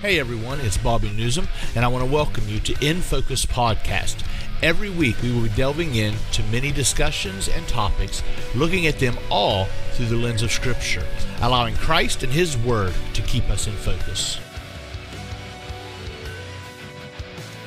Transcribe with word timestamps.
Hey 0.00 0.18
everyone, 0.18 0.60
it's 0.60 0.78
Bobby 0.78 1.10
Newsom, 1.10 1.46
and 1.76 1.84
I 1.84 1.88
want 1.88 2.02
to 2.02 2.10
welcome 2.10 2.44
you 2.48 2.58
to 2.60 2.74
In 2.80 3.02
Focus 3.02 3.44
Podcast. 3.44 4.24
Every 4.62 4.88
week 4.88 5.20
we 5.20 5.30
will 5.30 5.42
be 5.42 5.50
delving 5.50 5.94
into 5.94 6.42
many 6.44 6.72
discussions 6.72 7.50
and 7.50 7.68
topics, 7.68 8.22
looking 8.54 8.86
at 8.86 8.98
them 8.98 9.18
all 9.30 9.66
through 9.92 10.06
the 10.06 10.16
lens 10.16 10.40
of 10.40 10.50
Scripture, 10.50 11.06
allowing 11.42 11.74
Christ 11.74 12.22
and 12.22 12.32
His 12.32 12.56
Word 12.56 12.94
to 13.12 13.20
keep 13.20 13.50
us 13.50 13.66
in 13.66 13.74
focus. 13.74 14.40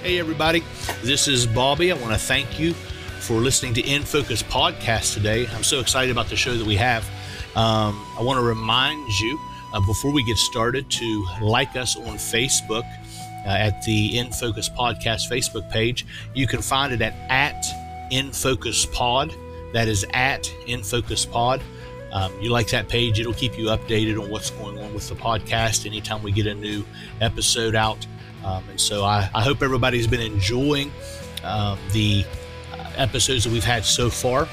Hey 0.02 0.18
everybody, 0.18 0.64
this 1.04 1.28
is 1.28 1.46
Bobby. 1.46 1.92
I 1.92 1.96
want 1.98 2.14
to 2.14 2.20
thank 2.20 2.60
you 2.60 2.74
for 3.20 3.36
listening 3.36 3.76
to 3.76 3.82
In 3.82 4.02
Focus 4.02 4.42
Podcast 4.42 5.14
today. 5.14 5.46
I'm 5.54 5.64
so 5.64 5.80
excited 5.80 6.10
about 6.10 6.30
the 6.30 6.36
show 6.36 6.58
that 6.58 6.66
we 6.66 6.78
have. 6.78 7.04
Um, 7.56 8.04
I 8.18 8.24
want 8.24 8.40
to 8.40 8.44
remind 8.44 9.20
you 9.20 9.40
uh, 9.74 9.80
before 9.82 10.12
we 10.12 10.24
get 10.24 10.38
started 10.38 10.90
to 10.90 11.26
like 11.42 11.76
us 11.76 11.98
on 11.98 12.16
Facebook 12.16 12.84
uh, 13.46 13.50
at 13.50 13.82
the 13.82 14.18
In 14.18 14.32
Focus 14.32 14.70
Podcast 14.70 15.30
Facebook 15.30 15.70
page. 15.70 16.06
You 16.34 16.48
can 16.48 16.62
find 16.62 16.94
it 16.94 17.02
at, 17.02 17.14
at 17.30 17.66
In 18.12 18.32
Focus 18.32 18.86
Pod. 18.86 19.34
That 19.74 19.88
is 19.88 20.06
at 20.14 20.52
In 20.68 20.84
Focus 20.84 21.26
Pod. 21.26 21.62
Um, 22.12 22.32
you 22.40 22.52
like 22.52 22.68
that 22.70 22.88
page, 22.88 23.20
it'll 23.20 23.34
keep 23.34 23.58
you 23.58 23.66
updated 23.66 24.22
on 24.22 24.30
what's 24.30 24.52
going 24.52 24.78
on 24.78 24.94
with 24.94 25.10
the 25.10 25.16
podcast 25.16 25.88
anytime 25.88 26.22
we 26.22 26.32
get 26.32 26.46
a 26.46 26.54
new 26.54 26.86
episode 27.22 27.74
out. 27.74 28.06
Um, 28.46 28.64
and 28.70 28.80
so 28.80 29.04
I, 29.04 29.30
I, 29.34 29.42
hope 29.42 29.64
everybody's 29.64 30.06
been 30.06 30.22
enjoying 30.22 30.92
um, 31.44 31.80
the 31.92 32.24
uh, 32.74 32.92
episodes 32.98 33.46
that 33.46 33.54
we've 33.54 33.64
had 33.64 33.84
so 33.84 34.12
far. 34.12 34.48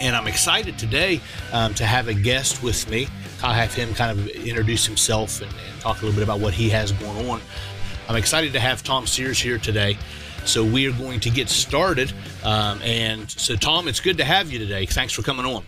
And 0.00 0.14
I'm 0.14 0.26
excited 0.26 0.78
today 0.78 1.22
um, 1.52 1.72
to 1.74 1.86
have 1.86 2.08
a 2.08 2.14
guest 2.14 2.62
with 2.62 2.88
me. 2.90 3.08
I'll 3.42 3.54
have 3.54 3.72
him 3.72 3.94
kind 3.94 4.18
of 4.18 4.28
introduce 4.28 4.84
himself 4.84 5.40
and, 5.40 5.50
and, 5.50 5.80
talk 5.80 6.02
a 6.02 6.04
little 6.04 6.18
bit 6.18 6.24
about 6.24 6.40
what 6.40 6.54
he 6.54 6.68
has 6.70 6.92
going 6.92 7.28
on. 7.28 7.40
I'm 8.08 8.16
excited 8.16 8.52
to 8.54 8.60
have 8.60 8.82
Tom 8.82 9.06
Sears 9.06 9.38
here 9.38 9.58
today. 9.58 9.96
So 10.44 10.64
we 10.64 10.88
are 10.88 10.92
going 10.92 11.20
to 11.20 11.30
get 11.30 11.48
started. 11.48 12.12
Um, 12.42 12.80
and 12.82 13.30
so, 13.30 13.54
Tom, 13.54 13.86
it's 13.86 14.00
good 14.00 14.18
to 14.18 14.24
have 14.24 14.50
you 14.50 14.58
today. 14.58 14.86
Thanks 14.86 15.12
for 15.12 15.22
coming 15.22 15.44
on. 15.44 15.64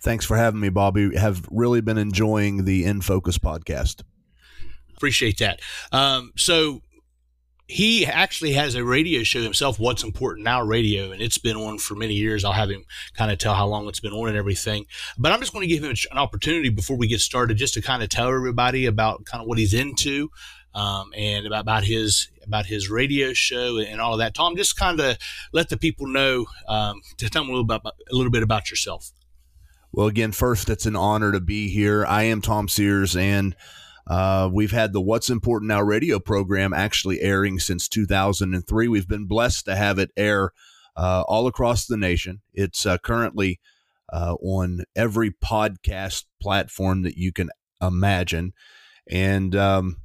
Thanks 0.00 0.24
for 0.24 0.36
having 0.36 0.60
me, 0.60 0.68
Bobby. 0.68 1.16
Have 1.16 1.46
really 1.50 1.80
been 1.80 1.98
enjoying 1.98 2.64
the 2.64 2.84
In 2.84 3.00
Focus 3.00 3.38
podcast. 3.38 4.02
Appreciate 4.96 5.38
that. 5.38 5.60
Um, 5.92 6.32
so 6.36 6.82
he 7.68 8.06
actually 8.06 8.52
has 8.52 8.76
a 8.76 8.84
radio 8.84 9.24
show 9.24 9.42
himself, 9.42 9.78
What's 9.78 10.04
Important 10.04 10.44
Now 10.44 10.62
Radio, 10.62 11.10
and 11.10 11.20
it's 11.20 11.38
been 11.38 11.56
on 11.56 11.78
for 11.78 11.96
many 11.96 12.14
years. 12.14 12.44
I'll 12.44 12.52
have 12.52 12.70
him 12.70 12.84
kind 13.14 13.32
of 13.32 13.38
tell 13.38 13.54
how 13.54 13.66
long 13.66 13.88
it's 13.88 13.98
been 13.98 14.12
on 14.12 14.28
and 14.28 14.36
everything. 14.36 14.86
But 15.18 15.32
I'm 15.32 15.40
just 15.40 15.52
going 15.52 15.68
to 15.68 15.74
give 15.74 15.82
him 15.82 15.94
an 16.12 16.18
opportunity 16.18 16.68
before 16.68 16.96
we 16.96 17.08
get 17.08 17.20
started 17.20 17.56
just 17.56 17.74
to 17.74 17.82
kind 17.82 18.04
of 18.04 18.08
tell 18.08 18.28
everybody 18.28 18.86
about 18.86 19.24
kind 19.24 19.42
of 19.42 19.48
what 19.48 19.58
he's 19.58 19.74
into 19.74 20.30
um, 20.74 21.10
and 21.16 21.46
about, 21.46 21.60
about 21.60 21.84
his 21.84 22.28
about 22.46 22.66
his 22.66 22.88
radio 22.88 23.32
show 23.32 23.78
and 23.78 24.00
all 24.00 24.12
of 24.12 24.18
that. 24.20 24.34
Tom, 24.34 24.54
just 24.54 24.76
kind 24.76 25.00
of 25.00 25.18
let 25.52 25.68
the 25.68 25.76
people 25.76 26.06
know 26.06 26.46
um, 26.68 27.00
to 27.16 27.28
tell 27.30 27.42
them 27.42 27.50
a 27.50 27.52
little, 27.52 27.64
about, 27.64 27.84
a 27.84 28.14
little 28.14 28.30
bit 28.30 28.44
about 28.44 28.70
yourself. 28.70 29.10
Well, 29.90 30.06
again, 30.06 30.30
first, 30.30 30.68
it's 30.68 30.86
an 30.86 30.94
honor 30.94 31.32
to 31.32 31.40
be 31.40 31.68
here. 31.68 32.06
I 32.06 32.24
am 32.24 32.42
Tom 32.42 32.68
Sears, 32.68 33.16
and 33.16 33.56
uh, 34.06 34.48
we've 34.52 34.72
had 34.72 34.92
the 34.92 35.00
What's 35.00 35.30
Important 35.30 35.68
Now 35.68 35.82
radio 35.82 36.18
program 36.18 36.72
actually 36.72 37.20
airing 37.20 37.58
since 37.58 37.88
2003. 37.88 38.88
We've 38.88 39.08
been 39.08 39.26
blessed 39.26 39.64
to 39.64 39.76
have 39.76 39.98
it 39.98 40.10
air 40.16 40.52
uh, 40.96 41.24
all 41.26 41.46
across 41.46 41.86
the 41.86 41.96
nation. 41.96 42.40
It's 42.54 42.86
uh, 42.86 42.98
currently 42.98 43.60
uh, 44.12 44.34
on 44.40 44.84
every 44.94 45.32
podcast 45.32 46.24
platform 46.40 47.02
that 47.02 47.16
you 47.16 47.32
can 47.32 47.50
imagine. 47.82 48.52
And 49.10 49.54
um, 49.56 49.96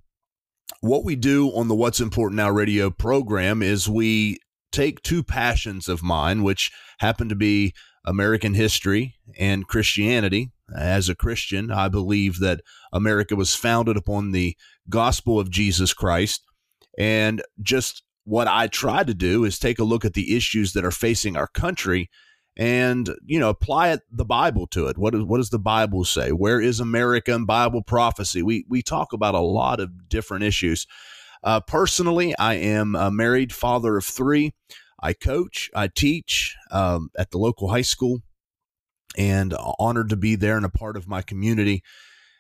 what 0.82 1.04
we 1.04 1.16
do 1.16 1.50
on 1.50 1.68
the 1.68 1.76
What's 1.76 2.00
Important 2.00 2.38
Now 2.38 2.50
radio 2.50 2.90
program 2.90 3.62
is 3.62 3.88
we 3.88 4.38
take 4.72 5.04
two 5.04 5.24
passions 5.24 5.88
of 5.88 6.02
mine, 6.02 6.44
which 6.44 6.72
happen 7.00 7.30
to 7.30 7.36
be 7.36 7.74
American 8.06 8.56
history 8.56 9.16
and 9.38 9.68
Christianity. 9.68 10.52
As 10.76 11.10
a 11.10 11.16
Christian, 11.16 11.72
I 11.72 11.90
believe 11.90 12.40
that 12.40 12.62
America 12.92 13.36
was 13.36 13.56
founded 13.56 13.98
upon 13.98 14.32
the 14.32 14.56
gospel 14.90 15.40
of 15.40 15.50
Jesus 15.50 15.94
Christ. 15.94 16.44
And 16.98 17.42
just 17.62 18.04
what 18.24 18.48
I 18.48 18.68
try 18.68 19.04
to 19.04 19.14
do 19.14 19.44
is 19.44 19.58
take 19.58 19.80
a 19.80 19.84
look 19.84 20.06
at 20.06 20.14
the 20.14 20.36
issues 20.36 20.74
that 20.74 20.86
are 20.86 20.92
facing 20.92 21.36
our 21.36 21.48
country 21.48 22.10
and 22.58 23.10
you 23.26 23.40
know 23.40 23.50
apply 23.50 23.90
it, 23.90 24.02
the 24.12 24.26
bible 24.26 24.68
to 24.68 24.88
it. 24.88 24.98
What, 24.98 25.16
is, 25.16 25.24
what 25.24 25.38
does 25.38 25.50
the 25.50 25.60
bible 25.60 26.04
say? 26.04 26.32
Where 26.32 26.60
is 26.60 26.80
america 26.80 27.32
in 27.34 27.46
bible 27.46 27.82
prophecy? 27.82 28.42
We 28.42 28.66
we 28.70 28.82
talk 28.82 29.14
about 29.14 29.36
a 29.36 29.40
lot 29.40 29.80
of 29.80 30.10
different 30.10 30.44
issues. 30.44 30.86
Uh, 31.44 31.60
personally 31.60 32.36
i 32.38 32.54
am 32.54 32.96
a 32.96 33.10
married 33.10 33.54
father 33.54 33.98
of 33.98 34.06
three. 34.06 34.54
I 35.02 35.14
coach 35.14 35.70
i 35.74 35.88
teach 35.88 36.56
um, 36.72 37.10
at 37.18 37.32
the 37.32 37.38
local 37.38 37.70
high 37.70 37.82
school 37.82 38.20
and 39.18 39.54
honored 39.80 40.10
to 40.10 40.16
be 40.16 40.36
there 40.36 40.58
and 40.58 40.66
a 40.66 40.70
part 40.70 40.98
of 40.98 41.08
my 41.08 41.22
community 41.22 41.84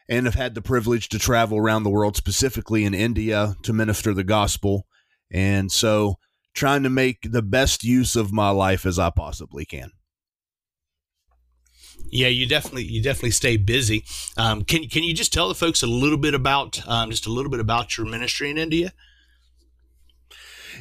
and 0.08 0.26
have 0.26 0.36
had 0.36 0.56
the 0.56 0.62
privilege 0.62 1.09
to 1.09 1.20
travel 1.20 1.58
around 1.58 1.84
the 1.84 1.90
world, 1.90 2.18
specifically 2.18 2.84
in 2.84 2.94
India, 2.94 3.56
to 3.64 3.74
minister 3.74 4.14
the 4.14 4.24
gospel. 4.24 4.86
And 5.32 5.72
so, 5.72 6.16
trying 6.54 6.84
to 6.84 6.90
make 6.90 7.32
the 7.32 7.42
best 7.42 7.84
use 7.84 8.18
of 8.18 8.34
my 8.34 8.50
life 8.50 8.86
as 8.86 9.00
I 9.00 9.09
possibly 9.09 9.64
can. 9.64 9.92
Yeah, 12.12 12.28
you 12.28 12.46
definitely 12.46 12.84
you 12.84 13.02
definitely 13.02 13.32
stay 13.32 13.56
busy. 13.56 14.03
Um, 14.36 14.64
can 14.64 14.90
can 14.90 15.03
you 15.03 15.14
just 15.14 15.32
tell 15.32 15.48
the 15.48 15.56
folks 15.56 15.82
a 15.82 15.88
little 15.88 16.18
bit 16.18 16.34
about 16.34 16.86
um, 16.88 17.09
just 17.09 17.26
a 17.26 17.32
little 17.32 17.50
bit 17.50 17.62
about 17.62 17.98
your 17.98 18.06
ministry 18.06 18.50
in 18.50 18.58
India? 18.58 18.92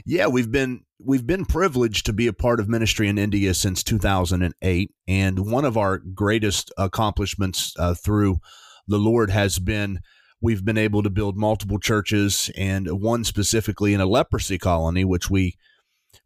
Yeah, 0.05 0.27
we've 0.28 0.50
been 0.50 0.81
we've 0.99 1.27
been 1.27 1.44
privileged 1.44 2.06
to 2.06 2.12
be 2.12 2.27
a 2.27 2.33
part 2.33 2.61
of 2.61 2.69
ministry 2.69 3.09
in 3.09 3.19
India 3.19 3.55
since 3.55 3.83
2008, 3.83 4.91
and 5.09 5.50
one 5.50 5.65
of 5.65 5.77
our 5.77 5.99
greatest 5.99 6.72
accomplishments 6.78 7.75
uh, 7.78 7.94
through 7.94 8.39
the 8.87 8.99
Lord 8.99 9.31
has 9.31 9.59
been 9.59 10.00
we've 10.41 10.65
been 10.65 10.78
able 10.78 11.03
to 11.03 11.10
build 11.10 11.37
multiple 11.37 11.78
churches 11.78 12.50
and 12.56 13.00
one 13.00 13.25
specifically 13.25 13.94
in 13.94 14.00
a 14.00 14.06
leprosy 14.06 14.59
colony, 14.59 15.05
which 15.05 15.28
we 15.28 15.56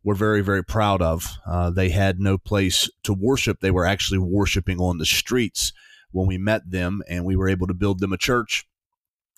were 0.03 0.15
very, 0.15 0.41
very 0.41 0.63
proud 0.63 1.03
of. 1.03 1.39
Uh, 1.47 1.71
they 1.71 1.91
had 1.91 2.21
no 2.21 2.39
place 2.39 2.89
to 3.03 3.13
worship. 3.13 3.61
They 3.61 3.71
were 3.71 3.87
actually 3.87 4.19
worshiping 4.19 4.79
on 4.79 4.99
the 4.99 5.07
streets 5.07 5.73
when 6.13 6.27
we 6.27 6.39
met 6.39 6.71
them, 6.71 7.03
and 7.09 7.25
we 7.25 7.34
were 7.34 7.49
able 7.49 7.67
to 7.67 7.75
build 7.75 8.01
them 8.01 8.13
a 8.13 8.19
church. 8.19 8.67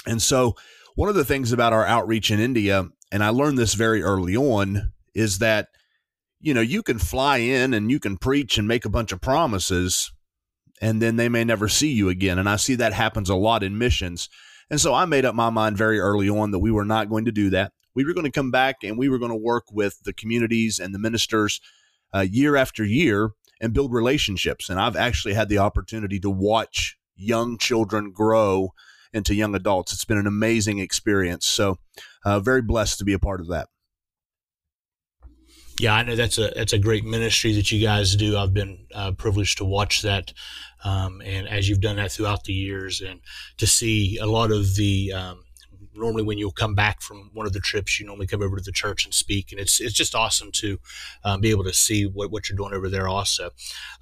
And 0.07 0.21
so, 0.21 0.55
one 0.95 1.09
of 1.09 1.15
the 1.15 1.25
things 1.25 1.53
about 1.53 1.73
our 1.73 1.85
outreach 1.85 2.31
in 2.31 2.41
India, 2.41 2.89
and 3.13 3.23
I 3.23 3.29
learned 3.29 3.59
this 3.59 3.75
very 3.75 4.03
early 4.03 4.37
on, 4.37 4.93
is 5.15 5.39
that, 5.39 5.69
you 6.41 6.53
know, 6.53 6.61
you 6.61 6.83
can 6.83 6.99
fly 6.99 7.39
in 7.39 7.75
and 7.75 7.91
you 7.91 7.99
can 8.01 8.17
preach 8.17 8.59
and 8.59 8.69
make 8.69 8.85
a 8.85 8.91
bunch 8.91 9.13
of 9.13 9.21
promises, 9.21 10.13
and 10.81 11.01
then 11.01 11.17
they 11.17 11.29
may 11.29 11.45
never 11.45 11.69
see 11.69 11.93
you 11.93 12.09
again. 12.09 12.39
And 12.39 12.49
I 12.49 12.57
see 12.57 12.75
that 12.75 12.93
happens 12.93 13.31
a 13.31 13.35
lot 13.35 13.63
in 13.63 13.79
missions. 13.79 14.29
And 14.69 14.81
so 14.81 14.93
I 14.93 15.05
made 15.05 15.25
up 15.25 15.35
my 15.35 15.51
mind 15.51 15.77
very 15.79 16.01
early 16.01 16.29
on 16.29 16.51
that 16.51 16.59
we 16.59 16.71
were 16.71 16.85
not 16.85 17.09
going 17.09 17.25
to 17.25 17.33
do 17.33 17.51
that. 17.51 17.73
We 17.95 18.05
were 18.05 18.13
going 18.13 18.25
to 18.27 18.31
come 18.31 18.51
back 18.51 18.77
and 18.83 18.99
we 18.99 19.09
were 19.09 19.19
going 19.19 19.31
to 19.31 19.37
work 19.37 19.65
with 19.73 20.01
the 20.05 20.13
communities 20.13 20.79
and 20.79 20.95
the 20.95 20.99
ministers 20.99 21.61
uh, 22.15 22.27
year 22.29 22.57
after 22.57 22.85
year 22.85 23.31
and 23.61 23.73
build 23.73 23.93
relationships. 23.93 24.69
And 24.69 24.79
I've 24.79 24.97
actually 24.97 25.35
had 25.35 25.49
the 25.49 25.59
opportunity 25.59 26.21
to 26.21 26.31
watch 26.31 26.99
young 27.15 27.57
children 27.57 28.13
grow 28.13 28.73
into 29.13 29.35
young 29.35 29.55
adults. 29.55 29.93
It's 29.93 30.05
been 30.05 30.19
an 30.19 30.27
amazing 30.27 30.79
experience. 30.79 31.47
So, 31.47 31.79
uh, 32.25 32.41
very 32.41 32.63
blessed 32.63 32.99
to 32.99 33.05
be 33.05 33.13
a 33.13 33.19
part 33.19 33.41
of 33.41 33.49
that. 33.49 33.69
Yeah, 35.79 35.95
I 35.95 36.03
know 36.05 36.17
that's 36.17 36.39
a 36.39 36.53
that's 36.57 36.73
a 36.73 36.79
great 36.79 37.05
ministry 37.05 37.53
that 37.53 37.71
you 37.71 37.81
guys 37.83 38.17
do. 38.17 38.39
I've 38.39 38.55
been 38.55 38.87
uh, 38.95 39.13
privileged 39.13 39.59
to 39.59 39.65
watch 39.67 40.01
that, 40.03 40.33
um, 40.85 41.21
and 41.23 41.47
as 41.47 41.69
you've 41.69 41.83
done 41.83 41.97
that 41.97 42.13
throughout 42.13 42.45
the 42.45 42.55
years, 42.55 43.03
and 43.03 43.21
to 43.59 43.67
see 43.67 44.17
a 44.17 44.27
lot 44.27 44.51
of 44.51 44.77
the 44.77 45.13
um, 45.13 45.43
normally 45.97 46.23
when 46.23 46.39
you'll 46.39 46.53
come 46.53 46.75
back 46.75 47.01
from 47.01 47.31
one 47.33 47.47
of 47.47 47.53
the 47.53 47.61
trips, 47.61 47.99
you 47.99 48.07
normally 48.07 48.27
come 48.27 48.43
over 48.43 48.57
to 48.57 48.63
the 48.63 48.73
church 48.73 49.05
and 49.05 49.15
speak, 49.15 49.53
and 49.53 49.61
it's 49.61 49.81
it's 49.81 49.95
just 49.95 50.15
awesome 50.15 50.53
to 50.53 50.79
um, 51.25 51.41
be 51.41 51.51
able 51.51 51.65
to 51.65 51.73
see 51.73 52.07
what, 52.07 52.31
what 52.31 52.49
you're 52.49 52.57
doing 52.57 52.75
over 52.75 52.89
there. 52.89 53.09
Also, 53.09 53.51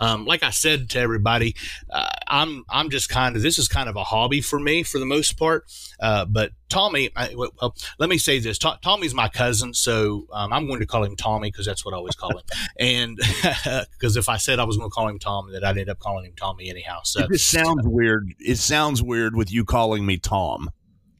um, 0.00 0.24
like 0.24 0.42
I 0.42 0.50
said 0.50 0.90
to 0.90 0.98
everybody, 0.98 1.54
uh, 1.90 2.08
I'm 2.26 2.64
I'm 2.68 2.90
just 2.90 3.08
kind 3.08 3.36
of 3.36 3.42
this 3.42 3.58
is 3.58 3.68
kind 3.68 3.88
of 3.88 3.96
a 3.96 4.04
hobby 4.04 4.40
for 4.40 4.58
me 4.58 4.82
for 4.82 4.98
the 4.98 5.06
most 5.06 5.38
part. 5.38 5.64
Uh, 6.00 6.24
but 6.24 6.52
Tommy, 6.68 7.10
I, 7.14 7.34
well, 7.36 7.74
let 7.98 8.08
me 8.08 8.18
say 8.18 8.38
this: 8.38 8.58
Tommy's 8.58 9.14
my 9.14 9.28
cousin, 9.28 9.74
so 9.74 10.26
um, 10.32 10.52
I'm 10.52 10.66
going 10.66 10.80
to 10.80 10.86
call 10.86 11.04
him 11.04 11.16
Tommy 11.16 11.50
because 11.50 11.66
that's 11.66 11.84
what 11.84 11.94
I 11.94 11.98
always 11.98 12.16
call 12.16 12.30
him. 12.30 12.44
and 12.78 13.16
because 13.92 14.16
if 14.16 14.28
I 14.28 14.36
said 14.36 14.58
I 14.58 14.64
was 14.64 14.76
going 14.76 14.90
to 14.90 14.94
call 14.94 15.08
him 15.08 15.18
Tom, 15.18 15.52
that 15.52 15.64
I'd 15.64 15.78
end 15.78 15.88
up 15.88 15.98
calling 15.98 16.24
him 16.24 16.32
Tommy 16.36 16.70
anyhow. 16.70 17.00
So 17.04 17.26
it 17.30 17.38
sounds 17.38 17.86
weird. 17.86 18.34
It 18.38 18.56
sounds 18.56 19.02
weird 19.02 19.36
with 19.36 19.52
you 19.52 19.64
calling 19.64 20.04
me 20.04 20.16
Tom. 20.16 20.70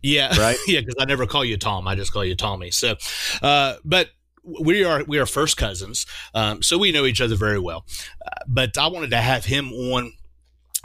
Yeah, 0.04 0.36
right. 0.38 0.58
yeah, 0.66 0.80
because 0.80 0.96
I 1.00 1.06
never 1.06 1.26
call 1.26 1.44
you 1.44 1.56
Tom. 1.56 1.88
I 1.88 1.94
just 1.94 2.12
call 2.12 2.24
you 2.24 2.36
Tommy. 2.36 2.70
So, 2.70 2.94
uh, 3.42 3.76
but 3.84 4.10
we 4.42 4.84
are 4.84 5.02
we 5.04 5.18
are 5.18 5.24
first 5.24 5.56
cousins, 5.56 6.04
um, 6.34 6.62
so 6.62 6.76
we 6.76 6.92
know 6.92 7.06
each 7.06 7.22
other 7.22 7.36
very 7.36 7.58
well. 7.58 7.86
Uh, 8.24 8.30
but 8.46 8.76
I 8.76 8.86
wanted 8.88 9.10
to 9.10 9.16
have 9.16 9.46
him 9.46 9.72
on 9.72 10.12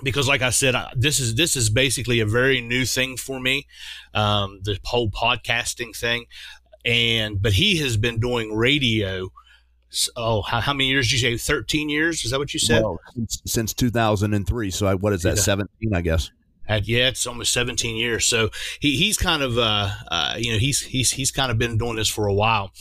because 0.01 0.30
like 0.30 0.42
I 0.42 0.51
said, 0.51 0.74
this 0.95 1.19
is 1.19 1.36
this 1.36 1.57
is 1.57 1.69
basically 1.69 2.21
a 2.21 2.25
very 2.25 2.62
new 2.62 2.86
thing 2.86 3.18
for 3.18 3.42
me, 3.42 3.68
um, 4.13 4.62
the 4.63 4.80
whole 4.86 5.10
podcasting 5.10 5.94
thing, 5.94 6.25
and 6.86 7.42
but 7.42 7.54
he 7.54 7.77
has 7.80 7.98
been 7.98 8.22
doing 8.22 8.56
radio. 8.56 9.30
Oh, 10.15 10.44
how, 10.44 10.62
how 10.62 10.74
many 10.74 10.88
years 10.88 11.10
did 11.10 11.19
you 11.19 11.38
say? 11.38 11.54
Thirteen 11.54 11.89
years? 11.89 12.24
Is 12.24 12.31
that 12.31 12.39
what 12.39 12.54
you 12.54 12.60
said? 12.60 12.83
Well, 12.83 13.00
since, 13.15 13.42
since 13.45 13.74
two 13.74 13.89
thousand 13.89 14.33
and 14.33 14.48
three. 14.48 14.72
So 14.72 14.88
I, 14.88 14.95
what 14.95 15.12
is 15.12 15.24
that? 15.24 15.39
Seventeen, 15.39 15.94
I 15.94 16.00
guess. 16.00 16.31
At, 16.69 16.88
yeah, 16.88 17.07
it's 17.07 17.25
almost 17.25 17.51
17 17.51 17.98
years. 17.98 18.25
So 18.27 18.51
he, 18.80 18.95
he's 18.95 19.18
kind 19.18 19.42
of, 19.42 19.57
uh, 19.57 19.89
uh, 20.10 20.36
you 20.38 20.54
know, 20.54 20.60
he's, 20.60 20.81
he's, 20.81 21.12
he's 21.12 21.31
kind 21.31 21.51
of 21.51 21.57
been 21.57 21.80
doing 21.80 21.95
this 21.95 22.07
for 22.07 22.27
a 22.27 22.33
while, 22.33 22.71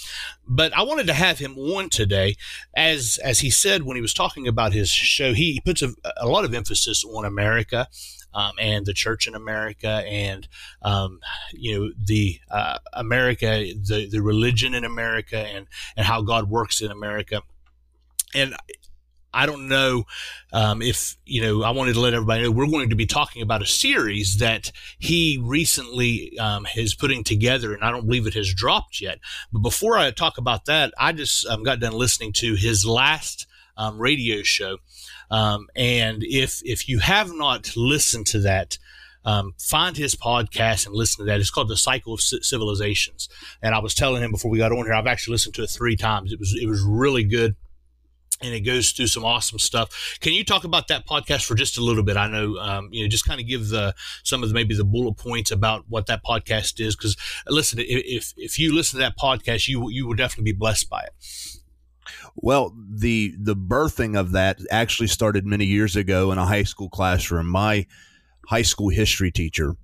but 0.46 0.76
I 0.76 0.82
wanted 0.82 1.06
to 1.06 1.14
have 1.14 1.38
him 1.38 1.58
on 1.58 1.88
today. 1.88 2.37
As, 2.76 3.19
as 3.25 3.40
he 3.40 3.49
said, 3.49 3.85
when 3.85 3.96
he 3.96 4.02
was 4.02 4.12
talking 4.12 4.46
about 4.46 4.75
his 4.75 4.90
show, 4.90 5.32
he, 5.32 5.55
he 5.55 5.61
puts 5.61 5.81
a, 5.81 5.94
a 6.19 6.29
lot 6.29 6.44
of 6.44 6.52
emphasis 6.52 7.02
on 7.02 7.25
America. 7.25 7.88
Um, 8.35 8.52
and 8.61 8.85
the 8.85 8.93
church 8.93 9.26
in 9.26 9.35
America, 9.35 10.05
and 10.06 10.46
um, 10.82 11.20
you 11.50 11.75
know 11.75 11.93
the 11.99 12.38
uh, 12.50 12.79
America, 12.93 13.46
the 13.75 14.06
the 14.06 14.20
religion 14.20 14.75
in 14.75 14.84
America, 14.84 15.38
and 15.38 15.67
and 15.96 16.06
how 16.06 16.20
God 16.20 16.50
works 16.50 16.82
in 16.82 16.91
America. 16.91 17.41
And 18.34 18.55
I 19.32 19.46
don't 19.46 19.69
know 19.69 20.04
um, 20.52 20.80
if, 20.82 21.16
you 21.25 21.42
know, 21.42 21.62
I 21.62 21.70
wanted 21.70 21.94
to 21.94 22.00
let 22.00 22.14
everybody 22.14 22.42
know 22.42 22.50
we're 22.50 22.66
going 22.66 22.90
to 22.90 22.96
be 22.96 23.06
talking 23.06 23.42
about 23.42 23.62
a 23.62 23.66
series 23.66 24.38
that 24.38 24.72
he 24.98 25.38
recently 25.42 26.38
um, 26.38 26.66
is 26.76 26.94
putting 26.94 27.25
together, 27.25 27.75
and 27.75 27.84
I 27.84 27.90
don't 27.90 28.06
believe 28.06 28.26
it 28.26 28.34
has 28.34 28.52
dropped 28.52 29.00
yet. 29.00 29.19
But 29.52 29.60
before 29.60 29.98
I 29.98 30.10
talk 30.10 30.38
about 30.38 30.64
that, 30.64 30.92
I 30.98 31.12
just 31.12 31.46
um, 31.46 31.62
got 31.62 31.80
done 31.80 31.92
listening 31.92 32.32
to 32.34 32.54
his 32.54 32.86
last 32.86 33.46
um, 33.76 33.98
radio 33.98 34.42
show. 34.42 34.78
Um, 35.31 35.69
and 35.76 36.22
if, 36.24 36.60
if 36.64 36.88
you 36.88 37.00
have 37.00 37.32
not 37.32 37.76
listened 37.76 38.26
to 38.28 38.40
that, 38.40 38.78
um, 39.24 39.52
find 39.58 39.96
his 39.96 40.14
podcast 40.14 40.86
and 40.86 40.94
listen 40.94 41.24
to 41.24 41.31
that. 41.31 41.40
It's 41.40 41.50
called 41.50 41.69
The 41.69 41.76
Cycle 41.76 42.14
of 42.14 42.20
C- 42.22 42.40
Civilizations. 42.40 43.28
And 43.60 43.74
I 43.74 43.78
was 43.81 43.94
telling 43.94 44.22
him 44.22 44.31
before 44.31 44.50
we 44.50 44.58
got 44.58 44.72
on 44.72 44.86
here, 44.86 44.94
I've 44.94 45.06
actually 45.06 45.32
listened 45.32 45.54
to 45.56 45.64
it 45.64 45.70
three 45.70 45.96
times. 45.96 46.32
It 46.32 46.38
was, 46.38 46.56
it 46.58 46.66
was 46.66 46.82
really 46.82 47.24
good 47.24 47.54
and 48.40 48.55
it 48.55 48.61
goes 48.61 48.90
through 48.90 49.08
some 49.08 49.25
awesome 49.25 49.58
stuff. 49.58 50.19
Can 50.20 50.32
you 50.32 50.44
talk 50.44 50.64
about 50.64 50.88
that 50.88 51.06
podcast 51.06 51.44
for 51.46 51.55
just 51.55 51.79
a 51.79 51.85
little 51.85 52.02
bit? 52.02 52.17
I 52.17 52.29
know, 52.29 52.56
um, 52.58 52.88
you 52.93 53.02
know, 53.02 53.08
just 53.08 53.25
kind 53.25 53.40
of 53.40 53.46
give 53.46 53.69
the 53.69 53.94
some 54.23 54.43
of 54.43 54.49
the 54.49 54.55
maybe 54.55 54.76
the 54.76 54.85
bullet 54.85 55.17
points 55.17 55.50
about 55.50 55.85
what 55.88 56.06
that 56.06 56.25
podcast 56.25 56.81
is. 56.81 56.96
Because 56.96 57.17
listen, 57.49 57.79
if 57.82 58.32
if 58.37 58.58
you 58.58 58.75
listen 58.75 58.99
to 58.99 59.05
that 59.05 59.19
podcast, 59.19 59.69
you 59.69 59.88
you 59.90 60.06
will 60.06 60.14
definitely 60.14 60.52
be 60.52 60.58
blessed 60.58 60.88
by 60.88 61.00
it. 61.00 61.12
Well, 62.37 62.75
the 62.88 63.35
the 63.38 63.56
birthing 63.56 64.19
of 64.19 64.32
that 64.32 64.61
actually 64.70 65.08
started 65.08 65.44
many 65.44 65.64
years 65.64 65.96
ago 65.96 66.32
in 66.32 66.38
a 66.38 66.46
high 66.46 66.62
school 66.62 66.88
classroom. 66.88 67.46
My 67.46 67.87
high 68.46 68.62
school 68.62 68.88
history 68.88 69.31
teacher 69.31 69.76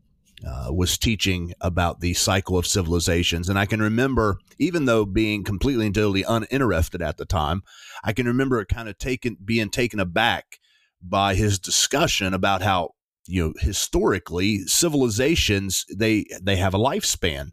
uh, 0.47 0.73
was 0.73 0.99
teaching 0.99 1.55
about 1.61 2.01
the 2.01 2.15
cycle 2.15 2.59
of 2.59 2.67
civilizations. 2.67 3.49
And 3.49 3.59
I 3.59 3.67
can 3.67 3.81
remember, 3.81 4.39
even 4.59 4.85
though 4.85 5.05
being 5.05 5.45
completely 5.45 5.87
and 5.87 5.95
totally 5.95 6.25
uninterested 6.27 7.03
at 7.03 7.17
the 7.17 7.25
time, 7.25 7.63
I 8.03 8.13
can 8.13 8.27
remember 8.27 8.61
it 8.61 8.69
kind 8.69 8.89
of 8.89 8.99
taken 8.99 9.37
being 9.45 9.71
taken 9.71 10.01
aback 10.01 10.59
by 11.03 11.35
his 11.35 11.59
discussion 11.59 12.35
about 12.35 12.63
how 12.63 12.91
you 13.27 13.43
know 13.43 13.53
historically 13.59 14.67
civilizations 14.67 15.85
they 15.95 16.27
they 16.43 16.57
have 16.57 16.75
a 16.75 16.79
lifespan 16.79 17.53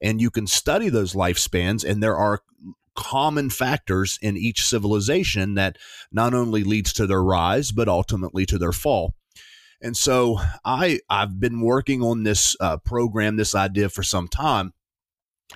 and 0.00 0.20
you 0.20 0.30
can 0.30 0.46
study 0.46 0.88
those 0.88 1.14
lifespans 1.14 1.84
and 1.84 2.02
there 2.02 2.16
are 2.16 2.40
common 2.94 3.48
factors 3.48 4.18
in 4.20 4.36
each 4.36 4.64
civilization 4.64 5.54
that 5.54 5.78
not 6.10 6.34
only 6.34 6.62
leads 6.64 6.92
to 6.92 7.06
their 7.06 7.22
rise 7.22 7.72
but 7.72 7.88
ultimately 7.88 8.44
to 8.44 8.58
their 8.58 8.72
fall 8.72 9.14
and 9.82 9.96
so 9.96 10.38
I 10.64 11.00
I've 11.10 11.40
been 11.40 11.60
working 11.60 12.02
on 12.02 12.22
this 12.22 12.56
uh, 12.60 12.78
program, 12.78 13.36
this 13.36 13.54
idea 13.54 13.88
for 13.88 14.02
some 14.02 14.28
time. 14.28 14.72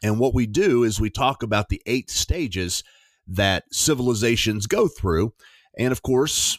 And 0.02 0.18
what 0.18 0.34
we 0.34 0.46
do 0.46 0.82
is 0.84 1.00
we 1.00 1.10
talk 1.10 1.42
about 1.42 1.68
the 1.68 1.80
eight 1.86 2.10
stages 2.10 2.84
that 3.28 3.64
civilizations 3.72 4.66
go 4.66 4.88
through. 4.88 5.32
And 5.78 5.92
of 5.92 6.02
course, 6.02 6.58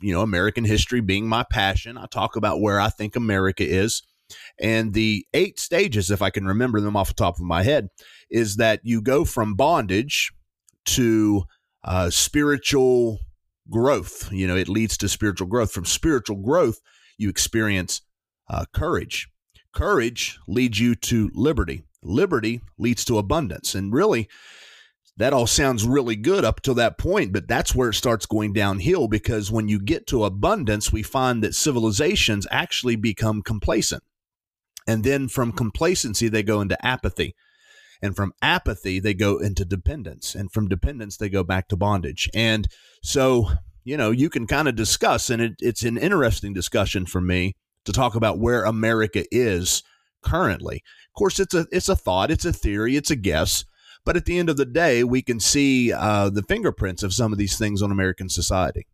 you 0.00 0.12
know, 0.12 0.22
American 0.22 0.64
history 0.64 1.00
being 1.00 1.28
my 1.28 1.44
passion, 1.50 1.98
I 1.98 2.06
talk 2.06 2.36
about 2.36 2.60
where 2.60 2.80
I 2.80 2.88
think 2.88 3.16
America 3.16 3.64
is. 3.64 4.02
And 4.60 4.92
the 4.92 5.26
eight 5.34 5.58
stages, 5.58 6.10
if 6.10 6.22
I 6.22 6.30
can 6.30 6.46
remember 6.46 6.80
them 6.80 6.96
off 6.96 7.08
the 7.08 7.14
top 7.14 7.36
of 7.36 7.44
my 7.44 7.62
head, 7.62 7.88
is 8.30 8.56
that 8.56 8.80
you 8.82 9.00
go 9.00 9.24
from 9.24 9.54
bondage 9.54 10.32
to 10.86 11.44
uh, 11.84 12.10
spiritual 12.10 13.20
growth. 13.70 14.30
You 14.32 14.46
know, 14.46 14.56
it 14.56 14.68
leads 14.68 14.96
to 14.98 15.08
spiritual 15.08 15.48
growth. 15.48 15.72
From 15.72 15.84
spiritual 15.84 16.36
growth, 16.36 16.80
you 17.18 17.28
experience 17.28 18.00
uh, 18.48 18.64
courage. 18.72 19.28
Courage 19.74 20.38
leads 20.48 20.80
you 20.80 20.94
to 20.94 21.30
liberty. 21.34 21.84
Liberty 22.02 22.62
leads 22.78 23.04
to 23.04 23.18
abundance. 23.18 23.74
And 23.74 23.92
really, 23.92 24.28
that 25.18 25.32
all 25.32 25.48
sounds 25.48 25.84
really 25.84 26.14
good 26.14 26.44
up 26.44 26.60
to 26.62 26.74
that 26.74 26.96
point, 26.96 27.32
but 27.32 27.48
that's 27.48 27.74
where 27.74 27.90
it 27.90 27.94
starts 27.94 28.24
going 28.24 28.52
downhill 28.52 29.08
because 29.08 29.50
when 29.50 29.68
you 29.68 29.80
get 29.80 30.06
to 30.06 30.24
abundance, 30.24 30.92
we 30.92 31.02
find 31.02 31.42
that 31.42 31.56
civilizations 31.56 32.46
actually 32.52 32.94
become 32.96 33.42
complacent. 33.42 34.04
And 34.86 35.02
then 35.02 35.28
from 35.28 35.52
complacency, 35.52 36.28
they 36.28 36.42
go 36.42 36.60
into 36.60 36.84
apathy. 36.86 37.34
And 38.00 38.14
from 38.14 38.32
apathy, 38.40 39.00
they 39.00 39.12
go 39.12 39.38
into 39.38 39.64
dependence. 39.64 40.36
And 40.36 40.52
from 40.52 40.68
dependence, 40.68 41.16
they 41.16 41.28
go 41.28 41.42
back 41.42 41.68
to 41.68 41.76
bondage. 41.76 42.30
And 42.32 42.68
so 43.02 43.50
you 43.88 43.96
know, 43.96 44.10
you 44.10 44.28
can 44.28 44.46
kind 44.46 44.68
of 44.68 44.76
discuss, 44.76 45.30
and 45.30 45.40
it, 45.40 45.54
it's 45.60 45.82
an 45.82 45.96
interesting 45.96 46.52
discussion 46.52 47.06
for 47.06 47.22
me 47.22 47.54
to 47.86 47.92
talk 47.92 48.14
about 48.14 48.38
where 48.38 48.64
America 48.64 49.24
is 49.32 49.82
currently. 50.22 50.82
Of 51.06 51.14
course, 51.18 51.40
it's 51.40 51.54
a 51.54 51.66
it's 51.72 51.88
a 51.88 51.96
thought, 51.96 52.30
it's 52.30 52.44
a 52.44 52.52
theory, 52.52 52.96
it's 52.96 53.10
a 53.10 53.16
guess, 53.16 53.64
but 54.04 54.14
at 54.14 54.26
the 54.26 54.38
end 54.38 54.50
of 54.50 54.58
the 54.58 54.66
day, 54.66 55.04
we 55.04 55.22
can 55.22 55.40
see 55.40 55.90
uh, 55.90 56.28
the 56.28 56.42
fingerprints 56.42 57.02
of 57.02 57.14
some 57.14 57.32
of 57.32 57.38
these 57.38 57.56
things 57.56 57.80
on 57.80 57.90
American 57.90 58.28
society 58.28 58.86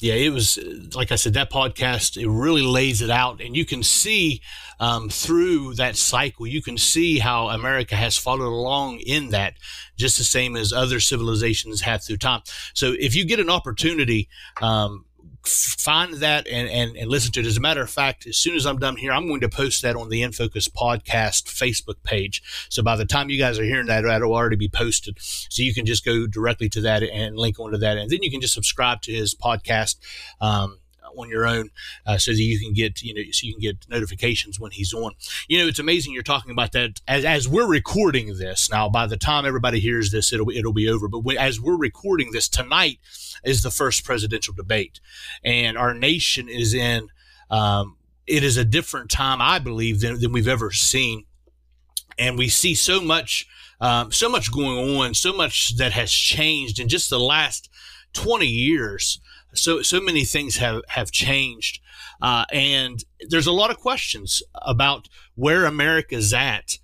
yeah, 0.00 0.14
it 0.14 0.32
was 0.32 0.58
like 0.94 1.12
I 1.12 1.16
said, 1.16 1.34
that 1.34 1.52
podcast 1.52 2.20
it 2.20 2.28
really 2.28 2.62
lays 2.62 3.02
it 3.02 3.10
out, 3.10 3.40
and 3.40 3.56
you 3.56 3.64
can 3.64 3.82
see 3.82 4.40
um, 4.80 5.10
through 5.10 5.74
that 5.74 5.96
cycle, 5.96 6.46
you 6.46 6.62
can 6.62 6.78
see 6.78 7.18
how 7.18 7.48
America 7.48 7.94
has 7.94 8.16
followed 8.16 8.48
along 8.48 9.00
in 9.00 9.28
that, 9.30 9.54
just 9.96 10.16
the 10.16 10.24
same 10.24 10.56
as 10.56 10.72
other 10.72 11.00
civilizations 11.00 11.82
have 11.82 12.02
through 12.02 12.16
time. 12.16 12.40
So, 12.72 12.94
if 12.98 13.14
you 13.14 13.26
get 13.26 13.40
an 13.40 13.50
opportunity, 13.50 14.28
um, 14.62 15.04
find 15.44 16.14
that 16.14 16.46
and, 16.46 16.68
and, 16.68 16.96
and 16.96 17.10
listen 17.10 17.32
to 17.32 17.40
it. 17.40 17.46
As 17.46 17.56
a 17.56 17.60
matter 17.60 17.82
of 17.82 17.90
fact, 17.90 18.26
as 18.26 18.36
soon 18.36 18.56
as 18.56 18.66
I'm 18.66 18.78
done 18.78 18.96
here, 18.96 19.12
I'm 19.12 19.26
going 19.26 19.40
to 19.40 19.48
post 19.48 19.82
that 19.82 19.96
on 19.96 20.08
the 20.08 20.22
InFocus 20.22 20.68
podcast 20.70 21.44
Facebook 21.44 22.02
page. 22.02 22.42
So 22.68 22.82
by 22.82 22.96
the 22.96 23.04
time 23.04 23.30
you 23.30 23.38
guys 23.38 23.58
are 23.58 23.64
hearing 23.64 23.86
that, 23.86 24.04
it'll 24.04 24.34
already 24.34 24.56
be 24.56 24.68
posted. 24.68 25.18
So 25.20 25.62
you 25.62 25.74
can 25.74 25.86
just 25.86 26.04
go 26.04 26.26
directly 26.26 26.68
to 26.70 26.80
that 26.82 27.02
and 27.02 27.36
link 27.36 27.58
onto 27.58 27.78
that. 27.78 27.98
And 27.98 28.10
then 28.10 28.22
you 28.22 28.30
can 28.30 28.40
just 28.40 28.54
subscribe 28.54 29.02
to 29.02 29.12
his 29.12 29.34
podcast. 29.34 29.96
Um, 30.40 30.78
on 31.16 31.28
your 31.28 31.46
own 31.46 31.70
uh, 32.06 32.18
so 32.18 32.32
that 32.32 32.40
you 32.40 32.58
can 32.58 32.72
get 32.72 33.02
you 33.02 33.14
know 33.14 33.22
so 33.32 33.46
you 33.46 33.52
can 33.52 33.60
get 33.60 33.88
notifications 33.88 34.58
when 34.58 34.70
he's 34.70 34.92
on 34.92 35.12
you 35.48 35.58
know 35.58 35.66
it's 35.66 35.78
amazing 35.78 36.12
you're 36.12 36.22
talking 36.22 36.50
about 36.50 36.72
that 36.72 37.00
as, 37.06 37.24
as 37.24 37.48
we're 37.48 37.68
recording 37.68 38.38
this 38.38 38.70
now 38.70 38.88
by 38.88 39.06
the 39.06 39.16
time 39.16 39.44
everybody 39.44 39.80
hears 39.80 40.10
this 40.10 40.32
it'll 40.32 40.50
it'll 40.50 40.72
be 40.72 40.88
over 40.88 41.08
but 41.08 41.36
as 41.36 41.60
we're 41.60 41.76
recording 41.76 42.30
this 42.32 42.48
tonight 42.48 42.98
is 43.44 43.62
the 43.62 43.70
first 43.70 44.04
presidential 44.04 44.54
debate. 44.54 45.00
And 45.44 45.76
our 45.76 45.94
nation 45.94 46.48
is 46.48 46.74
in, 46.74 47.08
um, 47.50 47.96
it 48.26 48.44
is 48.44 48.56
a 48.56 48.64
different 48.64 49.10
time, 49.10 49.40
I 49.40 49.58
believe, 49.58 50.00
than, 50.00 50.20
than 50.20 50.32
we've 50.32 50.48
ever 50.48 50.70
seen. 50.70 51.24
And 52.18 52.36
we 52.36 52.48
see 52.48 52.74
so 52.74 53.00
much, 53.00 53.46
um, 53.80 54.12
so 54.12 54.28
much 54.28 54.52
going 54.52 54.96
on, 54.98 55.14
so 55.14 55.32
much 55.32 55.76
that 55.78 55.92
has 55.92 56.12
changed 56.12 56.78
in 56.78 56.88
just 56.88 57.10
the 57.10 57.20
last 57.20 57.68
20 58.12 58.46
years. 58.46 59.20
So, 59.54 59.82
so 59.82 60.00
many 60.00 60.24
things 60.24 60.56
have, 60.56 60.82
have 60.88 61.10
changed. 61.10 61.80
Uh, 62.22 62.44
and 62.52 63.04
there's 63.28 63.46
a 63.46 63.52
lot 63.52 63.70
of 63.70 63.78
questions 63.78 64.42
about 64.62 65.08
where 65.34 65.64
America's 65.64 66.32
at 66.34 66.78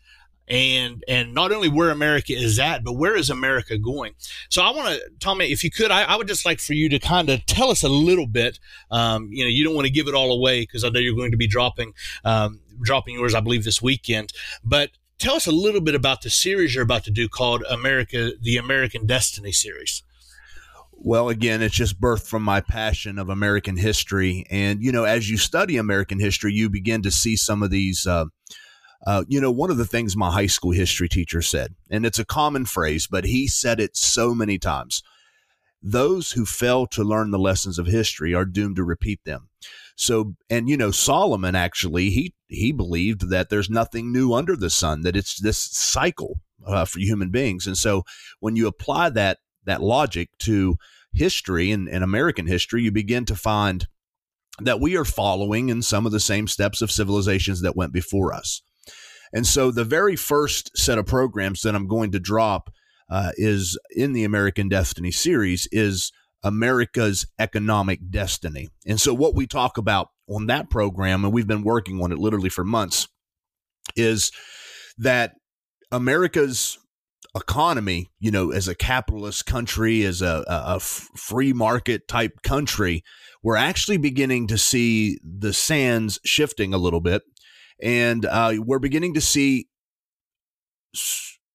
and 0.49 1.03
and 1.09 1.35
not 1.35 1.53
only 1.53 1.69
where 1.69 1.91
America 1.91 2.33
is 2.33 2.59
at, 2.59 2.85
but 2.85 2.93
where 2.93 3.17
is 3.17 3.31
America 3.31 3.79
going? 3.79 4.15
So 4.49 4.63
I 4.63 4.71
want 4.71 4.89
to, 4.89 5.01
Tommy, 5.19 5.51
if 5.51 5.65
you 5.65 5.71
could, 5.71 5.91
I, 5.91 6.03
I, 6.03 6.17
would 6.17 6.29
just 6.29 6.47
like 6.47 6.61
for 6.61 6.73
you 6.73 6.89
to 6.91 6.99
kind 6.99 7.29
of 7.29 7.45
tell 7.47 7.71
us 7.71 7.83
a 7.83 7.89
little 7.89 8.27
bit. 8.27 8.59
Um, 8.91 9.29
you 9.33 9.45
know, 9.45 9.49
you 9.49 9.65
don't 9.65 9.75
want 9.75 9.87
to 9.87 9.93
give 9.93 10.09
it 10.09 10.15
all 10.15 10.33
away 10.33 10.61
because 10.61 10.85
I 10.85 10.89
know 10.89 11.01
you're 11.01 11.17
going 11.17 11.33
to 11.33 11.37
be 11.37 11.49
dropping 11.49 11.95
um, 12.25 12.61
dropping 12.81 13.15
yours, 13.15 13.35
I 13.35 13.41
believe, 13.41 13.65
this 13.65 13.83
weekend. 13.83 14.33
But 14.65 14.91
tell 15.19 15.35
us 15.35 15.47
a 15.47 15.53
little 15.53 15.81
bit 15.81 15.95
about 15.95 16.23
the 16.23 16.31
series 16.31 16.75
you're 16.75 16.85
about 16.85 17.05
to 17.05 17.11
do 17.11 17.29
called 17.29 17.65
America, 17.69 18.33
the 18.41 18.57
American 18.57 19.07
Destiny 19.07 19.53
series. 19.53 20.03
Well, 20.99 21.29
again, 21.29 21.63
it's 21.63 21.75
just 21.75 22.01
birthed 22.01 22.27
from 22.27 22.43
my 22.43 22.61
passion 22.61 23.19
of 23.19 23.29
American 23.29 23.77
history, 23.77 24.45
and 24.51 24.83
you 24.83 24.91
know, 24.91 25.05
as 25.05 25.31
you 25.31 25.37
study 25.37 25.77
American 25.77 26.19
history, 26.19 26.53
you 26.53 26.69
begin 26.71 27.03
to 27.03 27.11
see 27.11 27.37
some 27.37 27.63
of 27.63 27.71
these. 27.71 28.07
Uh, 28.07 28.27
uh, 29.07 29.23
you 29.29 29.41
know, 29.41 29.53
one 29.53 29.71
of 29.71 29.77
the 29.77 29.85
things 29.85 30.17
my 30.17 30.33
high 30.33 30.47
school 30.47 30.73
history 30.73 31.09
teacher 31.09 31.41
said, 31.41 31.75
and 31.91 32.05
it's 32.05 32.19
a 32.19 32.25
common 32.25 32.65
phrase, 32.65 33.07
but 33.07 33.25
he 33.25 33.47
said 33.47 33.79
it 33.79 33.97
so 33.97 34.35
many 34.35 34.59
times 34.59 35.03
those 35.83 36.33
who 36.33 36.45
fail 36.45 36.87
to 36.87 37.05
learn 37.05 37.31
the 37.31 37.39
lessons 37.39 37.79
of 37.79 37.87
history 37.87 38.35
are 38.35 38.45
doomed 38.45 38.77
to 38.77 38.83
repeat 38.83 39.21
them. 39.25 39.49
So, 39.95 40.35
and 40.51 40.69
you 40.69 40.77
know, 40.77 40.91
Solomon 40.91 41.55
actually 41.55 42.11
he 42.11 42.35
he 42.49 42.73
believed 42.73 43.31
that 43.31 43.49
there's 43.49 43.71
nothing 43.71 44.13
new 44.13 44.33
under 44.33 44.57
the 44.57 44.71
sun, 44.71 45.03
that 45.03 45.17
it's 45.17 45.41
this 45.41 45.59
cycle 45.59 46.41
uh, 46.67 46.85
for 46.85 46.99
human 46.99 47.31
beings. 47.31 47.67
And 47.67 47.79
so, 47.79 48.03
when 48.41 48.57
you 48.57 48.67
apply 48.67 49.11
that 49.11 49.39
that 49.67 49.83
logic 49.83 50.31
to 50.41 50.77
history 51.13 51.71
and, 51.71 51.89
and 51.89 52.03
American 52.03 52.47
history, 52.47 52.83
you 52.83 52.93
begin 52.93 53.25
to 53.27 53.37
find 53.37 53.87
that 54.61 54.81
we 54.81 54.97
are 54.97 55.05
following 55.05 55.69
in 55.69 55.83
some 55.83 56.07
of 56.07 56.13
the 56.13 56.21
same 56.21 56.49
steps 56.49 56.81
of 56.81 56.91
civilizations 56.91 57.61
that 57.63 57.77
went 57.77 57.93
before 57.93 58.33
us. 58.33 58.63
And 59.33 59.47
so, 59.47 59.71
the 59.71 59.85
very 59.85 60.17
first 60.17 60.77
set 60.77 60.99
of 60.99 61.07
programs 61.07 61.63
that 61.63 61.75
I'm 61.75 61.89
going 61.89 62.13
to 62.13 62.21
drop 62.21 62.71
uh, 63.11 63.33
is 63.37 63.79
in 63.91 64.13
the 64.13 64.25
American 64.25 64.69
Destiny 64.69 65.11
series 65.11 65.69
is 65.73 66.13
America's 66.43 67.27
economic 67.39 68.01
destiny. 68.09 68.69
And 68.87 69.01
so, 69.01 69.13
what 69.13 69.35
we 69.35 69.47
talk 69.47 69.79
about 69.79 70.09
on 70.29 70.47
that 70.47 70.71
program, 70.71 71.25
and 71.25 71.35
we've 71.35 71.47
been 71.47 71.65
working 71.65 72.01
on 72.03 72.13
it 72.13 72.19
literally 72.19 72.49
for 72.49 72.65
months, 72.65 73.09
is 73.97 74.31
that 74.99 75.35
America's 75.91 76.79
economy, 77.35 78.11
you 78.19 78.31
know, 78.31 78.51
as 78.51 78.69
a 78.69 78.75
capitalist 78.75 79.47
country, 79.47 80.05
as 80.05 80.23
a, 80.23 80.45
a, 80.49 80.81
free 80.81 81.53
market 81.53 82.09
type 82.09 82.43
country, 82.43 83.05
we're 83.43 83.57
actually 83.57 83.99
beginning 83.99 84.47
to 84.49 84.59
see 84.59 85.19
the 85.23 85.53
sands 85.53 86.19
shifting 86.25 86.73
a 86.73 86.79
little 86.79 87.01
bit. 87.01 87.23
And 87.83 88.25
uh, 88.25 88.55
we're 88.59 88.79
beginning 88.79 89.15
to 89.15 89.21
see 89.21 89.69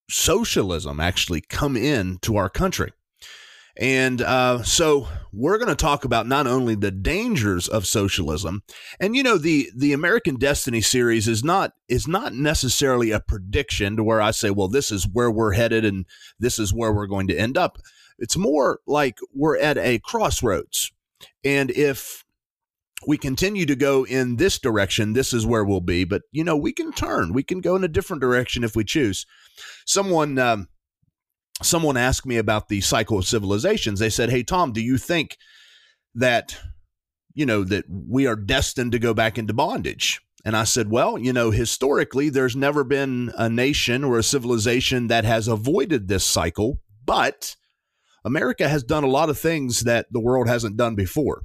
socialism 0.09 0.99
actually 0.99 1.41
come 1.41 1.75
in 1.75 2.19
to 2.19 2.37
our 2.37 2.49
country. 2.49 2.91
And 3.81 4.21
uh, 4.21 4.61
so 4.61 5.07
we're 5.33 5.57
going 5.57 5.69
to 5.69 5.75
talk 5.75 6.05
about 6.05 6.27
not 6.27 6.45
only 6.45 6.75
the 6.75 6.91
dangers 6.91 7.67
of 7.67 7.87
socialism, 7.87 8.61
and 8.99 9.15
you 9.15 9.23
know 9.23 9.39
the 9.39 9.71
the 9.75 9.91
American 9.91 10.35
Destiny 10.35 10.81
series 10.81 11.27
is 11.27 11.43
not 11.43 11.73
is 11.89 12.07
not 12.07 12.35
necessarily 12.35 13.09
a 13.09 13.19
prediction 13.19 13.97
to 13.97 14.03
where 14.03 14.21
I 14.21 14.31
say, 14.31 14.51
well, 14.51 14.67
this 14.67 14.91
is 14.91 15.07
where 15.11 15.31
we're 15.31 15.53
headed 15.53 15.83
and 15.83 16.05
this 16.39 16.59
is 16.59 16.71
where 16.71 16.93
we're 16.93 17.07
going 17.07 17.27
to 17.29 17.35
end 17.35 17.57
up. 17.57 17.79
It's 18.19 18.37
more 18.37 18.81
like 18.85 19.17
we're 19.33 19.57
at 19.57 19.79
a 19.79 19.97
crossroads, 19.97 20.91
and 21.43 21.71
if 21.71 22.23
we 23.07 23.17
continue 23.17 23.65
to 23.65 23.75
go 23.75 24.05
in 24.05 24.35
this 24.35 24.59
direction, 24.59 25.13
this 25.13 25.33
is 25.33 25.43
where 25.43 25.63
we'll 25.63 25.81
be. 25.81 26.03
But 26.03 26.21
you 26.31 26.43
know, 26.43 26.55
we 26.55 26.71
can 26.71 26.91
turn, 26.91 27.33
we 27.33 27.41
can 27.41 27.61
go 27.61 27.75
in 27.75 27.83
a 27.83 27.87
different 27.87 28.21
direction 28.21 28.63
if 28.63 28.75
we 28.75 28.83
choose. 28.83 29.25
Someone. 29.87 30.37
Um, 30.37 30.67
someone 31.61 31.97
asked 31.97 32.25
me 32.25 32.37
about 32.37 32.67
the 32.67 32.81
cycle 32.81 33.17
of 33.17 33.25
civilizations. 33.25 33.99
They 33.99 34.09
said, 34.09 34.29
Hey, 34.29 34.43
Tom, 34.43 34.71
do 34.71 34.81
you 34.81 34.97
think 34.97 35.37
that, 36.15 36.57
you 37.33 37.45
know, 37.45 37.63
that 37.63 37.85
we 37.89 38.27
are 38.27 38.35
destined 38.35 38.91
to 38.93 38.99
go 38.99 39.13
back 39.13 39.37
into 39.37 39.53
bondage? 39.53 40.19
And 40.43 40.55
I 40.55 40.63
said, 40.63 40.89
Well, 40.89 41.17
you 41.17 41.33
know, 41.33 41.51
historically, 41.51 42.29
there's 42.29 42.55
never 42.55 42.83
been 42.83 43.31
a 43.37 43.49
nation 43.49 44.03
or 44.03 44.17
a 44.17 44.23
civilization 44.23 45.07
that 45.07 45.25
has 45.25 45.47
avoided 45.47 46.07
this 46.07 46.23
cycle, 46.23 46.79
but 47.05 47.55
America 48.23 48.67
has 48.67 48.83
done 48.83 49.03
a 49.03 49.07
lot 49.09 49.29
of 49.29 49.39
things 49.39 49.81
that 49.81 50.07
the 50.11 50.19
world 50.19 50.47
hasn't 50.47 50.77
done 50.77 50.95
before. 50.95 51.43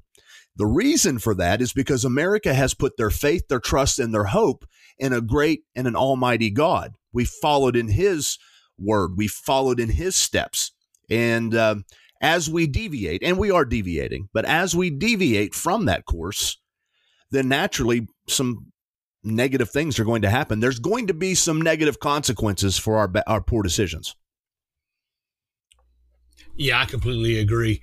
The 0.57 0.67
reason 0.67 1.19
for 1.19 1.35
that 1.35 1.61
is 1.61 1.73
because 1.73 2.05
America 2.05 2.55
has 2.55 2.73
put 2.75 2.97
their 2.97 3.11
faith, 3.11 3.49
their 3.49 3.61
trust, 3.61 3.99
and 3.99 4.13
their 4.13 4.25
hope 4.25 4.65
in 4.99 5.13
a 5.13 5.21
great 5.21 5.63
and 5.75 5.87
an 5.87 5.97
almighty 5.97 6.51
God. 6.51 6.95
We 7.13 7.27
followed 7.27 7.77
in 7.77 7.89
his 7.89 8.39
word. 8.79 9.17
We 9.17 9.29
followed 9.29 9.81
in 9.81 9.91
his 9.91 10.17
steps. 10.17 10.73
And 11.09 11.55
uh, 11.55 11.77
as 12.21 12.51
we 12.51 12.67
deviate, 12.67 13.23
and 13.23 13.39
we 13.39 13.51
are 13.51 13.65
deviating, 13.65 14.29
but 14.33 14.45
as 14.45 14.75
we 14.75 14.91
deviate 14.91 15.55
from 15.55 15.85
that 15.87 16.05
course, 16.05 16.59
then 17.31 17.49
naturally 17.49 18.09
some 18.29 18.73
negative 19.23 19.71
things 19.71 19.99
are 19.99 20.05
going 20.05 20.23
to 20.23 20.31
happen. 20.31 20.61
There's 20.61 20.79
going 20.79 21.09
to 21.09 21.15
be 21.15 21.35
some 21.35 21.61
negative 21.61 22.01
consequences 22.01 22.79
for 22.79 22.97
our 22.97 23.13
our 23.27 23.43
poor 23.43 23.63
decisions. 23.63 24.15
Yeah, 26.57 26.81
I 26.81 26.87
completely 26.87 27.39
agree. 27.39 27.83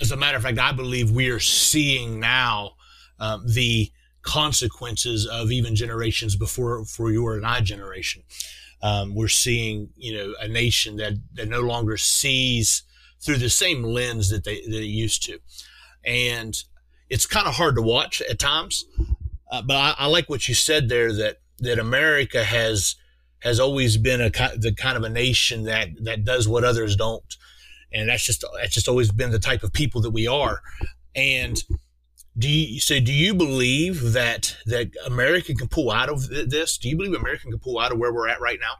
As 0.00 0.10
a 0.10 0.16
matter 0.16 0.36
of 0.36 0.42
fact, 0.42 0.58
I 0.58 0.72
believe 0.72 1.10
we 1.10 1.28
are 1.30 1.40
seeing 1.40 2.20
now 2.20 2.72
um, 3.18 3.44
the 3.46 3.90
consequences 4.22 5.26
of 5.26 5.52
even 5.52 5.74
generations 5.76 6.36
before 6.36 6.84
for 6.84 7.12
your 7.12 7.36
and 7.36 7.46
I 7.46 7.60
generation 7.60 8.22
um, 8.86 9.14
we're 9.16 9.26
seeing 9.26 9.88
you 9.96 10.16
know 10.16 10.34
a 10.40 10.46
nation 10.46 10.96
that 10.96 11.14
that 11.34 11.48
no 11.48 11.60
longer 11.60 11.96
sees 11.96 12.84
through 13.20 13.38
the 13.38 13.50
same 13.50 13.82
lens 13.82 14.30
that 14.30 14.44
they 14.44 14.60
that 14.60 14.84
used 14.84 15.24
to, 15.24 15.40
and 16.04 16.62
it's 17.10 17.26
kind 17.26 17.48
of 17.48 17.54
hard 17.54 17.74
to 17.74 17.82
watch 17.82 18.22
at 18.30 18.38
times. 18.38 18.84
Uh, 19.50 19.62
but 19.62 19.76
I, 19.76 19.94
I, 19.98 20.06
like 20.06 20.28
what 20.28 20.46
you 20.46 20.54
said 20.54 20.88
there 20.88 21.12
that 21.12 21.38
that 21.58 21.80
America 21.80 22.44
has 22.44 22.94
has 23.40 23.58
always 23.58 23.96
been 23.96 24.20
a 24.20 24.30
the 24.30 24.72
kind 24.76 24.96
of 24.96 25.02
a 25.02 25.08
nation 25.08 25.64
that 25.64 25.88
that 26.04 26.24
does 26.24 26.46
what 26.46 26.62
others 26.62 26.94
don't, 26.94 27.36
and 27.92 28.08
that's 28.08 28.24
just 28.24 28.44
that's 28.60 28.74
just 28.74 28.88
always 28.88 29.10
been 29.10 29.32
the 29.32 29.40
type 29.40 29.64
of 29.64 29.72
people 29.72 30.00
that 30.02 30.12
we 30.12 30.28
are, 30.28 30.60
and 31.16 31.64
do 32.38 32.48
you 32.48 32.80
so 32.80 33.00
do 33.00 33.12
you 33.12 33.34
believe 33.34 34.12
that 34.12 34.56
that 34.66 34.90
America 35.06 35.54
can 35.54 35.68
pull 35.68 35.90
out 35.90 36.08
of 36.08 36.28
this? 36.28 36.78
Do 36.78 36.88
you 36.88 36.96
believe 36.96 37.14
America 37.14 37.44
can 37.48 37.58
pull 37.58 37.78
out 37.78 37.92
of 37.92 37.98
where 37.98 38.12
we're 38.12 38.28
at 38.28 38.40
right 38.40 38.58
now? 38.60 38.74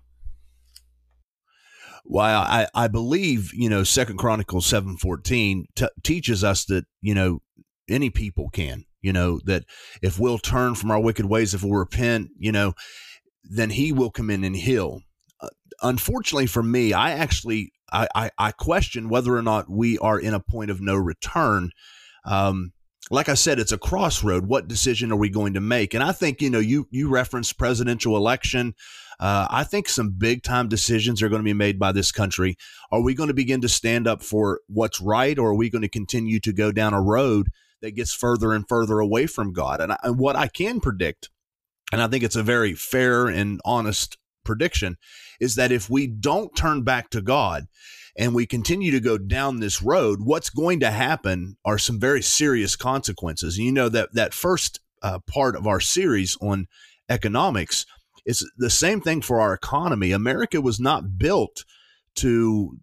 Well, 2.04 2.42
I, 2.42 2.68
I 2.74 2.88
believe 2.88 3.52
you 3.54 3.68
know 3.68 3.82
Second 3.82 4.18
Chronicles 4.18 4.66
seven 4.66 4.96
fourteen 4.96 5.66
t- 5.74 5.88
teaches 6.02 6.44
us 6.44 6.64
that 6.66 6.84
you 7.00 7.14
know 7.14 7.40
any 7.88 8.10
people 8.10 8.48
can 8.50 8.84
you 9.00 9.12
know 9.12 9.40
that 9.44 9.64
if 10.02 10.18
we'll 10.18 10.38
turn 10.38 10.74
from 10.74 10.90
our 10.90 11.00
wicked 11.00 11.26
ways, 11.26 11.54
if 11.54 11.62
we'll 11.62 11.78
repent, 11.78 12.30
you 12.38 12.52
know, 12.52 12.74
then 13.44 13.70
He 13.70 13.92
will 13.92 14.10
come 14.10 14.30
in 14.30 14.44
and 14.44 14.56
heal. 14.56 15.00
Uh, 15.40 15.48
unfortunately 15.82 16.46
for 16.46 16.62
me, 16.62 16.92
I 16.92 17.12
actually 17.12 17.72
I, 17.92 18.08
I, 18.14 18.30
I 18.36 18.50
question 18.52 19.08
whether 19.08 19.36
or 19.36 19.42
not 19.42 19.70
we 19.70 19.96
are 19.98 20.18
in 20.18 20.34
a 20.34 20.40
point 20.40 20.70
of 20.70 20.80
no 20.80 20.96
return. 20.96 21.70
Um, 22.24 22.72
like 23.10 23.28
I 23.28 23.34
said, 23.34 23.58
it's 23.58 23.72
a 23.72 23.78
crossroad. 23.78 24.46
What 24.46 24.68
decision 24.68 25.12
are 25.12 25.16
we 25.16 25.28
going 25.28 25.54
to 25.54 25.60
make? 25.60 25.94
And 25.94 26.02
I 26.02 26.12
think 26.12 26.40
you 26.40 26.50
know 26.50 26.58
you 26.58 26.88
you 26.90 27.08
referenced 27.08 27.58
presidential 27.58 28.16
election. 28.16 28.74
Uh, 29.18 29.46
I 29.48 29.64
think 29.64 29.88
some 29.88 30.10
big 30.10 30.42
time 30.42 30.68
decisions 30.68 31.22
are 31.22 31.28
going 31.28 31.40
to 31.40 31.44
be 31.44 31.54
made 31.54 31.78
by 31.78 31.92
this 31.92 32.12
country. 32.12 32.56
Are 32.90 33.00
we 33.00 33.14
going 33.14 33.28
to 33.28 33.34
begin 33.34 33.60
to 33.62 33.68
stand 33.68 34.06
up 34.06 34.22
for 34.22 34.60
what's 34.66 35.00
right, 35.00 35.38
or 35.38 35.50
are 35.50 35.54
we 35.54 35.70
going 35.70 35.82
to 35.82 35.88
continue 35.88 36.40
to 36.40 36.52
go 36.52 36.70
down 36.72 36.92
a 36.92 37.00
road 37.00 37.48
that 37.80 37.92
gets 37.92 38.12
further 38.12 38.52
and 38.52 38.68
further 38.68 38.98
away 38.98 39.26
from 39.26 39.52
God? 39.52 39.80
And, 39.80 39.92
I, 39.92 39.98
and 40.02 40.18
what 40.18 40.36
I 40.36 40.48
can 40.48 40.80
predict, 40.80 41.30
and 41.92 42.02
I 42.02 42.08
think 42.08 42.24
it's 42.24 42.36
a 42.36 42.42
very 42.42 42.74
fair 42.74 43.26
and 43.26 43.60
honest 43.64 44.18
prediction, 44.44 44.96
is 45.40 45.54
that 45.54 45.72
if 45.72 45.88
we 45.88 46.06
don't 46.06 46.54
turn 46.54 46.82
back 46.82 47.08
to 47.10 47.22
God, 47.22 47.68
and 48.18 48.34
we 48.34 48.46
continue 48.46 48.90
to 48.92 49.00
go 49.00 49.18
down 49.18 49.60
this 49.60 49.82
road, 49.82 50.20
what's 50.22 50.50
going 50.50 50.80
to 50.80 50.90
happen 50.90 51.56
are 51.64 51.78
some 51.78 52.00
very 52.00 52.22
serious 52.22 52.76
consequences. 52.76 53.58
You 53.58 53.72
know 53.72 53.88
that 53.90 54.14
that 54.14 54.34
first 54.34 54.80
uh, 55.02 55.18
part 55.26 55.56
of 55.56 55.66
our 55.66 55.80
series 55.80 56.36
on 56.40 56.66
economics 57.08 57.86
is 58.24 58.48
the 58.56 58.70
same 58.70 59.00
thing 59.00 59.22
for 59.22 59.40
our 59.40 59.52
economy. 59.54 60.12
America 60.12 60.60
was 60.60 60.80
not 60.80 61.18
built 61.18 61.64
to 62.16 62.78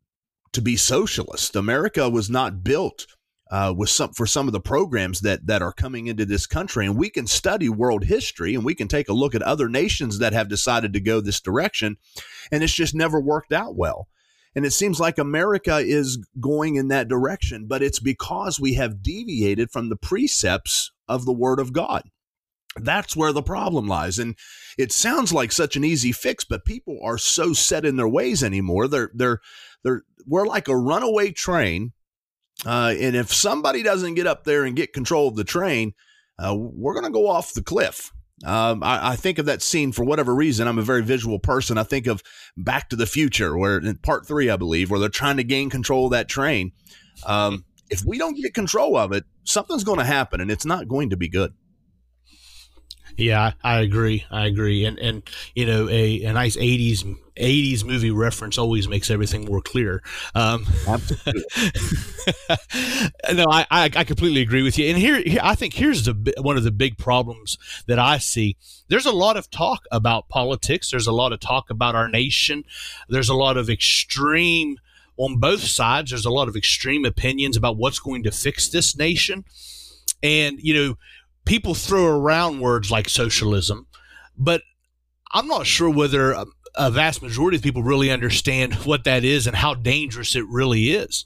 to 0.54 0.62
be 0.62 0.76
socialist. 0.76 1.56
America 1.56 2.10
was 2.10 2.30
not 2.30 2.64
built 2.64 3.08
uh, 3.52 3.74
with 3.76 3.90
some 3.90 4.14
for 4.14 4.28
some 4.28 4.48
of 4.48 4.54
the 4.54 4.60
programs 4.60 5.22
that 5.22 5.48
that 5.48 5.62
are 5.62 5.74
coming 5.74 6.08
into 6.08 6.26
this 6.26 6.46
country. 6.46 6.86
And 6.86 6.96
we 6.96 7.10
can 7.10 7.28
study 7.28 7.70
world 7.70 8.06
history 8.06 8.54
and 8.54 8.64
we 8.64 8.76
can 8.76 8.88
take 8.88 9.10
a 9.10 9.14
look 9.14 9.34
at 9.34 9.42
other 9.42 9.68
nations 9.68 10.20
that 10.20 10.34
have 10.34 10.48
decided 10.48 10.94
to 10.94 11.00
go 11.00 11.20
this 11.20 11.42
direction, 11.42 11.98
and 12.52 12.64
it's 12.64 12.74
just 12.74 12.94
never 12.94 13.20
worked 13.20 13.52
out 13.52 13.76
well. 13.76 14.08
And 14.56 14.66
it 14.66 14.72
seems 14.72 15.00
like 15.00 15.18
America 15.18 15.78
is 15.78 16.24
going 16.40 16.76
in 16.76 16.90
that 16.90 17.08
direction, 17.08 17.66
but 17.68 17.82
it's 17.82 18.00
because 18.00 18.60
we 18.60 18.76
have 18.76 19.02
deviated 19.02 19.72
from 19.72 19.90
the 19.90 19.96
precepts 19.96 20.92
of 21.08 21.26
the 21.26 21.34
Word 21.34 21.60
of 21.60 21.74
God. 21.74 22.04
That's 22.76 23.16
where 23.16 23.34
the 23.34 23.44
problem 23.44 23.88
lies. 23.88 24.20
And 24.20 24.36
it 24.78 24.92
sounds 24.92 25.32
like 25.32 25.52
such 25.52 25.76
an 25.76 25.84
easy 25.84 26.12
fix, 26.12 26.44
but 26.44 26.66
people 26.66 27.00
are 27.04 27.18
so 27.18 27.54
set 27.54 27.86
in 27.86 27.98
their 27.98 28.08
ways 28.08 28.44
anymore. 28.44 28.88
They're 28.88 29.12
they're 29.14 29.40
they're 29.84 30.04
we're 30.26 30.48
like 30.48 30.68
a 30.68 30.78
runaway 30.78 31.32
train. 31.32 31.94
Uh, 32.66 32.94
and 33.00 33.16
if 33.16 33.34
somebody 33.34 33.84
doesn't 33.84 34.14
get 34.14 34.28
up 34.28 34.44
there 34.44 34.64
and 34.64 34.76
get 34.76 34.94
control 34.94 35.28
of 35.28 35.36
the 35.36 35.44
train, 35.44 35.94
uh, 36.40 36.56
we're 36.56 36.94
going 36.94 37.06
to 37.06 37.12
go 37.12 37.28
off 37.28 37.54
the 37.54 37.64
cliff. 37.64 38.12
Um, 38.44 38.84
I, 38.84 39.12
I, 39.12 39.16
think 39.16 39.38
of 39.38 39.46
that 39.46 39.62
scene 39.62 39.92
for 39.92 40.04
whatever 40.04 40.36
reason. 40.36 40.68
I'm 40.68 40.80
a 40.80 40.84
very 40.84 41.04
visual 41.04 41.40
person. 41.40 41.78
I 41.78 41.84
think 41.84 42.08
of 42.08 42.22
Back 42.58 42.90
to 42.90 42.96
the 42.96 43.06
Future, 43.06 43.58
where 43.58 43.78
in 43.78 43.96
part 43.98 44.28
three, 44.28 44.50
I 44.50 44.58
believe, 44.58 44.92
where 44.92 45.00
they're 45.00 45.08
trying 45.08 45.38
to 45.38 45.44
gain 45.44 45.70
control 45.70 46.06
of 46.06 46.12
that 46.12 46.28
train. 46.28 46.74
Um, 47.26 47.64
if 47.90 48.04
we 48.06 48.18
don't 48.18 48.36
get 48.36 48.54
control 48.54 48.98
of 48.98 49.12
it, 49.12 49.24
something's 49.44 49.84
going 49.84 50.00
to 50.00 50.06
happen, 50.06 50.42
and 50.42 50.52
it's 50.52 50.66
not 50.66 50.88
going 50.88 51.12
to 51.12 51.18
be 51.18 51.30
good. 51.30 51.54
Yeah, 53.16 53.52
I 53.64 53.80
agree. 53.82 54.26
I 54.32 54.48
agree. 54.48 54.86
And 54.86 54.98
and 54.98 55.22
you 55.54 55.68
know, 55.68 55.88
a, 55.90 56.24
a 56.24 56.34
nice 56.34 56.58
eighties 56.58 57.04
80s 57.36 57.84
movie 57.84 58.12
reference 58.12 58.58
always 58.58 58.88
makes 58.88 59.10
everything 59.10 59.46
more 59.46 59.62
clear. 59.62 60.04
Um, 60.36 60.66
no, 60.88 60.98
I, 63.50 63.66
I, 63.72 63.90
I 63.96 64.04
completely 64.04 64.42
agree 64.42 64.64
with 64.64 64.78
you. 64.78 64.88
And 64.90 64.98
here, 64.98 65.22
here 65.22 65.40
I 65.44 65.56
think 65.56 65.74
here's 65.74 66.06
the 66.06 66.34
one 66.42 66.58
of 66.58 66.64
the 66.64 66.72
big 66.72 66.98
problems 66.98 67.58
that 67.88 68.00
I 68.00 68.18
see. 68.18 68.58
There's 68.88 69.06
a 69.06 69.12
lot 69.12 69.38
of 69.38 69.50
talk 69.50 69.84
about 69.92 70.30
politics. 70.30 70.92
There's 70.92 71.08
a 71.08 71.12
lot 71.12 71.34
of 71.34 71.40
talk 71.40 71.70
about 71.70 71.96
our 71.96 72.08
nation. 72.08 72.64
There's 73.10 73.30
a 73.30 73.36
lot 73.36 73.58
of 73.58 73.70
extreme 73.70 74.78
on 75.18 75.40
both 75.40 75.62
sides. 75.62 76.12
There's 76.12 76.26
a 76.26 76.32
lot 76.32 76.48
of 76.48 76.56
extreme 76.56 77.06
opinions 77.06 77.58
about 77.58 77.78
what's 77.78 78.00
going 78.00 78.24
to 78.24 78.32
fix 78.32 78.70
this 78.70 78.96
nation. 78.98 79.46
And 80.22 80.60
you 80.62 80.74
know, 80.74 80.98
people 81.46 81.76
throw 81.76 82.06
around 82.06 82.60
words 82.60 82.92
like 82.92 83.10
socialism, 83.10 83.88
but 84.38 84.62
I'm 85.32 85.48
not 85.48 85.66
sure 85.66 85.90
whether 85.90 86.32
a, 86.32 86.46
a, 86.76 86.92
vast 86.92 87.22
majority 87.22 87.58
of 87.58 87.64
people 87.64 87.84
really 87.84 88.12
understand 88.12 88.74
what 88.86 89.04
that 89.04 89.24
is 89.24 89.48
and 89.48 89.56
how 89.56 89.74
dangerous 89.74 90.36
it 90.36 90.48
really 90.48 90.92
is. 90.92 91.26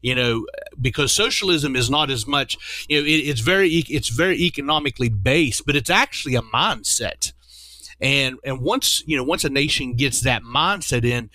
You 0.00 0.14
know, 0.14 0.46
because 0.80 1.12
socialism 1.12 1.74
is 1.74 1.90
not 1.90 2.08
as 2.08 2.26
much. 2.26 2.86
You 2.88 3.00
know, 3.00 3.06
it, 3.06 3.10
it's 3.10 3.40
very 3.40 3.68
it's 3.68 4.08
very 4.08 4.40
economically 4.40 5.08
based, 5.08 5.66
but 5.66 5.74
it's 5.74 5.90
actually 5.90 6.36
a 6.36 6.42
mindset. 6.42 7.32
And 8.00 8.38
and 8.44 8.60
once 8.60 9.02
you 9.06 9.16
know 9.16 9.24
once 9.24 9.44
a 9.44 9.50
nation 9.50 9.94
gets 9.94 10.20
that 10.20 10.42
mindset 10.42 11.04
in, 11.04 11.30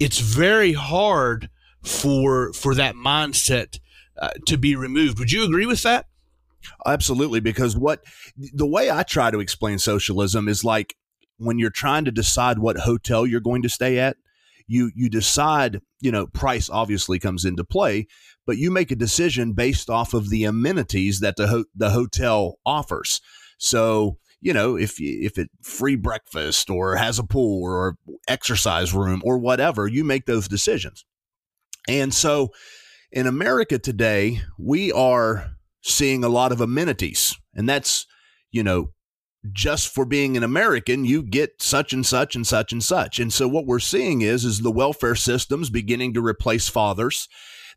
it's 0.00 0.20
very 0.20 0.72
hard 0.72 1.50
for 1.82 2.54
for 2.54 2.74
that 2.74 2.94
mindset 2.94 3.78
uh, 4.18 4.30
to 4.46 4.56
be 4.56 4.74
removed. 4.74 5.18
Would 5.18 5.32
you 5.32 5.44
agree 5.44 5.66
with 5.66 5.82
that? 5.82 6.06
Absolutely, 6.86 7.40
because 7.40 7.76
what 7.76 8.04
the 8.36 8.66
way 8.66 8.90
I 8.90 9.02
try 9.02 9.30
to 9.30 9.40
explain 9.40 9.78
socialism 9.78 10.48
is 10.48 10.64
like 10.64 10.94
when 11.38 11.58
you're 11.58 11.70
trying 11.70 12.04
to 12.04 12.12
decide 12.12 12.58
what 12.58 12.78
hotel 12.78 13.26
you're 13.26 13.40
going 13.40 13.62
to 13.62 13.68
stay 13.68 13.98
at, 13.98 14.16
you 14.66 14.90
you 14.94 15.08
decide, 15.08 15.80
you 16.00 16.12
know, 16.12 16.26
price 16.26 16.70
obviously 16.70 17.18
comes 17.18 17.44
into 17.44 17.64
play, 17.64 18.06
but 18.46 18.58
you 18.58 18.70
make 18.70 18.90
a 18.90 18.96
decision 18.96 19.52
based 19.52 19.90
off 19.90 20.14
of 20.14 20.30
the 20.30 20.44
amenities 20.44 21.20
that 21.20 21.36
the 21.36 21.48
ho- 21.48 21.64
the 21.74 21.90
hotel 21.90 22.58
offers. 22.64 23.20
So, 23.58 24.18
you 24.40 24.52
know, 24.52 24.76
if 24.76 24.96
if 24.98 25.38
it 25.38 25.50
free 25.62 25.96
breakfast 25.96 26.70
or 26.70 26.96
has 26.96 27.18
a 27.18 27.24
pool 27.24 27.62
or 27.62 27.96
exercise 28.28 28.94
room 28.94 29.20
or 29.24 29.38
whatever, 29.38 29.86
you 29.86 30.04
make 30.04 30.26
those 30.26 30.48
decisions. 30.48 31.04
And 31.88 32.14
so 32.14 32.50
in 33.10 33.26
America 33.26 33.78
today, 33.78 34.40
we 34.58 34.92
are 34.92 35.50
seeing 35.82 36.24
a 36.24 36.28
lot 36.28 36.52
of 36.52 36.60
amenities. 36.60 37.36
And 37.54 37.68
that's, 37.68 38.06
you 38.50 38.62
know, 38.62 38.92
just 39.52 39.92
for 39.92 40.04
being 40.04 40.36
an 40.36 40.44
American, 40.44 41.04
you 41.04 41.22
get 41.22 41.60
such 41.60 41.92
and 41.92 42.06
such 42.06 42.36
and 42.36 42.46
such 42.46 42.72
and 42.72 42.82
such. 42.82 43.18
And 43.18 43.32
so 43.32 43.48
what 43.48 43.66
we're 43.66 43.80
seeing 43.80 44.20
is 44.22 44.44
is 44.44 44.60
the 44.60 44.70
welfare 44.70 45.16
systems 45.16 45.68
beginning 45.68 46.14
to 46.14 46.24
replace 46.24 46.68
fathers, 46.68 47.28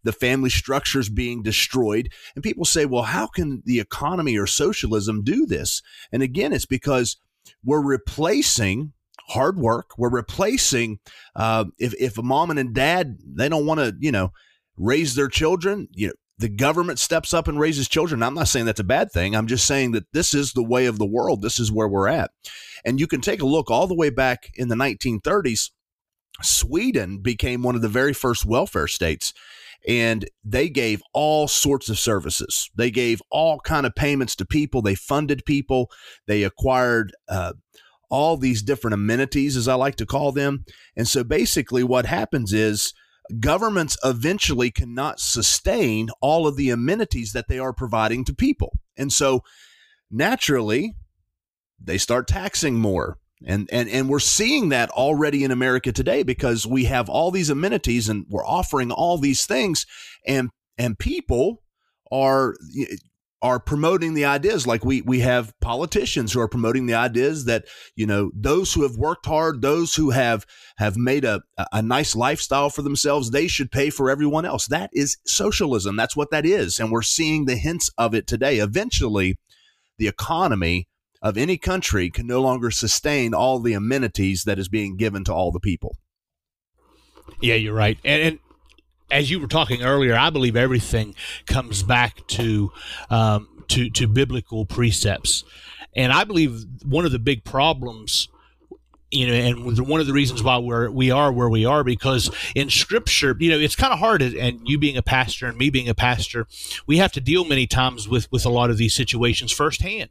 the 0.04 0.12
family 0.12 0.52
structures 0.52 1.10
being 1.10 1.42
destroyed. 1.42 2.12
And 2.36 2.44
people 2.44 2.66
say, 2.66 2.86
well, 2.86 3.04
how 3.04 3.26
can 3.26 3.64
the 3.66 3.80
economy 3.80 4.38
or 4.38 4.46
socialism 4.46 5.24
do 5.24 5.48
this? 5.48 5.82
And 6.12 6.22
again, 6.22 6.54
it's 6.54 6.68
because 6.68 7.18
we're 7.64 7.84
replacing 7.84 8.94
hard 9.30 9.58
work. 9.58 9.98
We're 9.98 10.10
replacing 10.10 11.00
uh, 11.36 11.66
if 11.80 11.96
if 12.00 12.20
a 12.20 12.24
mom 12.24 12.52
and 12.52 12.60
a 12.60 12.64
dad 12.64 13.18
they 13.26 13.50
don't 13.50 13.66
want 13.66 13.80
to, 13.80 13.96
you 14.00 14.12
know, 14.12 14.32
raise 14.78 15.16
their 15.16 15.30
children, 15.30 15.88
you 15.94 16.08
know, 16.08 16.14
the 16.38 16.50
government 16.50 17.00
steps 17.00 17.34
up 17.34 17.48
and 17.48 17.60
raises 17.60 17.88
children. 17.88 18.22
I'm 18.22 18.34
not 18.34 18.48
saying 18.48 18.66
that's 18.66 18.80
a 18.80 18.84
bad 18.84 19.12
thing. 19.12 19.36
I'm 19.36 19.48
just 19.48 19.66
saying 19.66 19.92
that 19.92 20.12
this 20.12 20.34
is 20.34 20.54
the 20.54 20.64
way 20.64 20.86
of 20.86 20.98
the 20.98 21.06
world. 21.06 21.42
This 21.42 21.60
is 21.60 21.72
where 21.72 21.88
we're 21.88 22.10
at. 22.10 22.32
And 22.84 23.00
you 23.00 23.08
can 23.08 23.22
take 23.22 23.42
a 23.42 23.46
look 23.46 23.72
all 23.72 23.88
the 23.88 23.96
way 23.96 24.10
back 24.10 24.52
in 24.56 24.68
the 24.68 24.76
1930s. 24.76 25.72
Sweden 26.42 27.20
became 27.20 27.64
one 27.64 27.76
of 27.76 27.82
the 27.82 27.88
very 27.88 28.14
first 28.14 28.46
welfare 28.46 28.88
states 28.88 29.34
and 29.88 30.28
they 30.44 30.70
gave 30.70 31.02
all 31.14 31.48
sorts 31.48 31.90
of 31.90 32.00
services. 32.00 32.70
They 32.76 32.92
gave 32.92 33.22
all 33.30 33.60
kind 33.60 33.86
of 33.86 33.96
payments 33.96 34.36
to 34.38 34.46
people. 34.46 34.82
They 34.82 34.96
funded 34.96 35.46
people. 35.46 35.92
They 36.28 36.44
acquired 36.44 37.14
uh, 37.30 37.54
all 38.10 38.38
these 38.38 38.64
different 38.64 38.94
amenities, 38.94 39.56
as 39.56 39.68
I 39.68 39.76
like 39.76 39.96
to 39.98 40.06
call 40.06 40.32
them. 40.32 40.66
And 40.96 41.08
so 41.08 41.24
basically, 41.24 41.84
what 41.84 42.06
happens 42.06 42.54
is 42.54 42.94
governments 43.40 43.98
eventually 44.04 44.72
cannot 44.72 45.20
sustain 45.20 46.10
all 46.22 46.48
of 46.48 46.56
the 46.56 46.70
amenities 46.70 47.34
that 47.34 47.48
they 47.48 47.60
are 47.60 47.74
providing 47.74 48.24
to 48.26 48.34
people. 48.34 48.74
And 48.98 49.12
so 49.12 49.42
naturally, 50.12 50.96
they 51.82 51.98
start 51.98 52.28
taxing 52.28 52.76
more. 52.76 53.18
And, 53.46 53.70
and 53.72 53.90
and 53.90 54.10
we're 54.10 54.20
seeing 54.20 54.70
that 54.70 54.90
already 54.92 55.44
in 55.44 55.52
America 55.52 55.92
today 55.92 56.24
because 56.24 56.66
we 56.66 56.86
have 56.86 57.10
all 57.10 57.32
these 57.32 57.50
amenities 57.50 58.08
and 58.08 58.26
we're 58.30 58.46
offering 58.46 58.92
all 58.92 59.18
these 59.18 59.46
things 59.46 59.86
and 60.26 60.50
and 60.78 60.98
people 60.98 61.62
are 62.12 62.56
are 63.46 63.60
promoting 63.60 64.16
the 64.16 64.26
ideas. 64.26 64.66
Like 64.66 64.84
we 64.84 65.02
we 65.04 65.20
have 65.20 65.54
politicians 65.62 66.34
who 66.34 66.40
are 66.40 66.48
promoting 66.48 66.88
the 66.88 66.96
ideas 66.96 67.46
that 67.46 67.66
you 67.96 68.08
know 68.08 68.32
those 68.34 68.74
who 68.74 68.82
have 68.82 68.98
worked 68.98 69.28
hard 69.28 69.62
those 69.62 69.94
who 69.94 70.10
have 70.10 70.48
have 70.78 70.98
made 70.98 71.24
a 71.24 71.44
a 71.72 71.84
nice 71.84 72.16
lifestyle 72.16 72.72
for 72.72 72.82
themselves 72.82 73.30
they 73.30 73.48
should 73.48 73.72
pay 73.72 73.92
for 73.92 74.10
everyone 74.10 74.46
else. 74.46 74.66
That 74.66 74.90
is 74.94 75.18
socialism. 75.28 75.96
That's 75.96 76.16
what 76.16 76.32
that 76.32 76.44
is. 76.44 76.80
And 76.80 76.92
we're 76.92 77.04
seeing 77.04 77.46
the 77.46 77.56
hints 77.56 77.92
of 78.00 78.16
it 78.16 78.26
today. 78.26 78.58
Eventually 78.58 79.38
the 80.00 80.08
economy 80.08 80.88
of 81.22 81.38
any 81.38 81.58
country 81.58 82.10
can 82.10 82.26
no 82.26 82.42
longer 82.42 82.72
sustain 82.72 83.36
all 83.36 83.60
the 83.60 83.74
amenities 83.74 84.44
that 84.46 84.58
is 84.58 84.70
being 84.70 84.98
given 84.98 85.24
to 85.26 85.34
all 85.34 85.52
the 85.52 85.60
people. 85.60 85.96
Yeah 87.42 87.56
you're 87.56 87.76
right. 87.76 88.00
And, 88.04 88.22
and 88.24 88.40
as 89.16 89.32
you 89.32 89.40
were 89.40 89.48
talking 89.48 89.82
earlier, 89.82 90.14
I 90.14 90.30
believe 90.30 90.58
everything 90.58 91.16
comes 91.46 91.84
back 91.84 92.28
to 92.28 92.72
um, 93.10 93.64
to 93.70 93.90
to 93.92 94.08
biblical 94.08 94.66
precepts, 94.66 95.46
and 95.96 96.12
I 96.12 96.26
believe 96.26 96.66
one 96.84 97.06
of 97.06 97.14
the 97.14 97.20
big 97.20 97.46
problems 97.46 98.28
you 99.16 99.28
know, 99.28 99.34
and 99.34 99.88
one 99.88 100.02
of 100.02 100.08
the 100.08 100.14
reasons 100.14 100.44
why 100.44 100.58
we're 100.58 100.90
we 100.90 101.10
are 101.12 101.32
where 101.32 101.50
we 101.50 101.66
are 101.66 101.84
because 101.84 102.30
in 102.56 102.70
Scripture, 102.70 103.36
you 103.40 103.50
know, 103.50 103.58
it's 103.58 103.76
kind 103.76 103.94
of 103.94 104.00
hard. 104.00 104.22
And 104.22 104.60
you 104.64 104.78
being 104.78 104.98
a 104.98 105.02
pastor 105.02 105.48
and 105.48 105.58
me 105.58 105.70
being 105.70 105.90
a 105.90 105.96
pastor, 105.96 106.48
we 106.86 106.98
have 106.98 107.12
to 107.14 107.22
deal 107.22 107.46
many 107.46 107.68
times 107.68 108.08
with 108.08 108.32
with 108.32 108.46
a 108.46 108.50
lot 108.50 108.70
of 108.70 108.78
these 108.78 108.94
situations 108.94 109.52
firsthand, 109.52 110.10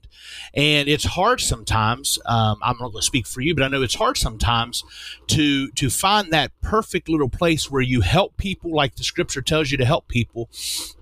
and 0.54 0.88
it's 0.88 1.04
hard 1.04 1.40
sometimes. 1.40 2.18
Um, 2.26 2.58
I'm 2.62 2.76
not 2.78 2.92
going 2.92 3.00
to 3.00 3.02
speak 3.02 3.26
for 3.26 3.40
you, 3.40 3.54
but 3.54 3.62
I 3.62 3.68
know 3.68 3.82
it's 3.82 3.94
hard 3.94 4.16
sometimes 4.16 4.84
to 5.28 5.70
to 5.72 5.90
find 5.90 6.32
that 6.32 6.52
perfect 6.62 7.08
little 7.08 7.28
place 7.28 7.70
where 7.70 7.82
you 7.82 8.00
help 8.00 8.36
people 8.36 8.74
like 8.74 8.96
the 8.96 9.04
Scripture 9.04 9.42
tells 9.42 9.70
you 9.70 9.78
to 9.78 9.84
help 9.84 10.08
people, 10.08 10.48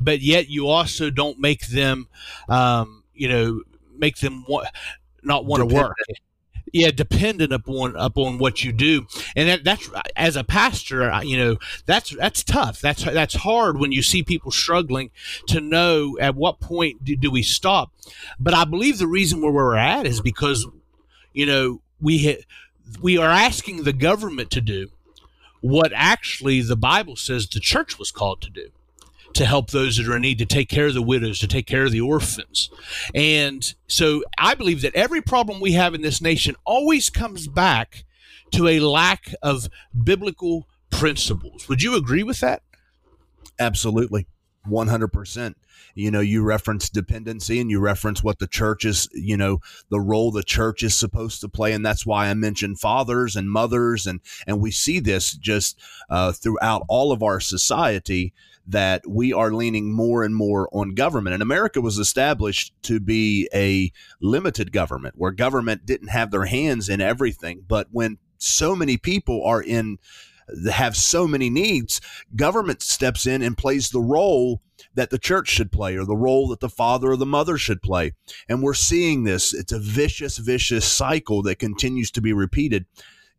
but 0.01 0.21
yet 0.21 0.49
you 0.49 0.69
also 0.69 1.11
don't 1.11 1.39
make 1.39 1.69
them, 1.69 2.09
um, 2.49 3.05
you 3.15 3.29
know, 3.29 3.63
make 3.97 4.19
them 4.19 4.45
want 4.49 4.69
not 5.23 5.45
want 5.45 5.61
to 5.61 5.75
work 5.75 5.95
yeah 6.73 6.91
dependent 6.91 7.53
upon 7.53 7.95
upon 7.97 8.39
what 8.39 8.65
you 8.65 8.73
do. 8.73 9.07
And 9.37 9.49
that, 9.49 9.65
that's 9.65 9.91
as 10.17 10.37
a 10.37 10.45
pastor 10.45 11.21
you 11.23 11.37
know 11.37 11.59
that's 11.87 12.11
that's 12.17 12.43
tough. 12.43 12.81
That's 12.81 13.05
that's 13.05 13.35
hard 13.35 13.79
when 13.79 13.93
you 13.93 14.03
see 14.03 14.23
people 14.23 14.51
struggling 14.51 15.11
to 15.49 15.61
know 15.61 16.17
at 16.21 16.35
what 16.35 16.61
point 16.61 17.05
do, 17.05 17.17
do 17.17 17.31
we 17.31 17.43
stop. 17.43 17.93
But 18.39 18.55
i 18.55 18.65
believe 18.65 18.99
the 18.99 19.07
reason 19.07 19.41
where 19.41 19.53
we're 19.53 19.77
at 19.77 20.07
is 20.07 20.21
because 20.21 20.67
you 21.33 21.47
know 21.47 21.81
we 22.01 22.27
ha- 22.27 22.45
we 23.01 23.17
are 23.17 23.31
asking 23.31 23.85
the 23.85 23.93
government 23.93 24.51
to 24.51 24.61
do 24.61 24.89
what 25.61 25.93
actually 25.95 26.61
the 26.61 26.77
bible 26.77 27.17
says 27.17 27.47
the 27.47 27.61
church 27.61 27.99
was 27.99 28.11
called 28.11 28.43
to 28.43 28.51
do 28.51 28.69
to 29.35 29.47
help 29.47 29.71
those 29.71 29.97
that 29.97 30.09
are 30.09 30.17
in 30.17 30.23
need, 30.23 30.39
to 30.39 30.47
take 30.47 30.69
care 30.69 30.87
of 30.87 30.95
the 30.95 31.03
widows, 31.03 31.39
to 31.41 31.47
take 31.47 31.67
care 31.67 31.85
of 31.85 31.93
the 31.93 32.01
orphans. 32.01 32.71
And 33.15 33.75
so 33.87 34.23
I 34.39 34.55
believe 34.55 34.83
that 34.83 34.95
every 34.95 35.21
problem 35.21 35.61
we 35.61 35.73
have 35.73 35.95
in 35.95 36.03
this 36.03 36.21
nation 36.21 36.57
always 36.65 37.11
comes 37.11 37.49
back 37.49 38.05
to 38.53 38.69
a 38.69 38.81
lack 38.81 39.35
of 39.43 39.69
biblical 40.05 40.69
principles. 40.91 41.69
Would 41.69 41.83
you 41.83 41.97
agree 41.97 42.23
with 42.23 42.41
that? 42.41 42.63
Absolutely. 43.59 44.27
100% 44.69 45.55
you 45.95 46.11
know 46.11 46.21
you 46.21 46.43
reference 46.43 46.89
dependency 46.89 47.61
and 47.61 47.71
you 47.71 47.81
reference 47.81 48.23
what 48.23 48.39
the 48.39 48.47
church 48.47 48.85
is 48.85 49.09
you 49.13 49.37
know 49.37 49.59
the 49.91 50.01
role 50.01 50.31
the 50.31 50.43
church 50.43 50.83
is 50.83 50.97
supposed 50.97 51.41
to 51.41 51.49
play 51.49 51.73
and 51.73 51.85
that's 51.85 52.07
why 52.07 52.29
i 52.29 52.35
mentioned 52.35 52.79
fathers 52.81 53.37
and 53.37 53.51
mothers 53.51 54.07
and 54.07 54.21
and 54.47 54.61
we 54.61 54.71
see 54.71 55.01
this 55.01 55.33
just 55.33 55.79
uh, 56.11 56.33
throughout 56.33 56.85
all 56.89 57.13
of 57.13 57.23
our 57.23 57.41
society 57.41 58.33
that 58.67 59.03
we 59.09 59.33
are 59.33 59.53
leaning 59.53 59.93
more 59.93 60.23
and 60.25 60.35
more 60.35 60.69
on 60.73 60.95
government. 60.95 61.35
And 61.35 61.43
America 61.43 61.81
was 61.81 61.99
established 61.99 62.73
to 62.83 63.01
be 63.01 63.49
a 63.55 63.93
limited 64.21 64.73
government 64.73 65.15
where 65.17 65.33
government 65.33 65.85
didn't 65.85 66.09
have 66.09 66.31
their 66.31 66.45
hands 66.45 66.89
in 66.89 67.01
everything. 67.01 67.65
But 67.67 67.89
when 67.91 68.19
so 68.39 68.75
many 68.77 68.97
people 68.97 69.45
are 69.45 69.63
in 69.63 69.99
have 70.71 70.97
so 70.97 71.27
many 71.27 71.49
needs, 71.49 72.01
government 72.37 72.83
steps 72.83 73.27
in 73.27 73.43
and 73.43 73.57
plays 73.57 73.91
the 73.91 74.01
role 74.01 74.61
that 74.95 75.11
the 75.11 75.19
church 75.19 75.49
should 75.49 75.73
play 75.73 75.97
or 75.97 76.05
the 76.05 76.17
role 76.17 76.49
that 76.49 76.61
the 76.61 76.69
father 76.69 77.13
or 77.13 77.17
the 77.17 77.25
mother 77.27 77.57
should 77.57 77.81
play. 77.81 78.13
And 78.49 78.63
we're 78.63 78.75
seeing 78.75 79.25
this. 79.25 79.55
It's 79.55 79.73
a 79.73 79.79
vicious, 79.79 80.39
vicious 80.39 80.85
cycle 80.85 81.43
that 81.43 81.59
continues 81.59 82.11
to 82.13 82.21
be 82.21 82.33
repeated 82.33 82.87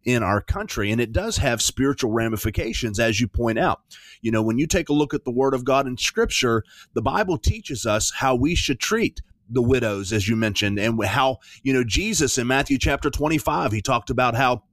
in 0.05 0.23
our 0.23 0.41
country. 0.41 0.91
And 0.91 0.99
it 0.99 1.11
does 1.11 1.37
have 1.37 1.61
spiritual 1.61 2.11
ramifications, 2.11 2.99
as 2.99 3.19
you 3.19 3.27
point 3.27 3.59
out. 3.59 3.81
You 4.21 4.31
know, 4.31 4.41
when 4.41 4.57
you 4.57 4.67
take 4.67 4.89
a 4.89 4.93
look 4.93 5.13
at 5.13 5.25
the 5.25 5.31
Word 5.31 5.53
of 5.53 5.65
God 5.65 5.87
in 5.87 5.97
Scripture, 5.97 6.63
the 6.93 7.01
Bible 7.01 7.37
teaches 7.37 7.85
us 7.85 8.11
how 8.17 8.35
we 8.35 8.55
should 8.55 8.79
treat 8.79 9.21
the 9.49 9.61
widows, 9.61 10.13
as 10.13 10.27
you 10.27 10.35
mentioned, 10.35 10.79
and 10.79 11.03
how, 11.03 11.37
you 11.61 11.73
know, 11.73 11.83
Jesus 11.83 12.37
in 12.37 12.47
Matthew 12.47 12.77
chapter 12.77 13.09
25, 13.09 13.71
he 13.71 13.81
talked 13.81 14.09
about 14.09 14.35
how 14.35 14.63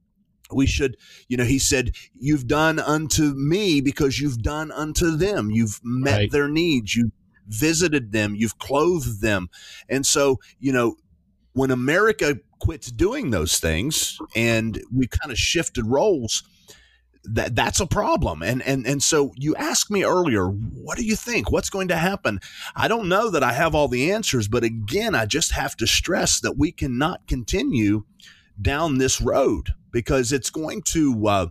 we 0.53 0.65
should, 0.65 0.97
you 1.27 1.37
know, 1.37 1.43
he 1.43 1.59
said, 1.59 1.95
You've 2.13 2.47
done 2.47 2.79
unto 2.79 3.33
me 3.33 3.81
because 3.81 4.19
you've 4.19 4.41
done 4.41 4.71
unto 4.71 5.11
them. 5.15 5.49
You've 5.51 5.79
met 5.83 6.17
right. 6.17 6.31
their 6.31 6.47
needs. 6.47 6.95
You've 6.95 7.11
visited 7.47 8.11
them. 8.11 8.35
You've 8.35 8.57
clothed 8.57 9.21
them. 9.21 9.49
And 9.89 10.05
so, 10.05 10.39
you 10.59 10.71
know, 10.71 10.95
when 11.53 11.71
America 11.71 12.39
quits 12.59 12.91
doing 12.91 13.31
those 13.31 13.59
things 13.59 14.17
and 14.35 14.81
we 14.93 15.07
kind 15.07 15.31
of 15.31 15.37
shifted 15.37 15.85
roles, 15.85 16.43
that 17.23 17.55
that's 17.55 17.79
a 17.79 17.85
problem. 17.85 18.41
And 18.41 18.61
and 18.63 18.85
and 18.85 19.03
so 19.03 19.31
you 19.35 19.55
asked 19.55 19.91
me 19.91 20.03
earlier, 20.03 20.47
what 20.47 20.97
do 20.97 21.05
you 21.05 21.15
think? 21.15 21.51
What's 21.51 21.69
going 21.69 21.89
to 21.89 21.97
happen? 21.97 22.39
I 22.75 22.87
don't 22.87 23.09
know 23.09 23.29
that 23.29 23.43
I 23.43 23.53
have 23.53 23.75
all 23.75 23.87
the 23.87 24.11
answers, 24.11 24.47
but 24.47 24.63
again, 24.63 25.13
I 25.13 25.25
just 25.25 25.51
have 25.51 25.75
to 25.77 25.87
stress 25.87 26.39
that 26.41 26.57
we 26.57 26.71
cannot 26.71 27.27
continue 27.27 28.05
down 28.59 28.97
this 28.97 29.21
road 29.21 29.73
because 29.91 30.31
it's 30.31 30.49
going 30.49 30.81
to 30.83 31.27
uh, 31.27 31.47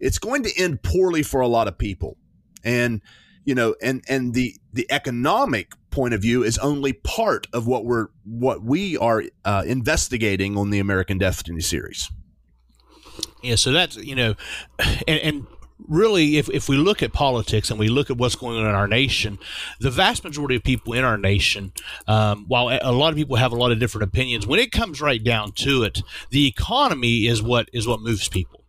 it's 0.00 0.18
going 0.18 0.42
to 0.42 0.52
end 0.56 0.82
poorly 0.82 1.22
for 1.22 1.40
a 1.40 1.48
lot 1.48 1.68
of 1.68 1.78
people, 1.78 2.16
and 2.64 3.00
you 3.44 3.54
know, 3.54 3.74
and 3.82 4.04
and 4.08 4.34
the 4.34 4.56
the 4.72 4.86
economic 4.90 5.72
point 5.92 6.14
of 6.14 6.20
view 6.20 6.42
is 6.42 6.58
only 6.58 6.92
part 6.92 7.46
of 7.52 7.66
what 7.66 7.84
we're 7.84 8.08
what 8.24 8.62
we 8.62 8.96
are 8.98 9.22
uh, 9.44 9.62
investigating 9.66 10.56
on 10.56 10.70
the 10.70 10.80
American 10.80 11.18
Destiny 11.18 11.60
series. 11.60 12.10
Yeah, 13.42 13.56
so 13.56 13.72
that's 13.72 13.96
you 13.96 14.14
know, 14.14 14.34
and, 15.06 15.20
and 15.20 15.46
really, 15.88 16.36
if, 16.36 16.48
if 16.50 16.68
we 16.68 16.76
look 16.76 17.02
at 17.02 17.12
politics 17.12 17.70
and 17.70 17.78
we 17.78 17.88
look 17.88 18.10
at 18.10 18.16
what's 18.16 18.34
going 18.34 18.58
on 18.58 18.66
in 18.66 18.74
our 18.74 18.88
nation, 18.88 19.38
the 19.80 19.90
vast 19.90 20.24
majority 20.24 20.56
of 20.56 20.64
people 20.64 20.92
in 20.92 21.04
our 21.04 21.18
nation, 21.18 21.72
um, 22.06 22.44
while 22.48 22.68
a 22.82 22.92
lot 22.92 23.10
of 23.10 23.16
people 23.16 23.36
have 23.36 23.52
a 23.52 23.56
lot 23.56 23.72
of 23.72 23.78
different 23.78 24.08
opinions, 24.08 24.46
when 24.46 24.60
it 24.60 24.72
comes 24.72 25.00
right 25.00 25.22
down 25.22 25.52
to 25.52 25.82
it, 25.82 26.02
the 26.30 26.46
economy 26.46 27.26
is 27.26 27.42
what 27.42 27.68
is 27.72 27.86
what 27.86 28.00
moves 28.00 28.28
people. 28.28 28.64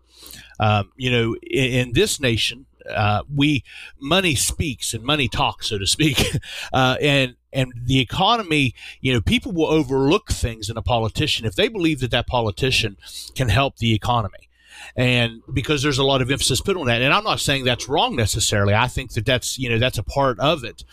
Um, 0.59 0.91
you 0.95 1.11
know, 1.11 1.35
in, 1.41 1.73
in 1.73 1.93
this 1.93 2.19
nation, 2.19 2.65
uh, 2.89 3.23
we 3.33 3.63
money 3.99 4.35
speaks 4.35 4.93
and 4.93 5.03
money 5.03 5.27
talks, 5.27 5.69
so 5.69 5.77
to 5.77 5.87
speak, 5.87 6.21
uh, 6.73 6.97
and 7.01 7.35
and 7.51 7.73
the 7.85 7.99
economy. 7.99 8.73
You 9.01 9.13
know, 9.13 9.21
people 9.21 9.51
will 9.51 9.67
overlook 9.67 10.31
things 10.31 10.69
in 10.69 10.77
a 10.77 10.81
politician 10.81 11.45
if 11.45 11.55
they 11.55 11.67
believe 11.67 11.99
that 11.99 12.11
that 12.11 12.27
politician 12.27 12.97
can 13.35 13.49
help 13.49 13.77
the 13.77 13.93
economy. 13.93 14.49
And 14.95 15.41
because 15.51 15.81
there's 15.81 15.97
a 15.97 16.03
lot 16.03 16.21
of 16.21 16.29
emphasis 16.29 16.59
put 16.59 16.75
on 16.75 16.87
that 16.87 17.01
and 17.01 17.13
i'm 17.13 17.23
not 17.23 17.39
saying 17.39 17.63
that's 17.63 17.87
wrong 17.87 18.15
necessarily. 18.15 18.73
I 18.73 18.87
think 18.87 19.13
that 19.13 19.25
that's 19.25 19.57
you 19.57 19.69
know 19.69 19.79
that's 19.79 19.97
a 19.97 20.03
part 20.03 20.39
of 20.39 20.63
it. 20.63 20.83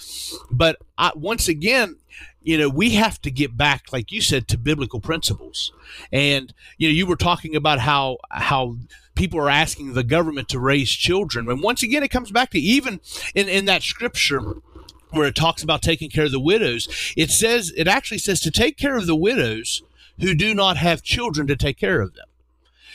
But 0.51 0.77
I, 0.97 1.13
once 1.15 1.49
again 1.49 1.97
you 2.43 2.59
know 2.59 2.69
we 2.69 2.91
have 2.91 3.21
to 3.23 3.31
get 3.31 3.57
back 3.57 3.93
like 3.93 4.11
you 4.13 4.21
said 4.21 4.49
to 4.49 4.59
biblical 4.59 5.01
principles. 5.01 5.73
And 6.13 6.53
you 6.79 6.89
know 6.89 6.95
you 6.95 7.07
were 7.07 7.17
talking 7.17 7.57
about 7.57 7.81
how 7.81 8.19
how 8.31 8.77
people 9.15 9.41
are 9.41 9.51
asking 9.51 9.95
the 9.95 10.05
government 10.05 10.49
to 10.51 10.59
raise 10.59 10.91
children. 10.91 11.49
And 11.49 11.63
once 11.63 11.83
again 11.83 12.03
it 12.03 12.11
comes 12.11 12.31
back 12.31 12.51
to 12.51 12.59
even 12.59 13.01
in 13.35 13.49
in 13.49 13.65
that 13.67 13.83
scripture 13.83 14.55
where 15.11 15.27
it 15.27 15.35
talks 15.35 15.63
about 15.63 15.83
taking 15.83 16.09
care 16.09 16.27
of 16.27 16.31
the 16.31 16.39
widows 16.39 17.13
it 17.17 17.33
says 17.33 17.73
it 17.77 17.89
actually 17.89 18.19
says 18.19 18.39
to 18.39 18.51
take 18.51 18.77
care 18.77 18.97
of 18.97 19.09
the 19.09 19.17
widows 19.17 19.83
who 20.21 20.35
do 20.35 20.55
not 20.55 20.77
have 20.77 21.03
children 21.03 21.47
to 21.47 21.57
take 21.57 21.79
care 21.79 22.01
of 22.01 22.15
them. 22.15 22.27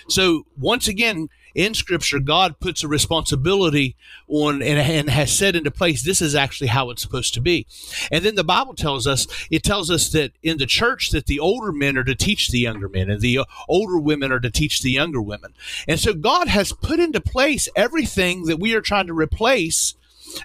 So 0.07 0.45
once 0.57 0.87
again, 0.87 1.29
in 1.55 1.73
Scripture, 1.73 2.19
God 2.19 2.59
puts 2.59 2.83
a 2.83 2.87
responsibility 2.87 3.95
on 4.27 4.61
and, 4.61 4.77
and, 4.77 5.09
has 5.09 5.35
set 5.35 5.55
into 5.55 5.71
place. 5.71 6.03
This 6.03 6.21
is 6.21 6.35
actually 6.35 6.67
how 6.67 6.89
it's 6.89 7.01
supposed 7.01 7.33
to 7.33 7.41
be. 7.41 7.65
And 8.11 8.25
then 8.25 8.35
the 8.35 8.43
Bible 8.43 8.75
tells 8.75 9.07
us 9.07 9.25
it 9.49 9.63
tells 9.63 9.89
us 9.89 10.09
that 10.09 10.33
in 10.43 10.57
the 10.57 10.65
church 10.65 11.11
that 11.11 11.27
the 11.27 11.39
older 11.39 11.71
men 11.71 11.97
are 11.97 12.03
to 12.03 12.13
teach 12.13 12.49
the 12.49 12.59
younger 12.59 12.89
men, 12.89 13.09
and 13.09 13.21
the 13.21 13.39
older 13.69 13.97
women 13.97 14.31
are 14.31 14.39
to 14.41 14.51
teach 14.51 14.81
the 14.81 14.91
younger 14.91 15.21
women. 15.21 15.53
And 15.87 15.99
so 15.99 16.13
God 16.13 16.49
has 16.49 16.73
put 16.73 16.99
into 16.99 17.21
place 17.21 17.69
everything 17.75 18.43
that 18.43 18.59
we 18.59 18.75
are 18.75 18.81
trying 18.81 19.07
to 19.07 19.13
replace. 19.13 19.95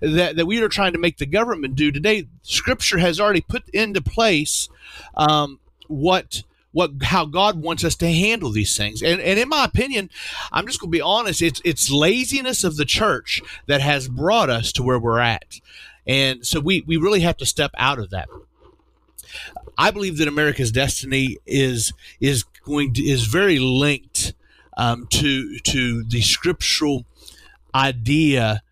That, 0.02 0.36
that 0.36 0.46
we 0.46 0.62
are 0.62 0.68
trying 0.68 0.92
to 0.92 1.00
make 1.00 1.16
the 1.16 1.26
government 1.26 1.74
do 1.74 1.90
today, 1.90 2.28
Scripture 2.42 2.98
has 2.98 3.18
already 3.18 3.40
put 3.40 3.68
into 3.70 4.00
place 4.00 4.68
um, 5.16 5.58
what 5.88 6.44
what 6.72 6.90
how 7.02 7.24
God 7.24 7.60
wants 7.62 7.84
us 7.84 7.96
to 7.96 8.10
handle 8.10 8.50
these 8.50 8.76
things. 8.76 9.02
And 9.02 9.20
and 9.20 9.38
in 9.38 9.48
my 9.48 9.64
opinion, 9.64 10.10
I'm 10.52 10.66
just 10.66 10.80
going 10.80 10.90
to 10.90 10.96
be 10.96 11.00
honest, 11.00 11.42
it's 11.42 11.60
it's 11.64 11.90
laziness 11.90 12.64
of 12.64 12.76
the 12.76 12.84
church 12.84 13.42
that 13.66 13.80
has 13.80 14.08
brought 14.08 14.50
us 14.50 14.72
to 14.72 14.82
where 14.82 14.98
we're 14.98 15.18
at. 15.18 15.60
And 16.06 16.46
so 16.46 16.60
we 16.60 16.82
we 16.86 16.96
really 16.96 17.20
have 17.20 17.36
to 17.38 17.46
step 17.46 17.72
out 17.76 17.98
of 17.98 18.10
that. 18.10 18.28
I 19.76 19.90
believe 19.90 20.18
that 20.18 20.28
America's 20.28 20.72
destiny 20.72 21.38
is 21.46 21.92
is 22.20 22.44
going 22.64 22.94
to 22.94 23.02
is 23.02 23.26
very 23.26 23.58
linked 23.58 24.34
um, 24.76 25.06
to 25.10 25.58
to 25.58 26.04
the 26.04 26.20
scriptural 26.20 27.04
idea 27.74 28.62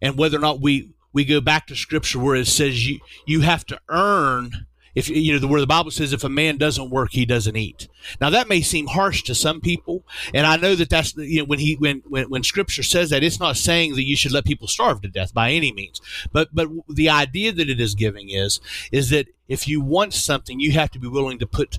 and 0.00 0.16
whether 0.16 0.36
or 0.36 0.40
not 0.40 0.60
we 0.60 0.90
we 1.12 1.24
go 1.24 1.40
back 1.40 1.66
to 1.66 1.76
scripture 1.76 2.18
where 2.18 2.36
it 2.36 2.46
says 2.46 2.86
you 2.86 3.00
you 3.26 3.40
have 3.40 3.64
to 3.66 3.80
earn 3.88 4.66
if 4.98 5.08
you 5.08 5.32
know 5.32 5.38
the 5.38 5.46
where 5.46 5.60
the 5.60 5.66
Bible 5.66 5.92
says 5.92 6.12
if 6.12 6.24
a 6.24 6.28
man 6.28 6.56
doesn't 6.56 6.90
work, 6.90 7.12
he 7.12 7.24
doesn't 7.24 7.56
eat. 7.56 7.86
Now 8.20 8.30
that 8.30 8.48
may 8.48 8.60
seem 8.60 8.88
harsh 8.88 9.22
to 9.24 9.34
some 9.34 9.60
people, 9.60 10.02
and 10.34 10.44
I 10.44 10.56
know 10.56 10.74
that 10.74 10.90
that's 10.90 11.16
you 11.16 11.38
know 11.38 11.44
when 11.44 11.60
he 11.60 11.76
when 11.76 12.02
when 12.08 12.28
when 12.28 12.42
Scripture 12.42 12.82
says 12.82 13.10
that 13.10 13.22
it's 13.22 13.38
not 13.38 13.56
saying 13.56 13.94
that 13.94 14.04
you 14.04 14.16
should 14.16 14.32
let 14.32 14.44
people 14.44 14.66
starve 14.66 15.00
to 15.02 15.08
death 15.08 15.32
by 15.32 15.52
any 15.52 15.72
means, 15.72 16.00
but 16.32 16.48
but 16.52 16.68
the 16.88 17.08
idea 17.08 17.52
that 17.52 17.70
it 17.70 17.80
is 17.80 17.94
giving 17.94 18.28
is 18.30 18.60
is 18.90 19.10
that 19.10 19.28
if 19.46 19.68
you 19.68 19.80
want 19.80 20.14
something, 20.14 20.58
you 20.58 20.72
have 20.72 20.90
to 20.90 20.98
be 20.98 21.08
willing 21.08 21.38
to 21.38 21.46
put 21.46 21.78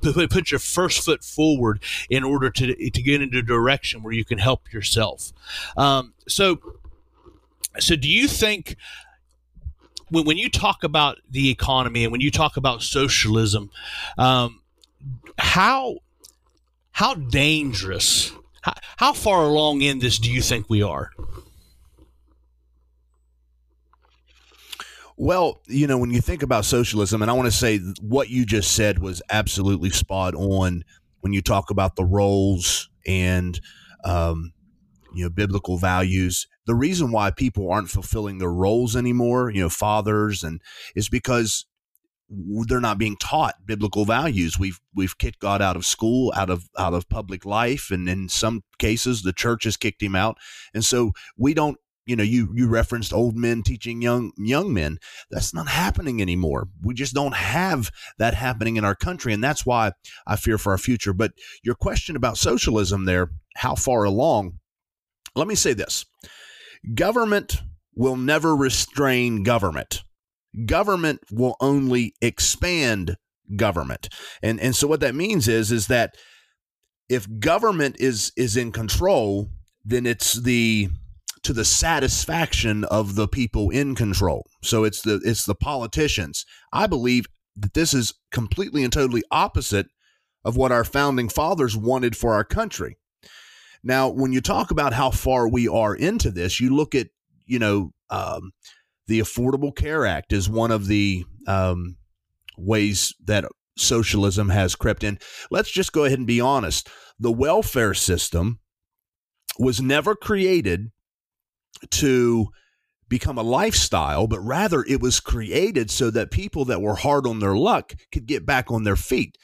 put, 0.00 0.50
your 0.52 0.60
first 0.60 1.04
foot 1.04 1.24
forward 1.24 1.82
in 2.08 2.22
order 2.22 2.50
to 2.50 2.90
to 2.90 3.02
get 3.02 3.20
into 3.20 3.38
a 3.38 3.42
direction 3.42 4.04
where 4.04 4.12
you 4.12 4.24
can 4.24 4.38
help 4.38 4.72
yourself. 4.72 5.32
Um, 5.76 6.14
so 6.28 6.60
so 7.80 7.96
do 7.96 8.08
you 8.08 8.28
think 8.28 8.76
when, 10.08 10.24
when 10.24 10.38
you 10.38 10.48
talk 10.48 10.84
about 10.84 11.18
the 11.30 11.50
economy 11.50 12.04
and 12.04 12.12
when 12.12 12.20
you 12.20 12.30
talk 12.30 12.56
about 12.56 12.82
socialism, 12.82 13.70
um, 14.18 14.62
how 15.38 15.96
how 16.92 17.14
dangerous, 17.14 18.32
how, 18.62 18.74
how 18.96 19.12
far 19.12 19.42
along 19.42 19.82
in 19.82 19.98
this 19.98 20.18
do 20.18 20.30
you 20.30 20.40
think 20.40 20.70
we 20.70 20.82
are? 20.82 21.10
Well, 25.16 25.60
you 25.66 25.86
know, 25.86 25.98
when 25.98 26.10
you 26.10 26.20
think 26.20 26.42
about 26.42 26.64
socialism, 26.64 27.22
and 27.22 27.30
I 27.30 27.34
want 27.34 27.46
to 27.46 27.56
say 27.56 27.78
what 28.00 28.30
you 28.30 28.44
just 28.44 28.72
said 28.74 28.98
was 29.00 29.22
absolutely 29.30 29.90
spot 29.90 30.34
on 30.34 30.84
when 31.20 31.32
you 31.32 31.40
talk 31.40 31.70
about 31.70 31.96
the 31.96 32.04
roles 32.04 32.88
and, 33.06 33.60
um, 34.04 34.52
you 35.14 35.24
know, 35.24 35.30
biblical 35.30 35.78
values 35.78 36.48
the 36.66 36.74
reason 36.74 37.12
why 37.12 37.30
people 37.30 37.70
aren't 37.70 37.90
fulfilling 37.90 38.38
their 38.38 38.52
roles 38.52 38.96
anymore, 38.96 39.50
you 39.50 39.60
know, 39.60 39.68
fathers, 39.68 40.42
and 40.42 40.60
is 40.94 41.08
because 41.08 41.66
they're 42.28 42.80
not 42.80 42.98
being 42.98 43.16
taught 43.16 43.66
biblical 43.66 44.04
values. 44.04 44.58
We've 44.58 44.80
we've 44.94 45.18
kicked 45.18 45.40
God 45.40 45.60
out 45.60 45.76
of 45.76 45.84
school, 45.84 46.32
out 46.36 46.50
of 46.50 46.68
out 46.78 46.94
of 46.94 47.08
public 47.08 47.44
life, 47.44 47.90
and 47.90 48.08
in 48.08 48.28
some 48.28 48.62
cases 48.78 49.22
the 49.22 49.32
church 49.32 49.64
has 49.64 49.76
kicked 49.76 50.02
him 50.02 50.16
out. 50.16 50.38
And 50.72 50.84
so 50.84 51.12
we 51.36 51.54
don't 51.54 51.76
you 52.06 52.16
know 52.16 52.22
you 52.22 52.50
you 52.54 52.68
referenced 52.68 53.12
old 53.12 53.36
men 53.36 53.62
teaching 53.62 54.00
young 54.00 54.32
young 54.36 54.72
men. 54.72 54.98
That's 55.30 55.54
not 55.54 55.68
happening 55.68 56.20
anymore. 56.20 56.68
We 56.82 56.94
just 56.94 57.14
don't 57.14 57.34
have 57.34 57.90
that 58.18 58.34
happening 58.34 58.76
in 58.76 58.84
our 58.84 58.94
country 58.94 59.32
and 59.32 59.42
that's 59.42 59.66
why 59.66 59.92
i 60.26 60.36
fear 60.36 60.58
for 60.58 60.72
our 60.72 60.78
future. 60.78 61.12
But 61.12 61.32
your 61.62 61.74
question 61.74 62.16
about 62.16 62.38
socialism 62.38 63.04
there 63.04 63.30
how 63.56 63.74
far 63.74 64.04
along? 64.04 64.58
Let 65.36 65.48
me 65.48 65.54
say 65.54 65.72
this 65.72 66.04
Government 66.94 67.62
will 67.94 68.16
never 68.16 68.54
restrain 68.54 69.42
government. 69.42 70.02
Government 70.66 71.20
will 71.30 71.56
only 71.60 72.14
expand 72.20 73.16
government. 73.56 74.08
And 74.42 74.60
and 74.60 74.74
so 74.74 74.86
what 74.86 75.00
that 75.00 75.14
means 75.14 75.48
is 75.48 75.72
is 75.72 75.86
that 75.88 76.14
if 77.08 77.26
government 77.38 77.96
is 77.98 78.32
is 78.36 78.56
in 78.56 78.72
control, 78.72 79.50
then 79.84 80.06
it's 80.06 80.34
the 80.34 80.88
to 81.42 81.52
the 81.52 81.64
satisfaction 81.64 82.84
of 82.84 83.14
the 83.14 83.28
people 83.28 83.70
in 83.70 83.94
control. 83.94 84.46
So 84.62 84.84
it's 84.84 85.02
the 85.02 85.20
it's 85.24 85.44
the 85.44 85.54
politicians. 85.54 86.44
I 86.72 86.86
believe 86.86 87.26
that 87.56 87.74
this 87.74 87.94
is 87.94 88.14
completely 88.32 88.82
and 88.82 88.92
totally 88.92 89.22
opposite 89.30 89.86
of 90.44 90.56
what 90.56 90.72
our 90.72 90.84
founding 90.84 91.28
fathers 91.28 91.76
wanted 91.76 92.16
for 92.16 92.34
our 92.34 92.44
country. 92.44 92.98
Now, 93.84 94.08
when 94.08 94.32
you 94.32 94.40
talk 94.40 94.70
about 94.70 94.94
how 94.94 95.10
far 95.10 95.46
we 95.46 95.68
are 95.68 95.94
into 95.94 96.30
this, 96.30 96.58
you 96.58 96.74
look 96.74 96.94
at, 96.94 97.08
you 97.46 97.58
know, 97.58 97.92
um, 98.08 98.52
The 99.06 99.20
Affordable 99.20 99.76
Care 99.76 100.06
Act 100.06 100.32
is 100.32 100.48
one 100.48 100.70
of 100.70 100.86
the 100.86 101.24
um, 101.46 101.96
ways 102.56 103.14
that 103.24 103.44
socialism 103.76 104.48
has 104.48 104.74
crept 104.74 105.04
in. 105.04 105.18
Let's 105.50 105.70
just 105.70 105.92
go 105.92 106.04
ahead 106.04 106.18
and 106.18 106.26
be 106.26 106.40
honest. 106.40 106.88
The 107.18 107.32
welfare 107.32 107.92
system 107.92 108.60
was 109.58 109.82
never 109.82 110.14
created 110.14 110.90
to 111.90 112.48
become 113.08 113.36
a 113.36 113.42
lifestyle, 113.42 114.26
but 114.26 114.40
rather 114.40 114.82
it 114.88 115.00
was 115.00 115.20
created 115.20 115.90
so 115.90 116.10
that 116.10 116.30
people 116.30 116.64
that 116.64 116.80
were 116.80 116.96
hard 116.96 117.26
on 117.26 117.38
their 117.38 117.54
luck 117.54 117.92
could 118.12 118.26
get 118.26 118.46
back 118.46 118.70
on 118.70 118.84
their 118.84 118.96
feet. 118.96 119.36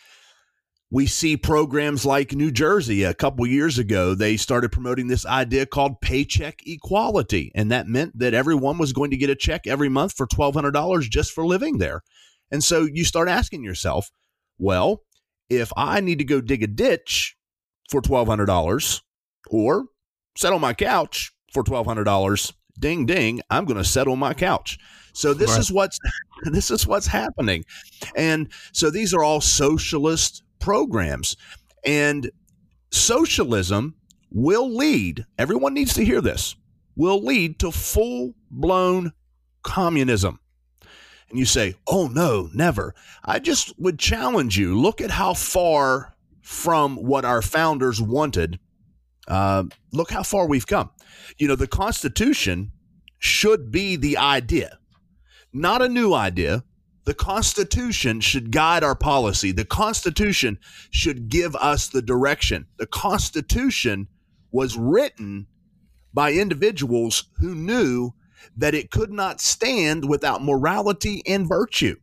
We 0.92 1.06
see 1.06 1.36
programs 1.36 2.04
like 2.04 2.32
New 2.32 2.50
Jersey 2.50 3.04
a 3.04 3.14
couple 3.14 3.46
years 3.46 3.78
ago, 3.78 4.14
they 4.14 4.36
started 4.36 4.72
promoting 4.72 5.06
this 5.06 5.24
idea 5.24 5.64
called 5.64 6.00
paycheck 6.00 6.66
equality. 6.66 7.52
And 7.54 7.70
that 7.70 7.86
meant 7.86 8.18
that 8.18 8.34
everyone 8.34 8.76
was 8.76 8.92
going 8.92 9.12
to 9.12 9.16
get 9.16 9.30
a 9.30 9.36
check 9.36 9.68
every 9.68 9.88
month 9.88 10.14
for 10.16 10.26
$1,200 10.26 11.02
just 11.08 11.30
for 11.30 11.46
living 11.46 11.78
there. 11.78 12.02
And 12.50 12.64
so 12.64 12.88
you 12.92 13.04
start 13.04 13.28
asking 13.28 13.62
yourself, 13.62 14.10
well, 14.58 15.02
if 15.48 15.72
I 15.76 16.00
need 16.00 16.18
to 16.18 16.24
go 16.24 16.40
dig 16.40 16.64
a 16.64 16.66
ditch 16.66 17.36
for 17.88 18.02
$1,200 18.02 19.00
or 19.48 19.84
sit 20.36 20.52
on 20.52 20.60
my 20.60 20.74
couch 20.74 21.32
for 21.52 21.62
$1,200, 21.62 22.52
ding 22.80 23.06
ding, 23.06 23.40
I'm 23.48 23.64
going 23.64 23.76
to 23.76 23.84
settle 23.84 24.16
my 24.16 24.34
couch. 24.34 24.78
So 25.12 25.34
this 25.34 25.50
right. 25.50 25.60
is 25.60 25.70
what's 25.70 25.98
this 26.44 26.70
is 26.70 26.86
what's 26.86 27.06
happening. 27.06 27.64
And 28.16 28.50
so 28.72 28.90
these 28.90 29.14
are 29.14 29.22
all 29.22 29.40
socialist 29.40 30.42
programs. 30.60 31.36
And 31.84 32.30
socialism 32.90 33.94
will 34.30 34.74
lead, 34.74 35.26
everyone 35.38 35.74
needs 35.74 35.94
to 35.94 36.04
hear 36.04 36.20
this, 36.20 36.54
will 36.96 37.22
lead 37.24 37.58
to 37.60 37.70
full 37.70 38.34
blown 38.50 39.12
communism. 39.62 40.38
And 41.28 41.38
you 41.38 41.44
say, 41.44 41.74
oh 41.86 42.08
no, 42.08 42.50
never. 42.54 42.94
I 43.24 43.38
just 43.38 43.78
would 43.78 43.98
challenge 43.98 44.58
you 44.58 44.78
look 44.78 45.00
at 45.00 45.10
how 45.10 45.34
far 45.34 46.14
from 46.42 46.96
what 46.96 47.24
our 47.24 47.42
founders 47.42 48.00
wanted. 48.00 48.58
Uh, 49.28 49.64
look 49.92 50.10
how 50.10 50.24
far 50.24 50.46
we've 50.46 50.66
come. 50.66 50.90
You 51.38 51.48
know, 51.48 51.54
the 51.54 51.68
Constitution 51.68 52.72
should 53.18 53.70
be 53.70 53.96
the 53.96 54.16
idea, 54.16 54.78
not 55.52 55.82
a 55.82 55.88
new 55.88 56.12
idea. 56.12 56.64
The 57.04 57.14
Constitution 57.14 58.20
should 58.20 58.52
guide 58.52 58.84
our 58.84 58.94
policy. 58.94 59.52
The 59.52 59.64
Constitution 59.64 60.58
should 60.90 61.28
give 61.28 61.56
us 61.56 61.88
the 61.88 62.02
direction. 62.02 62.66
The 62.76 62.86
Constitution 62.86 64.08
was 64.52 64.76
written 64.76 65.46
by 66.12 66.32
individuals 66.32 67.24
who 67.38 67.54
knew 67.54 68.12
that 68.56 68.74
it 68.74 68.90
could 68.90 69.10
not 69.12 69.40
stand 69.40 70.08
without 70.08 70.42
morality 70.42 71.22
and 71.26 71.48
virtue 71.48 71.96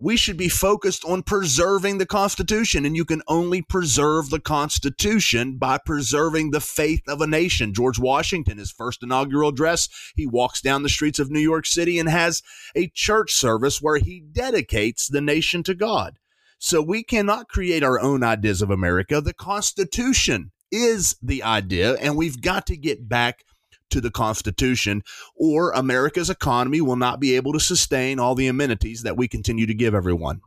we 0.00 0.16
should 0.16 0.38
be 0.38 0.48
focused 0.48 1.04
on 1.04 1.22
preserving 1.22 1.98
the 1.98 2.06
Constitution, 2.06 2.86
and 2.86 2.96
you 2.96 3.04
can 3.04 3.20
only 3.28 3.60
preserve 3.60 4.30
the 4.30 4.40
Constitution 4.40 5.58
by 5.58 5.76
preserving 5.76 6.50
the 6.50 6.60
faith 6.60 7.02
of 7.06 7.20
a 7.20 7.26
nation. 7.26 7.74
George 7.74 7.98
Washington, 7.98 8.56
his 8.56 8.72
first 8.72 9.02
inaugural 9.02 9.50
address, 9.50 9.90
he 10.16 10.26
walks 10.26 10.62
down 10.62 10.82
the 10.82 10.88
streets 10.88 11.18
of 11.18 11.30
New 11.30 11.40
York 11.40 11.66
City 11.66 11.98
and 11.98 12.08
has 12.08 12.42
a 12.74 12.88
church 12.88 13.34
service 13.34 13.82
where 13.82 13.98
he 13.98 14.20
dedicates 14.20 15.06
the 15.06 15.20
nation 15.20 15.62
to 15.64 15.74
God. 15.74 16.16
So 16.58 16.80
we 16.80 17.02
cannot 17.02 17.48
create 17.48 17.82
our 17.82 18.00
own 18.00 18.22
ideas 18.22 18.62
of 18.62 18.70
America. 18.70 19.20
The 19.20 19.34
Constitution 19.34 20.52
is 20.72 21.14
the 21.22 21.42
idea, 21.42 21.94
and 21.96 22.16
we've 22.16 22.40
got 22.40 22.66
to 22.68 22.76
get 22.76 23.06
back 23.06 23.44
to 23.90 24.00
the 24.00 24.10
Constitution, 24.10 25.02
or 25.36 25.72
America's 25.72 26.30
economy 26.30 26.80
will 26.80 26.96
not 26.96 27.20
be 27.20 27.36
able 27.36 27.52
to 27.52 27.60
sustain 27.60 28.18
all 28.18 28.34
the 28.34 28.46
amenities 28.46 29.02
that 29.02 29.16
we 29.16 29.28
continue 29.28 29.66
to 29.66 29.74
give 29.74 29.94
everyone. 29.94 30.40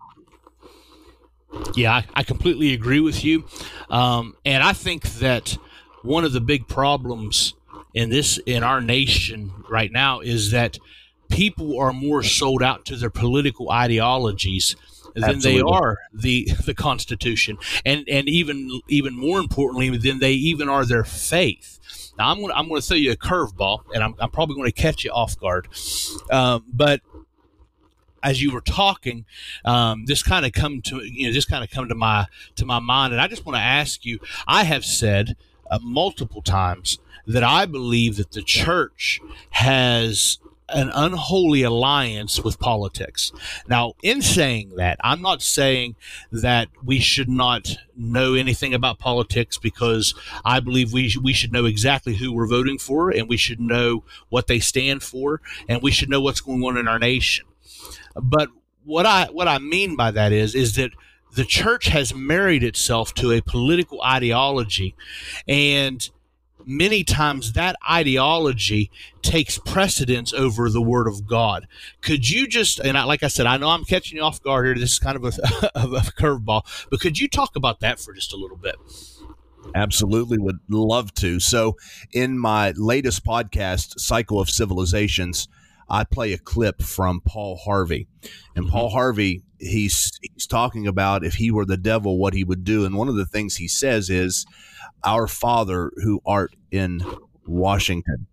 Yeah, 1.76 1.94
I, 1.94 2.06
I 2.16 2.24
completely 2.24 2.74
agree 2.74 3.00
with 3.00 3.24
you. 3.24 3.46
Um, 3.90 4.36
and 4.44 4.64
I 4.64 4.74
think 4.74 5.04
that 5.20 5.58
one 6.02 6.26
of 6.26 6.34
the 6.34 6.42
big 6.42 6.68
problems 6.68 7.54
in 7.94 8.10
this 8.10 8.40
in 8.46 8.64
our 8.64 8.82
nation 8.82 9.52
right 9.70 9.92
now 9.92 10.20
is 10.20 10.52
that 10.52 10.80
people 11.30 11.80
are 11.80 11.94
more 11.94 12.24
sold 12.24 12.64
out 12.64 12.86
to 12.86 12.96
their 12.96 13.10
political 13.10 13.72
ideologies 13.72 14.76
than 15.14 15.36
Absolutely. 15.36 15.62
they 15.62 15.68
are 15.68 15.98
the 16.14 16.48
the 16.66 16.74
Constitution, 16.74 17.58
and 17.86 18.08
and 18.10 18.28
even 18.28 18.82
even 18.88 19.16
more 19.16 19.40
importantly 19.40 19.96
than 19.98 20.20
they 20.20 20.34
even 20.34 20.70
are 20.70 20.86
their 20.86 21.04
faith. 21.04 21.80
Now 22.18 22.30
I'm 22.30 22.42
gonna 22.42 22.54
I'm 22.54 22.68
gonna 22.68 22.82
throw 22.82 22.98
you 22.98 23.12
a 23.12 23.16
curveball, 23.16 23.84
and 23.94 24.04
I'm, 24.04 24.16
I'm 24.20 24.30
probably 24.30 24.56
going 24.56 24.72
to 24.72 24.82
catch 24.82 25.04
you 25.04 25.12
off 25.12 25.38
guard. 25.40 25.68
Um, 26.30 26.66
but 26.72 27.02
as 28.24 28.42
you 28.42 28.52
were 28.52 28.62
talking, 28.62 29.26
um, 29.66 30.06
this 30.06 30.24
kind 30.24 30.46
of 30.46 30.54
come 30.54 30.82
to 30.84 31.04
you 31.04 31.28
know 31.28 31.34
this 31.34 31.46
kind 31.46 31.64
of 31.64 31.70
come 31.70 31.90
to 31.90 31.96
my 31.96 32.28
to 32.56 32.66
my 32.66 32.80
mind, 32.80 33.14
and 33.14 33.22
I 33.22 33.28
just 33.28 33.46
want 33.46 33.58
to 33.58 33.62
ask 33.62 34.06
you. 34.06 34.20
I 34.48 34.64
have 34.64 34.86
said 34.86 35.36
uh, 35.70 35.80
multiple 35.82 36.42
times 36.42 37.00
that 37.26 37.44
I 37.44 37.66
believe 37.66 38.18
that 38.18 38.32
the 38.32 38.42
church 38.42 39.20
has 39.52 40.40
an 40.74 40.90
unholy 40.94 41.64
alliance 41.64 42.40
with 42.40 42.60
politics. 42.60 43.32
Now, 43.68 43.94
in 44.02 44.22
saying 44.22 44.76
that, 44.78 44.98
I'm 45.04 45.22
not 45.22 45.42
saying 45.42 45.96
that 46.32 46.70
we 46.84 47.00
should 47.00 47.30
not 47.30 47.78
know 47.96 48.34
anything 48.34 48.74
about 48.74 49.00
politics 49.00 49.58
because 49.58 50.14
I 50.44 50.60
believe 50.60 50.92
we 50.92 51.14
we 51.22 51.34
should 51.34 51.54
know 51.54 51.66
exactly 51.66 52.16
who 52.16 52.34
we're 52.34 52.48
voting 52.48 52.78
for 52.78 53.10
and 53.10 53.30
we 53.30 53.38
should 53.38 53.60
know 53.60 54.04
what 54.30 54.48
they 54.48 54.60
stand 54.60 55.04
for 55.04 55.42
and 55.68 55.82
we 55.82 55.92
should 55.92 56.10
know 56.10 56.22
what's 56.22 56.42
going 56.42 56.64
on 56.64 56.78
in 56.78 56.88
our 56.88 57.00
nation. 57.00 57.46
But 58.16 58.50
what 58.84 59.06
I 59.06 59.26
what 59.32 59.48
I 59.48 59.60
mean 59.60 59.96
by 59.96 60.12
that 60.12 60.32
is 60.32 60.56
is 60.56 60.76
that 60.76 60.92
the 61.36 61.46
church 61.46 61.88
has 61.88 62.14
married 62.14 62.64
itself 62.64 63.14
to 63.16 63.32
a 63.32 63.42
political 63.42 64.02
ideology 64.04 64.96
and 65.48 66.10
many 66.66 67.04
times 67.04 67.54
that 67.54 67.76
ideology 67.90 68.92
takes 69.22 69.58
precedence 69.58 70.34
over 70.34 70.70
the 70.70 70.82
word 70.82 71.08
of 71.08 71.28
God. 71.28 71.68
Could 72.02 72.30
you 72.30 72.48
just, 72.48 72.80
and 72.80 72.98
I, 72.98 73.04
like 73.04 73.24
I 73.24 73.28
said, 73.28 73.46
I 73.46 73.58
know 73.58 73.70
I'm 73.70 73.86
catching 73.86 74.18
you 74.18 74.24
off 74.24 74.42
guard 74.42 74.66
here. 74.66 74.76
This 74.76 74.94
is 74.94 75.00
kind 75.00 75.16
of 75.16 75.26
a, 75.26 75.72
of 75.76 75.94
a 75.94 76.00
curveball, 76.00 76.88
but 76.90 77.00
could 77.00 77.20
you 77.20 77.28
talk 77.28 77.56
about 77.56 77.80
that 77.82 78.00
for 78.00 78.14
just 78.14 78.34
a 78.34 78.38
little 78.38 78.58
bit? 78.58 78.76
Absolutely, 79.76 80.38
would 80.38 80.60
love 80.70 81.14
to. 81.16 81.40
So, 81.40 81.78
in 82.12 82.38
my 82.38 82.74
latest 82.76 83.26
podcast, 83.26 83.98
Cycle 83.98 84.42
of 84.42 84.50
Civilizations, 84.50 85.48
I 85.90 86.04
play 86.04 86.34
a 86.34 86.38
clip 86.38 86.82
from 86.82 87.22
Paul 87.22 87.56
Harvey, 87.56 88.08
and 88.56 88.66
mm-hmm. 88.66 88.74
Paul 88.74 88.90
Harvey 88.90 89.42
he's 89.64 90.12
he's 90.22 90.48
talking 90.48 90.88
about 90.88 91.24
if 91.24 91.36
he 91.36 91.52
were 91.52 91.66
the 91.66 91.78
devil, 91.78 92.18
what 92.18 92.34
he 92.34 92.44
would 92.44 92.64
do, 92.64 92.86
and 92.86 92.96
one 92.96 93.10
of 93.10 93.16
the 93.16 93.26
things 93.26 93.56
he 93.56 93.68
says 93.68 94.10
is 94.10 94.46
our 95.04 95.28
Father 95.28 95.92
who 95.98 96.22
art 96.26 96.56
in 96.72 97.04
Washington. 97.46 98.28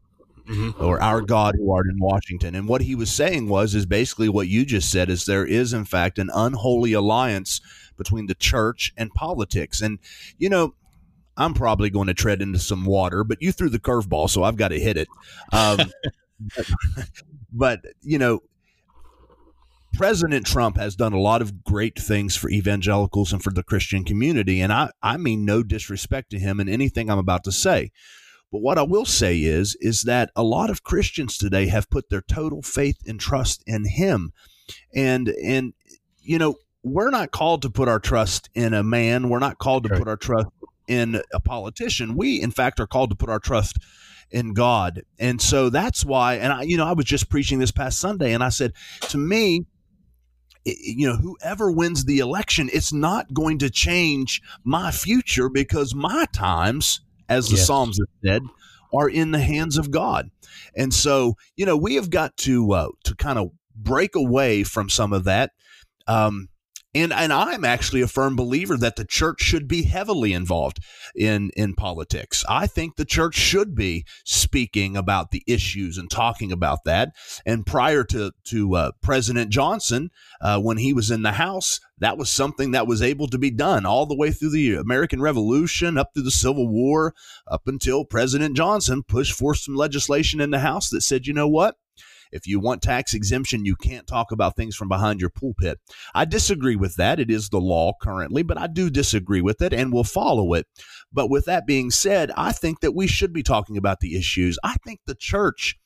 Mm-hmm. 0.48 0.82
Or 0.82 1.00
our 1.00 1.20
God 1.20 1.54
who 1.56 1.70
art 1.70 1.86
in 1.86 2.00
Washington. 2.00 2.56
And 2.56 2.66
what 2.66 2.82
he 2.82 2.96
was 2.96 3.08
saying 3.08 3.48
was, 3.48 3.72
is 3.76 3.86
basically 3.86 4.28
what 4.28 4.48
you 4.48 4.64
just 4.64 4.90
said 4.90 5.08
is 5.08 5.24
there 5.24 5.46
is, 5.46 5.72
in 5.72 5.84
fact, 5.84 6.18
an 6.18 6.28
unholy 6.34 6.92
alliance 6.92 7.60
between 7.96 8.26
the 8.26 8.34
church 8.34 8.92
and 8.96 9.14
politics. 9.14 9.80
And, 9.80 10.00
you 10.38 10.48
know, 10.48 10.74
I'm 11.36 11.54
probably 11.54 11.88
going 11.88 12.08
to 12.08 12.14
tread 12.14 12.42
into 12.42 12.58
some 12.58 12.84
water, 12.84 13.22
but 13.22 13.40
you 13.40 13.52
threw 13.52 13.68
the 13.68 13.78
curveball, 13.78 14.28
so 14.28 14.42
I've 14.42 14.56
got 14.56 14.68
to 14.68 14.80
hit 14.80 14.96
it. 14.96 15.06
Um, 15.52 15.78
but, 16.56 16.70
but, 17.52 17.80
you 18.02 18.18
know, 18.18 18.40
President 19.94 20.46
Trump 20.46 20.76
has 20.76 20.96
done 20.96 21.12
a 21.12 21.20
lot 21.20 21.42
of 21.42 21.64
great 21.64 21.98
things 21.98 22.36
for 22.36 22.48
evangelicals 22.50 23.32
and 23.32 23.42
for 23.42 23.50
the 23.50 23.62
Christian 23.62 24.04
community. 24.04 24.60
And 24.60 24.72
I, 24.72 24.90
I 25.02 25.16
mean 25.16 25.44
no 25.44 25.62
disrespect 25.62 26.30
to 26.30 26.38
him 26.38 26.60
in 26.60 26.68
anything 26.68 27.10
I'm 27.10 27.18
about 27.18 27.44
to 27.44 27.52
say. 27.52 27.90
But 28.52 28.62
what 28.62 28.78
I 28.78 28.82
will 28.82 29.04
say 29.04 29.38
is, 29.38 29.76
is 29.80 30.02
that 30.02 30.30
a 30.34 30.42
lot 30.42 30.70
of 30.70 30.82
Christians 30.82 31.38
today 31.38 31.66
have 31.68 31.90
put 31.90 32.10
their 32.10 32.22
total 32.22 32.62
faith 32.62 32.98
and 33.06 33.20
trust 33.20 33.62
in 33.66 33.84
him. 33.84 34.32
And, 34.94 35.28
and, 35.44 35.74
you 36.20 36.38
know, 36.38 36.56
we're 36.82 37.10
not 37.10 37.30
called 37.30 37.62
to 37.62 37.70
put 37.70 37.88
our 37.88 38.00
trust 38.00 38.48
in 38.54 38.74
a 38.74 38.82
man. 38.82 39.28
We're 39.28 39.38
not 39.38 39.58
called 39.58 39.84
to 39.84 39.90
put 39.90 40.08
our 40.08 40.16
trust 40.16 40.48
in 40.88 41.22
a 41.32 41.40
politician. 41.40 42.16
We, 42.16 42.40
in 42.40 42.50
fact, 42.50 42.80
are 42.80 42.86
called 42.86 43.10
to 43.10 43.16
put 43.16 43.28
our 43.28 43.38
trust 43.38 43.78
in 44.30 44.54
God. 44.54 45.02
And 45.18 45.40
so 45.40 45.70
that's 45.70 46.04
why, 46.04 46.34
and 46.34 46.52
I, 46.52 46.62
you 46.62 46.76
know, 46.76 46.86
I 46.86 46.92
was 46.92 47.04
just 47.04 47.28
preaching 47.28 47.58
this 47.58 47.72
past 47.72 47.98
Sunday 47.98 48.32
and 48.32 48.42
I 48.42 48.48
said, 48.48 48.72
to 49.02 49.18
me, 49.18 49.66
you 50.64 51.08
know, 51.08 51.16
whoever 51.16 51.70
wins 51.70 52.04
the 52.04 52.18
election, 52.18 52.68
it's 52.72 52.92
not 52.92 53.32
going 53.32 53.58
to 53.58 53.70
change 53.70 54.42
my 54.64 54.90
future 54.90 55.48
because 55.48 55.94
my 55.94 56.26
times, 56.34 57.00
as 57.28 57.48
the 57.48 57.56
yes. 57.56 57.66
Psalms 57.66 57.98
have 57.98 58.08
said, 58.24 58.42
are 58.92 59.08
in 59.08 59.30
the 59.30 59.40
hands 59.40 59.78
of 59.78 59.90
God. 59.90 60.30
And 60.76 60.92
so, 60.92 61.36
you 61.56 61.64
know, 61.64 61.76
we 61.76 61.94
have 61.94 62.10
got 62.10 62.36
to 62.38 62.72
uh, 62.72 62.88
to 63.04 63.14
kind 63.14 63.38
of 63.38 63.50
break 63.74 64.14
away 64.14 64.64
from 64.64 64.88
some 64.90 65.12
of 65.12 65.24
that. 65.24 65.52
Um, 66.06 66.49
and 66.94 67.12
and 67.12 67.32
I'm 67.32 67.64
actually 67.64 68.00
a 68.00 68.08
firm 68.08 68.34
believer 68.34 68.76
that 68.76 68.96
the 68.96 69.04
church 69.04 69.40
should 69.40 69.68
be 69.68 69.84
heavily 69.84 70.32
involved 70.32 70.80
in 71.14 71.50
in 71.56 71.74
politics. 71.74 72.44
I 72.48 72.66
think 72.66 72.96
the 72.96 73.04
church 73.04 73.36
should 73.36 73.74
be 73.74 74.04
speaking 74.24 74.96
about 74.96 75.30
the 75.30 75.42
issues 75.46 75.96
and 75.96 76.10
talking 76.10 76.50
about 76.50 76.84
that. 76.84 77.12
And 77.46 77.64
prior 77.64 78.02
to 78.04 78.32
to 78.46 78.74
uh, 78.74 78.90
President 79.02 79.50
Johnson, 79.50 80.10
uh, 80.40 80.60
when 80.60 80.78
he 80.78 80.92
was 80.92 81.10
in 81.10 81.22
the 81.22 81.32
House, 81.32 81.80
that 81.98 82.18
was 82.18 82.30
something 82.30 82.72
that 82.72 82.86
was 82.86 83.02
able 83.02 83.28
to 83.28 83.38
be 83.38 83.50
done 83.50 83.86
all 83.86 84.06
the 84.06 84.16
way 84.16 84.32
through 84.32 84.50
the 84.50 84.74
American 84.74 85.20
Revolution, 85.20 85.96
up 85.96 86.10
through 86.12 86.24
the 86.24 86.30
Civil 86.30 86.68
War, 86.68 87.14
up 87.46 87.62
until 87.66 88.04
President 88.04 88.56
Johnson 88.56 89.02
pushed 89.06 89.34
forth 89.34 89.58
some 89.58 89.76
legislation 89.76 90.40
in 90.40 90.50
the 90.50 90.60
House 90.60 90.90
that 90.90 91.02
said, 91.02 91.26
you 91.26 91.34
know 91.34 91.48
what? 91.48 91.76
If 92.32 92.46
you 92.46 92.60
want 92.60 92.82
tax 92.82 93.14
exemption, 93.14 93.64
you 93.64 93.76
can't 93.76 94.06
talk 94.06 94.32
about 94.32 94.56
things 94.56 94.76
from 94.76 94.88
behind 94.88 95.20
your 95.20 95.30
pulpit. 95.30 95.78
I 96.14 96.24
disagree 96.24 96.76
with 96.76 96.96
that. 96.96 97.18
It 97.20 97.30
is 97.30 97.48
the 97.48 97.60
law 97.60 97.92
currently, 98.00 98.42
but 98.42 98.58
I 98.58 98.66
do 98.66 98.90
disagree 98.90 99.40
with 99.40 99.60
it 99.62 99.72
and 99.72 99.92
will 99.92 100.04
follow 100.04 100.52
it. 100.54 100.66
But 101.12 101.30
with 101.30 101.44
that 101.46 101.66
being 101.66 101.90
said, 101.90 102.30
I 102.36 102.52
think 102.52 102.80
that 102.80 102.94
we 102.94 103.06
should 103.06 103.32
be 103.32 103.42
talking 103.42 103.76
about 103.76 104.00
the 104.00 104.16
issues. 104.16 104.58
I 104.62 104.74
think 104.84 105.00
the 105.06 105.14
church 105.14 105.76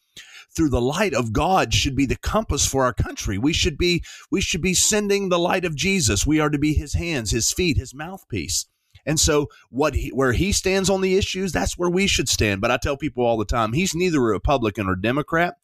through 0.55 0.71
the 0.71 0.81
light 0.81 1.15
of 1.15 1.33
God 1.33 1.75
should 1.75 1.97
be 1.97 2.07
the 2.07 2.17
compass 2.17 2.67
for 2.67 2.85
our 2.85 2.93
country. 2.93 3.39
We 3.39 3.53
should 3.53 3.77
be 3.77 4.05
we 4.31 4.41
should 4.41 4.63
be 4.63 4.75
sending 4.75 5.29
the 5.29 5.39
light 5.39 5.65
of 5.65 5.75
Jesus. 5.75 6.27
We 6.27 6.41
are 6.41 6.51
to 6.51 6.59
be 6.59 6.75
his 6.75 6.95
hands, 6.95 7.31
his 7.31 7.53
feet, 7.53 7.77
his 7.77 7.95
mouthpiece. 7.95 8.67
And 9.07 9.21
so 9.21 9.49
what 9.71 9.95
he, 9.95 10.11
where 10.11 10.33
he 10.33 10.53
stands 10.53 10.89
on 10.89 11.01
the 11.01 11.17
issues, 11.17 11.53
that's 11.53 11.77
where 11.77 11.91
we 11.91 12.07
should 12.07 12.29
stand. 12.29 12.61
But 12.61 12.71
I 12.71 12.77
tell 12.79 12.97
people 12.97 13.25
all 13.25 13.37
the 13.37 13.45
time, 13.45 13.73
he's 13.73 13.95
neither 13.95 14.19
a 14.19 14.33
Republican 14.33 14.89
or 14.89 14.97
Democrat 14.97 15.57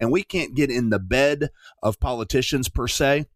and 0.00 0.12
we 0.12 0.22
can't 0.22 0.54
get 0.54 0.70
in 0.70 0.90
the 0.90 0.98
bed 0.98 1.50
of 1.82 2.00
politicians 2.00 2.68
per 2.68 2.88
se 2.88 3.26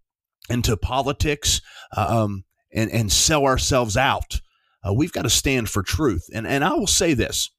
into 0.48 0.76
politics 0.76 1.60
um, 1.96 2.44
and 2.72 2.90
and 2.90 3.12
sell 3.12 3.44
ourselves 3.44 3.96
out. 3.96 4.40
Uh, 4.86 4.92
we've 4.92 5.12
got 5.12 5.22
to 5.22 5.30
stand 5.30 5.68
for 5.68 5.82
truth. 5.82 6.28
And 6.32 6.46
and 6.46 6.64
I 6.64 6.72
will 6.74 6.86
say 6.86 7.14
this: 7.14 7.50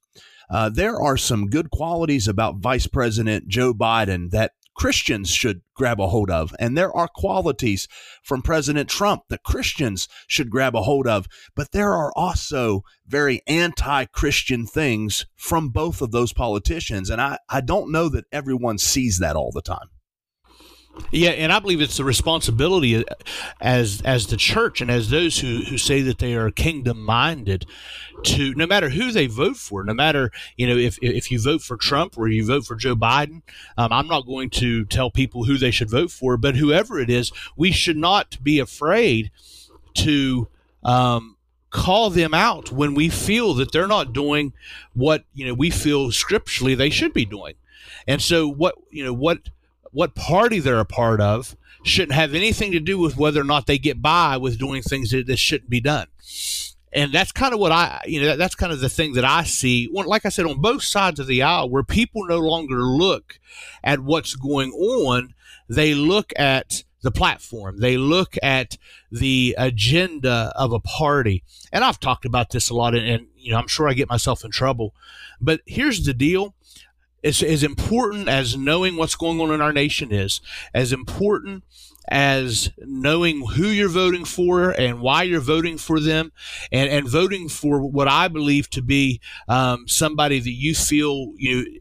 uh, 0.50 0.70
there 0.70 1.00
are 1.00 1.18
some 1.18 1.50
good 1.50 1.70
qualities 1.70 2.28
about 2.28 2.58
Vice 2.58 2.88
President 2.88 3.48
Joe 3.48 3.74
Biden 3.74 4.32
that 4.32 4.52
Christians 4.76 5.30
should 5.30 5.62
grab 5.76 6.00
a 6.00 6.08
hold 6.08 6.30
of. 6.30 6.54
And 6.60 6.78
there 6.78 6.92
are 6.96 7.08
qualities 7.08 7.88
from 8.24 8.42
President 8.42 8.90
Trump 8.90 9.24
that 9.30 9.44
Christians 9.44 10.08
should 10.28 10.50
grab 10.50 10.76
a 10.76 10.84
hold 10.84 11.08
of. 11.08 11.28
But 11.56 11.72
there 11.72 11.94
are 11.94 12.12
also 12.16 12.84
very 13.06 13.42
anti 13.48 14.06
Christian 14.06 14.66
things 14.66 15.26
from 15.36 15.70
both 15.70 16.02
of 16.02 16.12
those 16.12 16.34
politicians. 16.34 17.10
And 17.10 17.22
I, 17.22 17.38
I 17.50 17.62
don't 17.62 17.92
know 17.92 18.10
that 18.10 18.26
everyone 18.32 18.78
sees 18.78 19.20
that 19.20 19.36
all 19.36 19.52
the 19.52 19.62
time. 19.62 19.90
Yeah, 21.12 21.32
and 21.32 21.52
I 21.52 21.60
believe 21.60 21.82
it's 21.82 21.98
the 21.98 22.04
responsibility 22.04 23.04
as 23.60 24.02
as 24.04 24.28
the 24.28 24.38
church 24.38 24.80
and 24.80 24.92
as 24.92 25.10
those 25.10 25.40
who, 25.40 25.64
who 25.64 25.78
say 25.78 26.02
that 26.02 26.20
they 26.20 26.36
are 26.36 26.52
kingdom 26.52 27.04
minded 27.04 27.66
to 28.24 28.54
no 28.54 28.68
matter 28.68 28.90
who 28.90 29.12
they 29.12 29.26
vote 29.26 29.58
for, 29.58 29.84
no 29.84 29.94
matter 29.94 30.32
you 30.56 30.68
know 30.68 30.78
if 30.78 31.00
if 31.02 31.32
you 31.32 31.40
vote 31.42 31.62
for 31.62 31.78
Trump 31.78 32.18
or 32.18 32.28
you 32.28 32.46
vote 32.46 32.66
for 32.66 32.76
Joe 32.76 32.96
Biden, 32.96 33.42
um, 33.78 33.92
I'm 33.92 34.08
not 34.08 34.28
going 34.28 34.50
to 34.52 34.86
tell 34.86 35.10
people 35.10 35.46
who 35.46 35.58
they 35.58 35.72
should 35.72 35.90
vote 35.90 36.12
for, 36.12 36.38
but 36.38 36.56
whoever 36.56 37.00
it 37.00 37.10
is, 37.10 37.32
we 37.56 37.72
should 37.72 37.98
not 37.98 38.38
be 38.44 38.60
afraid 38.60 39.32
to 39.96 40.48
um, 40.84 41.38
call 41.72 42.12
them 42.12 42.36
out 42.36 42.72
when 42.72 42.94
we 42.94 43.10
feel 43.10 43.56
that 43.56 43.72
they're 43.72 43.88
not 43.88 44.14
doing 44.14 44.54
what 44.94 45.26
you 45.34 45.46
know 45.46 45.56
we 45.56 45.72
feel 45.72 46.12
scripturally 46.12 46.76
they 46.76 46.92
should 46.92 47.14
be 47.14 47.26
doing, 47.26 47.56
and 48.08 48.22
so 48.22 48.48
what 48.48 48.76
you 48.92 49.04
know 49.04 49.14
what 49.14 49.50
what 49.94 50.16
party 50.16 50.60
they're 50.60 50.80
a 50.80 50.86
part 50.86 51.22
of 51.22 51.56
shouldn't 51.84 52.14
have 52.14 52.34
anything 52.34 52.72
to 52.72 52.80
do 52.80 52.98
with 52.98 53.18
whether 53.18 53.40
or 53.40 53.46
not 53.46 53.68
they 53.68 53.78
get 53.78 54.02
by 54.02 54.38
with 54.38 54.58
doing 54.58 54.82
things 54.82 55.12
that, 55.12 55.28
that 55.28 55.40
shouldn't 55.40 55.70
be 55.70 55.80
done. 55.80 56.08
And 56.92 57.12
that's 57.12 57.32
kind 57.32 57.54
of 57.54 57.60
what 57.60 57.72
I, 57.72 58.02
you 58.06 58.22
know, 58.22 58.36
that's 58.36 58.56
kind 58.56 58.72
of 58.72 58.80
the 58.80 58.90
thing 58.90 59.14
that 59.14 59.26
I 59.26 59.44
see. 59.44 59.90
Like 59.92 60.26
I 60.26 60.30
said, 60.30 60.46
on 60.46 60.62
both 60.62 60.84
sides 60.84 61.20
of 61.20 61.28
the 61.28 61.42
aisle, 61.42 61.70
where 61.70 61.84
people 61.84 62.26
no 62.28 62.40
longer 62.40 62.84
look 62.84 63.40
at 63.84 64.00
what's 64.02 64.36
going 64.36 64.72
on, 64.72 65.34
they 65.68 65.96
look 65.96 66.34
at 66.36 66.84
the 67.02 67.12
platform. 67.12 67.80
They 67.80 67.98
look 67.98 68.36
at 68.42 68.78
the 69.12 69.56
agenda 69.58 70.54
of 70.56 70.72
a 70.72 70.80
party. 70.80 71.44
And 71.72 71.84
I've 71.84 72.00
talked 72.00 72.26
about 72.26 72.52
this 72.52 72.70
a 72.70 72.76
lot, 72.76 72.96
and, 72.96 73.06
and, 73.06 73.28
you 73.36 73.52
know, 73.52 73.58
I'm 73.58 73.68
sure 73.68 73.90
I 73.90 73.94
get 73.94 74.10
myself 74.10 74.46
in 74.46 74.52
trouble. 74.52 74.96
But 75.42 75.62
here's 75.66 76.06
the 76.06 76.14
deal 76.14 76.56
as, 77.24 77.42
as 77.42 77.64
important 77.64 78.28
as 78.28 78.58
knowing 78.58 78.96
what's 78.96 79.16
going 79.16 79.40
on 79.40 79.52
in 79.52 79.62
our 79.62 79.74
nation 79.74 80.12
is, 80.12 80.42
as 80.74 80.92
important 80.92 81.64
as 82.10 82.70
knowing 82.80 83.46
who 83.56 83.68
you're 83.68 83.88
voting 83.88 84.26
for 84.26 84.72
and 84.72 85.00
why 85.00 85.24
you're 85.24 85.40
voting 85.40 85.78
for 85.78 86.00
them, 86.00 86.32
and, 86.72 86.90
and 86.90 87.08
voting 87.08 87.48
for 87.48 87.82
what 87.82 88.08
I 88.08 88.28
believe 88.28 88.70
to 88.72 88.82
be 88.82 89.22
um, 89.48 89.88
somebody 89.88 90.40
that 90.40 90.52
you 90.52 90.76
feel 90.76 91.34
you 91.38 91.80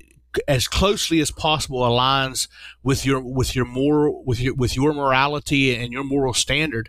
as 0.48 0.66
closely 0.66 1.20
as 1.20 1.30
possible 1.30 1.80
aligns 1.80 2.48
with 2.82 3.04
your 3.04 3.20
with 3.20 3.54
your 3.54 3.66
moral 3.66 4.24
with 4.24 4.40
your 4.40 4.54
with 4.54 4.76
your 4.76 4.94
morality 4.94 5.74
and 5.74 5.92
your 5.92 6.04
moral 6.04 6.32
standard. 6.32 6.88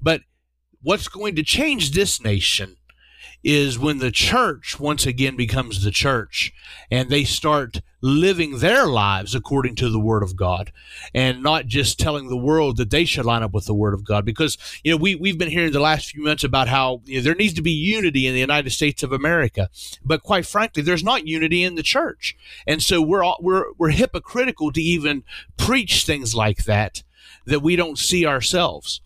But 0.00 0.22
what's 0.82 1.08
going 1.08 1.34
to 1.36 1.42
change 1.42 1.90
this 1.90 2.22
nation 2.22 2.76
is 3.44 3.78
when 3.78 3.98
the 3.98 4.10
church 4.10 4.78
once 4.80 5.06
again 5.06 5.36
becomes 5.36 5.84
the 5.84 5.90
church 5.90 6.52
and 6.90 7.08
they 7.08 7.24
start 7.24 7.80
living 8.00 8.58
their 8.58 8.86
lives 8.86 9.34
according 9.34 9.74
to 9.74 9.90
the 9.90 9.98
word 9.98 10.22
of 10.22 10.36
God 10.36 10.72
and 11.12 11.42
not 11.42 11.66
just 11.66 11.98
telling 11.98 12.28
the 12.28 12.36
world 12.36 12.76
that 12.76 12.90
they 12.90 13.04
should 13.04 13.24
line 13.24 13.42
up 13.42 13.52
with 13.52 13.66
the 13.66 13.74
word 13.74 13.94
of 13.94 14.04
God. 14.04 14.24
Because, 14.24 14.56
you 14.84 14.92
know, 14.92 14.96
we, 14.96 15.14
we've 15.14 15.38
been 15.38 15.50
hearing 15.50 15.72
the 15.72 15.80
last 15.80 16.10
few 16.10 16.22
months 16.22 16.44
about 16.44 16.68
how 16.68 17.02
you 17.04 17.18
know, 17.18 17.22
there 17.22 17.34
needs 17.34 17.54
to 17.54 17.62
be 17.62 17.72
unity 17.72 18.26
in 18.26 18.34
the 18.34 18.40
United 18.40 18.70
States 18.70 19.02
of 19.02 19.12
America. 19.12 19.68
But 20.04 20.22
quite 20.22 20.46
frankly, 20.46 20.82
there's 20.82 21.04
not 21.04 21.26
unity 21.26 21.64
in 21.64 21.74
the 21.74 21.82
church. 21.82 22.36
And 22.66 22.82
so 22.82 23.02
we're, 23.02 23.24
all, 23.24 23.38
we're, 23.40 23.72
we're 23.76 23.90
hypocritical 23.90 24.72
to 24.72 24.80
even 24.80 25.24
preach 25.56 26.04
things 26.04 26.34
like 26.34 26.64
that, 26.64 27.02
that 27.46 27.60
we 27.60 27.74
don't 27.74 27.98
see 27.98 28.24
ourselves. 28.24 29.00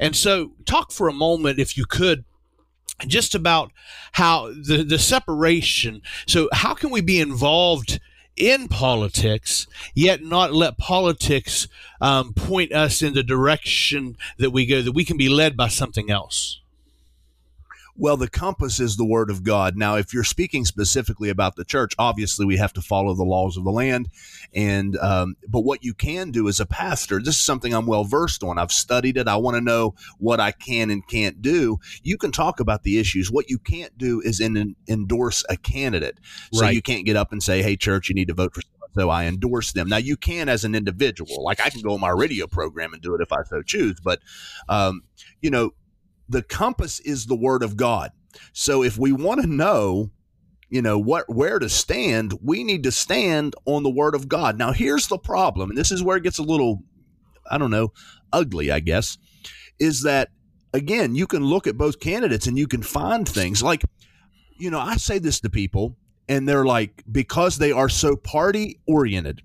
And 0.00 0.16
so 0.16 0.52
talk 0.64 0.90
for 0.90 1.08
a 1.08 1.12
moment, 1.12 1.58
if 1.58 1.76
you 1.76 1.84
could, 1.84 2.24
just 3.06 3.34
about 3.34 3.72
how 4.12 4.48
the, 4.48 4.84
the 4.86 4.98
separation. 4.98 6.02
So, 6.26 6.48
how 6.52 6.74
can 6.74 6.90
we 6.90 7.00
be 7.00 7.20
involved 7.20 8.00
in 8.36 8.68
politics, 8.68 9.66
yet 9.94 10.22
not 10.22 10.52
let 10.52 10.78
politics 10.78 11.66
um, 12.00 12.32
point 12.32 12.72
us 12.72 13.02
in 13.02 13.14
the 13.14 13.22
direction 13.22 14.16
that 14.38 14.50
we 14.50 14.64
go, 14.64 14.80
that 14.82 14.92
we 14.92 15.04
can 15.04 15.16
be 15.16 15.28
led 15.28 15.56
by 15.56 15.68
something 15.68 16.10
else? 16.10 16.60
Well, 18.00 18.16
the 18.16 18.28
compass 18.28 18.78
is 18.78 18.96
the 18.96 19.04
word 19.04 19.28
of 19.28 19.42
God. 19.42 19.76
Now, 19.76 19.96
if 19.96 20.14
you're 20.14 20.22
speaking 20.22 20.64
specifically 20.64 21.30
about 21.30 21.56
the 21.56 21.64
church, 21.64 21.94
obviously 21.98 22.46
we 22.46 22.56
have 22.56 22.72
to 22.74 22.80
follow 22.80 23.12
the 23.12 23.24
laws 23.24 23.56
of 23.56 23.64
the 23.64 23.72
land. 23.72 24.08
And, 24.54 24.96
um, 24.98 25.36
but 25.48 25.62
what 25.62 25.82
you 25.82 25.94
can 25.94 26.30
do 26.30 26.46
as 26.46 26.60
a 26.60 26.66
pastor, 26.66 27.18
this 27.18 27.34
is 27.34 27.40
something 27.40 27.74
I'm 27.74 27.86
well 27.86 28.04
versed 28.04 28.44
on. 28.44 28.56
I've 28.56 28.70
studied 28.70 29.16
it. 29.16 29.26
I 29.26 29.34
want 29.36 29.56
to 29.56 29.60
know 29.60 29.96
what 30.18 30.38
I 30.38 30.52
can 30.52 30.90
and 30.90 31.06
can't 31.08 31.42
do. 31.42 31.78
You 32.04 32.16
can 32.16 32.30
talk 32.30 32.60
about 32.60 32.84
the 32.84 33.00
issues. 33.00 33.32
What 33.32 33.50
you 33.50 33.58
can't 33.58 33.98
do 33.98 34.20
is 34.20 34.38
in, 34.38 34.76
endorse 34.86 35.44
a 35.50 35.56
candidate. 35.56 36.18
So 36.52 36.62
right. 36.62 36.74
you 36.74 36.82
can't 36.82 37.04
get 37.04 37.16
up 37.16 37.32
and 37.32 37.42
say, 37.42 37.62
hey, 37.62 37.74
church, 37.74 38.08
you 38.08 38.14
need 38.14 38.28
to 38.28 38.34
vote 38.34 38.54
for 38.54 38.62
so 38.94 39.10
I 39.10 39.26
endorse 39.26 39.72
them. 39.72 39.88
Now 39.88 39.98
you 39.98 40.16
can 40.16 40.48
as 40.48 40.64
an 40.64 40.74
individual, 40.74 41.44
like 41.44 41.60
I 41.60 41.70
can 41.70 41.82
go 41.82 41.94
on 41.94 42.00
my 42.00 42.10
radio 42.10 42.46
program 42.46 42.92
and 42.92 43.02
do 43.02 43.14
it 43.14 43.20
if 43.20 43.32
I 43.32 43.42
so 43.44 43.62
choose. 43.62 44.00
But 44.00 44.20
um, 44.68 45.02
you 45.40 45.50
know, 45.50 45.72
the 46.28 46.42
compass 46.42 47.00
is 47.00 47.26
the 47.26 47.36
word 47.36 47.62
of 47.62 47.76
God. 47.76 48.10
So 48.52 48.82
if 48.82 48.98
we 48.98 49.12
want 49.12 49.40
to 49.40 49.46
know, 49.46 50.10
you 50.68 50.82
know, 50.82 50.98
what 50.98 51.28
where 51.28 51.58
to 51.58 51.68
stand, 51.68 52.34
we 52.42 52.62
need 52.62 52.82
to 52.84 52.92
stand 52.92 53.54
on 53.64 53.82
the 53.82 53.90
word 53.90 54.14
of 54.14 54.28
God. 54.28 54.58
Now 54.58 54.72
here's 54.72 55.08
the 55.08 55.18
problem, 55.18 55.70
and 55.70 55.78
this 55.78 55.90
is 55.90 56.02
where 56.02 56.16
it 56.16 56.22
gets 56.22 56.38
a 56.38 56.42
little 56.42 56.82
I 57.50 57.56
don't 57.56 57.70
know, 57.70 57.92
ugly, 58.32 58.70
I 58.70 58.80
guess, 58.80 59.16
is 59.78 60.02
that 60.02 60.28
again, 60.74 61.14
you 61.14 61.26
can 61.26 61.42
look 61.42 61.66
at 61.66 61.78
both 61.78 62.00
candidates 62.00 62.46
and 62.46 62.58
you 62.58 62.66
can 62.66 62.82
find 62.82 63.26
things 63.26 63.62
like 63.62 63.82
you 64.58 64.70
know, 64.70 64.80
I 64.80 64.96
say 64.96 65.18
this 65.18 65.40
to 65.40 65.50
people 65.50 65.96
and 66.28 66.48
they're 66.48 66.64
like 66.64 67.02
because 67.10 67.58
they 67.58 67.72
are 67.72 67.88
so 67.88 68.16
party 68.16 68.80
oriented, 68.86 69.40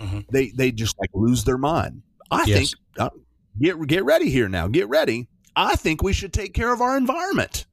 mm-hmm. 0.00 0.20
they 0.30 0.50
they 0.50 0.70
just 0.70 0.98
like 1.00 1.10
lose 1.14 1.44
their 1.44 1.58
mind. 1.58 2.02
I 2.30 2.44
yes. 2.44 2.58
think 2.58 2.70
uh, 2.98 3.10
get 3.58 3.86
get 3.86 4.04
ready 4.04 4.30
here 4.30 4.48
now. 4.48 4.68
Get 4.68 4.88
ready 4.88 5.28
I 5.56 5.76
think 5.76 6.02
we 6.02 6.12
should 6.12 6.32
take 6.32 6.54
care 6.54 6.72
of 6.72 6.80
our 6.80 6.96
environment. 6.96 7.66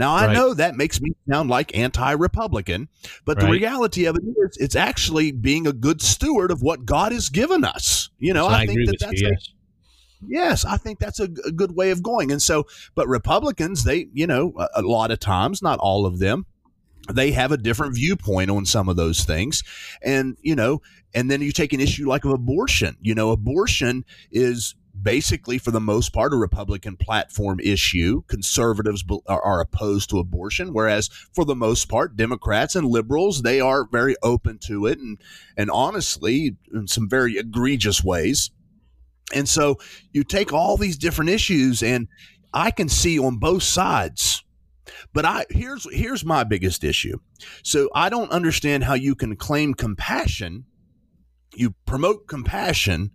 Now, 0.00 0.14
I 0.14 0.26
right. 0.26 0.32
know 0.32 0.54
that 0.54 0.76
makes 0.76 1.00
me 1.00 1.12
sound 1.28 1.50
like 1.50 1.76
anti 1.76 2.12
Republican, 2.12 2.88
but 3.26 3.36
right. 3.36 3.44
the 3.44 3.52
reality 3.52 4.06
of 4.06 4.16
it 4.16 4.22
is 4.24 4.56
it's 4.56 4.76
actually 4.76 5.30
being 5.30 5.66
a 5.66 5.74
good 5.74 6.00
steward 6.00 6.50
of 6.50 6.62
what 6.62 6.86
God 6.86 7.12
has 7.12 7.28
given 7.28 7.64
us. 7.64 8.08
You 8.18 8.32
know, 8.32 8.48
so 8.48 8.54
I, 8.54 8.60
I, 8.60 8.66
think 8.66 8.86
that 8.86 8.96
that's. 8.98 9.20
You, 9.20 9.28
yes. 9.28 9.48
A, 9.48 10.26
yes, 10.26 10.64
I 10.64 10.76
think 10.78 11.00
that's 11.00 11.20
a, 11.20 11.24
a, 11.24 11.52
good 11.52 11.76
way 11.76 11.90
of 11.90 12.02
going. 12.02 12.32
And 12.32 12.40
so, 12.40 12.66
but 12.94 13.08
Republicans, 13.08 13.84
they, 13.84 14.08
you 14.14 14.26
know, 14.26 14.54
a, 14.58 14.80
a 14.80 14.82
lot 14.82 15.10
of 15.10 15.20
times, 15.20 15.60
not 15.60 15.78
all 15.80 16.06
of 16.06 16.18
them, 16.18 16.46
they 17.12 17.32
have 17.32 17.52
a 17.52 17.58
different 17.58 17.94
viewpoint 17.94 18.50
on 18.50 18.64
some 18.64 18.88
of 18.88 18.96
those 18.96 19.24
things. 19.24 19.62
And, 20.02 20.36
you 20.40 20.54
know, 20.54 20.80
and 21.14 21.30
then 21.30 21.42
you 21.42 21.52
take 21.52 21.72
an 21.72 21.80
issue 21.80 22.08
like 22.08 22.24
of 22.24 22.30
abortion. 22.30 22.96
You 23.00 23.14
know, 23.14 23.30
abortion 23.30 24.04
is 24.30 24.74
basically, 25.02 25.58
for 25.58 25.70
the 25.70 25.80
most 25.80 26.12
part, 26.12 26.32
a 26.32 26.36
Republican 26.36 26.96
platform 26.96 27.60
issue. 27.60 28.22
Conservatives 28.26 29.04
are, 29.26 29.60
opposed 29.60 30.10
to 30.10 30.18
abortion, 30.18 30.72
whereas 30.72 31.08
for 31.34 31.44
the 31.44 31.54
most 31.54 31.88
part, 31.88 32.16
Democrats 32.16 32.74
and 32.74 32.86
liberals 32.86 33.42
they 33.42 33.60
are 33.60 33.86
very 33.90 34.16
open 34.22 34.58
to 34.58 34.86
it, 34.86 34.98
and 34.98 35.18
and 35.56 35.70
honestly, 35.70 36.56
in 36.72 36.86
some 36.86 37.08
very 37.08 37.36
egregious 37.36 38.02
ways. 38.02 38.50
And 39.34 39.48
so 39.48 39.78
you 40.12 40.24
take 40.24 40.52
all 40.52 40.76
these 40.76 40.98
different 40.98 41.30
issues, 41.30 41.82
and 41.82 42.08
I 42.52 42.70
can 42.70 42.88
see 42.88 43.18
on 43.18 43.38
both 43.38 43.62
sides. 43.62 44.44
But 45.12 45.24
I 45.24 45.44
here's 45.50 45.86
here's 45.92 46.24
my 46.24 46.44
biggest 46.44 46.84
issue. 46.84 47.18
So 47.62 47.90
I 47.94 48.08
don't 48.08 48.30
understand 48.30 48.84
how 48.84 48.94
you 48.94 49.14
can 49.14 49.36
claim 49.36 49.74
compassion, 49.74 50.64
you 51.54 51.74
promote 51.86 52.26
compassion, 52.26 53.12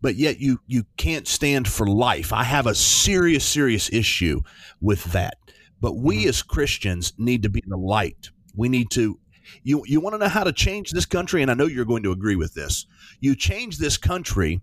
but 0.00 0.16
yet 0.16 0.40
you 0.40 0.60
you 0.66 0.84
can't 0.96 1.28
stand 1.28 1.68
for 1.68 1.86
life. 1.86 2.32
I 2.32 2.44
have 2.44 2.66
a 2.66 2.74
serious 2.74 3.44
serious 3.44 3.92
issue 3.92 4.40
with 4.80 5.04
that. 5.12 5.34
But 5.80 5.96
we 5.96 6.20
mm-hmm. 6.20 6.28
as 6.28 6.42
Christians 6.42 7.12
need 7.18 7.42
to 7.42 7.48
be 7.48 7.62
the 7.66 7.76
light. 7.76 8.30
We 8.54 8.68
need 8.68 8.90
to 8.92 9.18
you 9.62 9.82
you 9.86 10.00
want 10.00 10.14
to 10.14 10.18
know 10.18 10.28
how 10.28 10.44
to 10.44 10.52
change 10.52 10.90
this 10.90 11.06
country 11.06 11.42
and 11.42 11.50
I 11.50 11.54
know 11.54 11.66
you're 11.66 11.84
going 11.84 12.02
to 12.04 12.12
agree 12.12 12.36
with 12.36 12.54
this. 12.54 12.86
You 13.20 13.34
change 13.34 13.78
this 13.78 13.96
country 13.96 14.60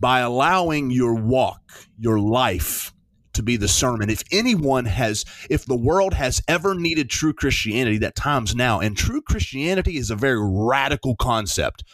by 0.00 0.20
allowing 0.20 0.90
your 0.90 1.14
walk, 1.14 1.60
your 1.98 2.18
life 2.18 2.92
to 3.34 3.42
be 3.42 3.56
the 3.56 3.68
sermon. 3.68 4.10
If 4.10 4.22
anyone 4.30 4.84
has, 4.84 5.24
if 5.48 5.64
the 5.64 5.76
world 5.76 6.14
has 6.14 6.42
ever 6.48 6.74
needed 6.74 7.08
true 7.08 7.32
Christianity, 7.32 7.98
that 7.98 8.14
time's 8.14 8.54
now. 8.54 8.80
And 8.80 8.96
true 8.96 9.22
Christianity 9.22 9.96
is 9.96 10.10
a 10.10 10.16
very 10.16 10.40
radical 10.40 11.16
concept. 11.16 11.84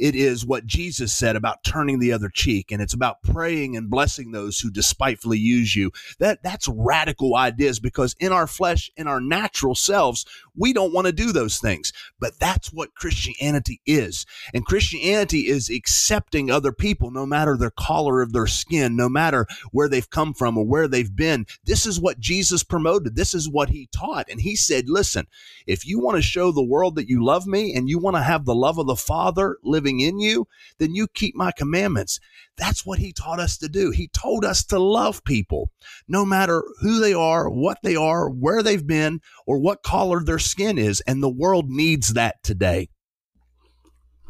It 0.00 0.14
is 0.14 0.46
what 0.46 0.66
Jesus 0.66 1.12
said 1.12 1.36
about 1.36 1.62
turning 1.62 1.98
the 1.98 2.12
other 2.12 2.30
cheek, 2.30 2.72
and 2.72 2.80
it's 2.80 2.94
about 2.94 3.22
praying 3.22 3.76
and 3.76 3.90
blessing 3.90 4.32
those 4.32 4.58
who 4.58 4.70
despitefully 4.70 5.38
use 5.38 5.76
you. 5.76 5.92
That 6.18 6.42
that's 6.42 6.68
radical 6.68 7.36
ideas 7.36 7.78
because 7.80 8.16
in 8.18 8.32
our 8.32 8.46
flesh, 8.46 8.90
in 8.96 9.06
our 9.06 9.20
natural 9.20 9.74
selves, 9.74 10.24
we 10.60 10.72
don't 10.72 10.92
want 10.92 11.06
to 11.06 11.12
do 11.12 11.32
those 11.32 11.58
things. 11.58 11.92
But 12.20 12.38
that's 12.38 12.72
what 12.72 12.94
Christianity 12.94 13.80
is. 13.86 14.26
And 14.54 14.66
Christianity 14.66 15.48
is 15.48 15.70
accepting 15.70 16.50
other 16.50 16.70
people, 16.70 17.10
no 17.10 17.24
matter 17.26 17.56
their 17.56 17.70
color 17.70 18.20
of 18.20 18.32
their 18.32 18.46
skin, 18.46 18.94
no 18.94 19.08
matter 19.08 19.46
where 19.72 19.88
they've 19.88 20.10
come 20.10 20.34
from 20.34 20.58
or 20.58 20.64
where 20.64 20.86
they've 20.86 21.16
been. 21.16 21.46
This 21.64 21.86
is 21.86 21.98
what 21.98 22.20
Jesus 22.20 22.62
promoted. 22.62 23.16
This 23.16 23.34
is 23.34 23.48
what 23.48 23.70
he 23.70 23.88
taught. 23.90 24.28
And 24.30 24.40
he 24.40 24.54
said, 24.54 24.88
listen, 24.88 25.26
if 25.66 25.86
you 25.86 25.98
want 25.98 26.16
to 26.16 26.22
show 26.22 26.52
the 26.52 26.62
world 26.62 26.94
that 26.96 27.08
you 27.08 27.24
love 27.24 27.46
me 27.46 27.74
and 27.74 27.88
you 27.88 27.98
want 27.98 28.16
to 28.16 28.22
have 28.22 28.44
the 28.44 28.54
love 28.54 28.78
of 28.78 28.86
the 28.86 28.96
Father 28.96 29.56
living 29.64 30.00
in 30.00 30.18
you, 30.20 30.46
then 30.78 30.94
you 30.94 31.08
keep 31.08 31.34
my 31.34 31.50
commandments. 31.50 32.20
That's 32.60 32.84
what 32.84 32.98
he 32.98 33.12
taught 33.12 33.40
us 33.40 33.56
to 33.58 33.68
do. 33.68 33.90
He 33.90 34.06
told 34.08 34.44
us 34.44 34.62
to 34.66 34.78
love 34.78 35.24
people, 35.24 35.70
no 36.06 36.26
matter 36.26 36.62
who 36.80 37.00
they 37.00 37.14
are, 37.14 37.48
what 37.48 37.78
they 37.82 37.96
are, 37.96 38.28
where 38.28 38.62
they've 38.62 38.86
been, 38.86 39.22
or 39.46 39.58
what 39.58 39.82
color 39.82 40.22
their 40.22 40.38
skin 40.38 40.76
is. 40.76 41.00
And 41.06 41.22
the 41.22 41.30
world 41.30 41.70
needs 41.70 42.12
that 42.12 42.42
today. 42.42 42.90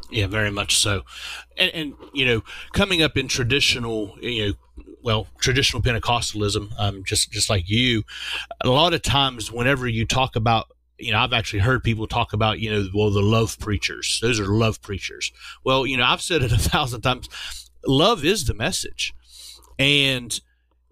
Yeah, 0.09 0.27
very 0.27 0.49
much 0.49 0.77
so. 0.77 1.03
And, 1.57 1.71
and, 1.73 1.93
you 2.13 2.25
know, 2.25 2.43
coming 2.71 3.01
up 3.01 3.17
in 3.17 3.27
traditional, 3.27 4.17
you 4.21 4.47
know, 4.47 4.85
well, 5.03 5.27
traditional 5.39 5.81
Pentecostalism, 5.81 6.71
um, 6.77 7.03
just 7.03 7.31
just 7.31 7.49
like 7.49 7.69
you, 7.69 8.03
a 8.61 8.69
lot 8.69 8.93
of 8.93 9.01
times 9.01 9.51
whenever 9.51 9.87
you 9.87 10.05
talk 10.05 10.35
about 10.35 10.67
you 11.01 11.11
know, 11.11 11.17
I've 11.17 11.33
actually 11.33 11.59
heard 11.59 11.83
people 11.83 12.05
talk 12.05 12.31
about, 12.31 12.59
you 12.59 12.69
know, 12.69 12.87
well, 12.93 13.09
the 13.09 13.23
love 13.23 13.57
preachers. 13.57 14.19
Those 14.21 14.39
are 14.39 14.45
love 14.45 14.81
preachers. 14.83 15.31
Well, 15.65 15.87
you 15.87 15.97
know, 15.97 16.03
I've 16.03 16.21
said 16.21 16.43
it 16.43 16.51
a 16.51 16.57
thousand 16.57 17.01
times. 17.01 17.27
Love 17.85 18.23
is 18.23 18.45
the 18.45 18.53
message. 18.53 19.13
And 19.79 20.39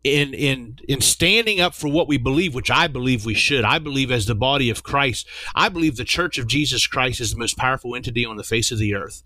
in 0.03 0.33
in 0.33 0.79
in 0.87 1.01
standing 1.01 1.59
up 1.59 1.73
for 1.75 1.89
what 1.89 2.07
we 2.07 2.17
believe, 2.17 2.55
which 2.55 2.71
I 2.71 2.87
believe 2.87 3.25
we 3.25 3.33
should, 3.33 3.65
I 3.65 3.79
believe 3.79 4.11
as 4.11 4.25
the 4.25 4.35
body 4.35 4.69
of 4.69 4.83
Christ, 4.83 5.27
I 5.53 5.69
believe 5.69 5.97
the 5.97 6.05
Church 6.05 6.37
of 6.37 6.47
Jesus 6.47 6.87
Christ 6.87 7.19
is 7.19 7.31
the 7.31 7.37
most 7.37 7.57
powerful 7.57 7.95
entity 7.95 8.25
on 8.25 8.37
the 8.37 8.43
face 8.43 8.71
of 8.71 8.79
the 8.79 8.95
earth, 8.95 9.23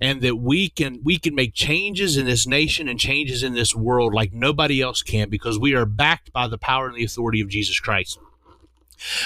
and 0.00 0.20
that 0.20 0.36
we 0.36 0.68
can 0.68 1.00
we 1.02 1.18
can 1.18 1.34
make 1.34 1.54
changes 1.54 2.16
in 2.16 2.26
this 2.26 2.46
nation 2.46 2.88
and 2.88 3.00
changes 3.00 3.42
in 3.42 3.54
this 3.54 3.74
world 3.74 4.12
like 4.12 4.32
nobody 4.32 4.82
else 4.82 5.02
can 5.02 5.30
because 5.30 5.58
we 5.58 5.74
are 5.74 5.86
backed 5.86 6.32
by 6.32 6.46
the 6.46 6.58
power 6.58 6.86
and 6.86 6.96
the 6.96 7.04
authority 7.04 7.40
of 7.40 7.48
Jesus 7.48 7.80
Christ. 7.80 8.18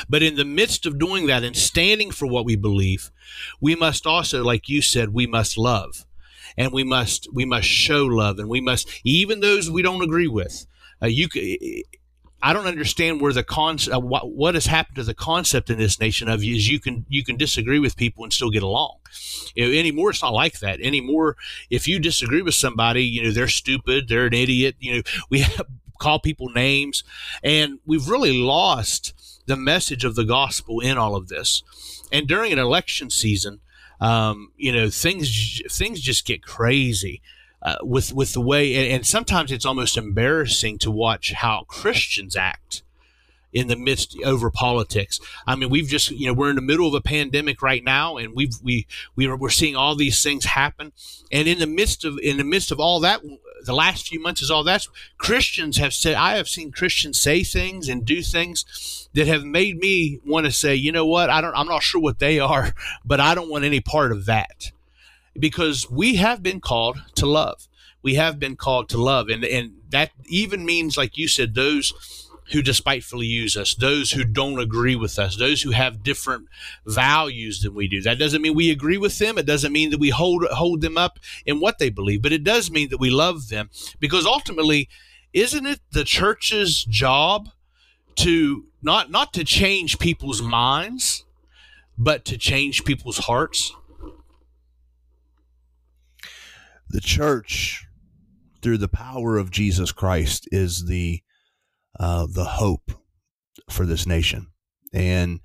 But 0.08 0.22
in 0.22 0.36
the 0.36 0.44
midst 0.44 0.86
of 0.86 1.00
doing 1.00 1.26
that 1.26 1.42
and 1.42 1.56
standing 1.56 2.12
for 2.12 2.26
what 2.26 2.44
we 2.44 2.54
believe, 2.54 3.10
we 3.60 3.74
must 3.74 4.06
also, 4.06 4.44
like 4.44 4.68
you 4.68 4.80
said, 4.80 5.12
we 5.12 5.26
must 5.26 5.58
love. 5.58 6.06
And 6.56 6.72
we 6.72 6.84
must 6.84 7.28
we 7.32 7.44
must 7.44 7.66
show 7.66 8.04
love, 8.04 8.38
and 8.38 8.48
we 8.48 8.60
must 8.60 8.88
even 9.04 9.40
those 9.40 9.70
we 9.70 9.82
don't 9.82 10.02
agree 10.02 10.28
with. 10.28 10.66
Uh, 11.02 11.06
you, 11.06 11.28
I 12.44 12.52
don't 12.52 12.66
understand 12.66 13.22
where 13.22 13.32
the 13.32 13.42
concept, 13.42 13.96
uh, 13.96 14.00
what, 14.00 14.30
what 14.30 14.52
has 14.52 14.66
happened 14.66 14.96
to 14.96 15.02
the 15.02 15.14
concept 15.14 15.70
in 15.70 15.78
this 15.78 15.98
nation 15.98 16.28
of 16.28 16.44
is 16.44 16.68
you 16.68 16.78
can 16.78 17.06
you 17.08 17.24
can 17.24 17.38
disagree 17.38 17.78
with 17.78 17.96
people 17.96 18.22
and 18.22 18.32
still 18.32 18.50
get 18.50 18.62
along. 18.62 18.98
You 19.54 19.64
know, 19.64 19.78
anymore, 19.78 20.10
it's 20.10 20.22
not 20.22 20.34
like 20.34 20.60
that 20.60 20.78
anymore. 20.82 21.36
If 21.70 21.88
you 21.88 21.98
disagree 21.98 22.42
with 22.42 22.54
somebody, 22.54 23.02
you 23.02 23.22
know 23.22 23.30
they're 23.30 23.48
stupid, 23.48 24.08
they're 24.08 24.26
an 24.26 24.34
idiot. 24.34 24.76
You 24.78 24.96
know, 24.96 25.02
we 25.30 25.38
have, 25.40 25.66
call 25.98 26.18
people 26.18 26.50
names, 26.50 27.02
and 27.42 27.78
we've 27.86 28.08
really 28.08 28.38
lost 28.38 29.14
the 29.46 29.56
message 29.56 30.04
of 30.04 30.14
the 30.14 30.24
gospel 30.24 30.80
in 30.80 30.98
all 30.98 31.16
of 31.16 31.28
this. 31.28 31.62
And 32.12 32.28
during 32.28 32.52
an 32.52 32.58
election 32.58 33.08
season, 33.08 33.60
um, 34.00 34.52
you 34.56 34.72
know, 34.72 34.90
things 34.90 35.62
things 35.70 36.00
just 36.00 36.26
get 36.26 36.42
crazy. 36.42 37.22
Uh, 37.62 37.76
with 37.80 38.12
with 38.12 38.34
the 38.34 38.42
way, 38.42 38.74
and, 38.74 38.92
and 38.92 39.06
sometimes 39.06 39.50
it's 39.50 39.64
almost 39.64 39.96
embarrassing 39.96 40.76
to 40.76 40.90
watch 40.90 41.32
how 41.32 41.64
Christians 41.66 42.36
act 42.36 42.82
in 43.54 43.68
the 43.68 43.76
midst 43.76 44.18
over 44.24 44.50
politics. 44.50 45.20
I 45.46 45.54
mean, 45.54 45.70
we've 45.70 45.86
just 45.86 46.10
you 46.10 46.26
know 46.26 46.34
we're 46.34 46.50
in 46.50 46.56
the 46.56 46.62
middle 46.62 46.88
of 46.88 46.94
a 46.94 47.00
pandemic 47.00 47.62
right 47.62 47.82
now, 47.82 48.16
and 48.16 48.34
we've 48.34 48.56
we 48.62 48.86
we 49.16 49.26
are, 49.26 49.36
we're 49.36 49.48
seeing 49.48 49.76
all 49.76 49.94
these 49.94 50.22
things 50.22 50.44
happen, 50.44 50.92
and 51.32 51.48
in 51.48 51.60
the 51.60 51.66
midst 51.66 52.04
of 52.04 52.18
in 52.18 52.36
the 52.36 52.44
midst 52.44 52.70
of 52.70 52.80
all 52.80 53.00
that, 53.00 53.22
the 53.64 53.74
last 53.74 54.08
few 54.08 54.20
months 54.20 54.42
is 54.42 54.50
all 54.50 54.64
that's 54.64 54.88
Christians 55.18 55.76
have 55.78 55.94
said. 55.94 56.14
I 56.14 56.36
have 56.36 56.48
seen 56.48 56.72
Christians 56.72 57.20
say 57.20 57.42
things 57.42 57.88
and 57.88 58.04
do 58.04 58.22
things 58.22 59.08
that 59.14 59.26
have 59.26 59.44
made 59.44 59.78
me 59.78 60.20
want 60.24 60.46
to 60.46 60.52
say, 60.52 60.74
you 60.74 60.92
know 60.92 61.06
what? 61.06 61.30
I 61.30 61.40
don't. 61.40 61.56
I'm 61.56 61.68
not 61.68 61.82
sure 61.82 62.00
what 62.00 62.18
they 62.18 62.38
are, 62.38 62.74
but 63.04 63.20
I 63.20 63.34
don't 63.34 63.50
want 63.50 63.64
any 63.64 63.80
part 63.80 64.12
of 64.12 64.26
that 64.26 64.72
because 65.38 65.90
we 65.90 66.16
have 66.16 66.42
been 66.42 66.60
called 66.60 66.98
to 67.16 67.26
love. 67.26 67.68
We 68.02 68.14
have 68.14 68.38
been 68.38 68.56
called 68.56 68.88
to 68.90 68.98
love, 68.98 69.28
and 69.28 69.44
and 69.44 69.78
that 69.90 70.10
even 70.26 70.64
means, 70.64 70.96
like 70.96 71.16
you 71.16 71.28
said, 71.28 71.54
those 71.54 72.23
who 72.52 72.62
despitefully 72.62 73.26
use 73.26 73.56
us, 73.56 73.74
those 73.74 74.12
who 74.12 74.24
don't 74.24 74.58
agree 74.58 74.96
with 74.96 75.18
us, 75.18 75.36
those 75.36 75.62
who 75.62 75.70
have 75.70 76.02
different 76.02 76.48
values 76.86 77.60
than 77.60 77.74
we 77.74 77.88
do. 77.88 78.02
That 78.02 78.18
doesn't 78.18 78.42
mean 78.42 78.54
we 78.54 78.70
agree 78.70 78.98
with 78.98 79.18
them. 79.18 79.38
It 79.38 79.46
doesn't 79.46 79.72
mean 79.72 79.90
that 79.90 80.00
we 80.00 80.10
hold 80.10 80.44
hold 80.50 80.80
them 80.80 80.98
up 80.98 81.18
in 81.46 81.60
what 81.60 81.78
they 81.78 81.90
believe, 81.90 82.22
but 82.22 82.32
it 82.32 82.44
does 82.44 82.70
mean 82.70 82.90
that 82.90 83.00
we 83.00 83.10
love 83.10 83.48
them 83.48 83.70
because 83.98 84.26
ultimately, 84.26 84.88
isn't 85.32 85.66
it 85.66 85.80
the 85.92 86.04
church's 86.04 86.84
job 86.84 87.48
to 88.16 88.66
not 88.82 89.10
not 89.10 89.32
to 89.34 89.44
change 89.44 89.98
people's 89.98 90.42
minds, 90.42 91.24
but 91.96 92.24
to 92.26 92.36
change 92.36 92.84
people's 92.84 93.18
hearts? 93.18 93.74
The 96.90 97.00
church 97.00 97.86
through 98.60 98.78
the 98.78 98.88
power 98.88 99.36
of 99.36 99.50
Jesus 99.50 99.92
Christ 99.92 100.46
is 100.52 100.86
the 100.86 101.22
uh, 101.98 102.26
the 102.30 102.44
hope 102.44 102.92
for 103.70 103.86
this 103.86 104.06
nation. 104.06 104.48
And 104.92 105.40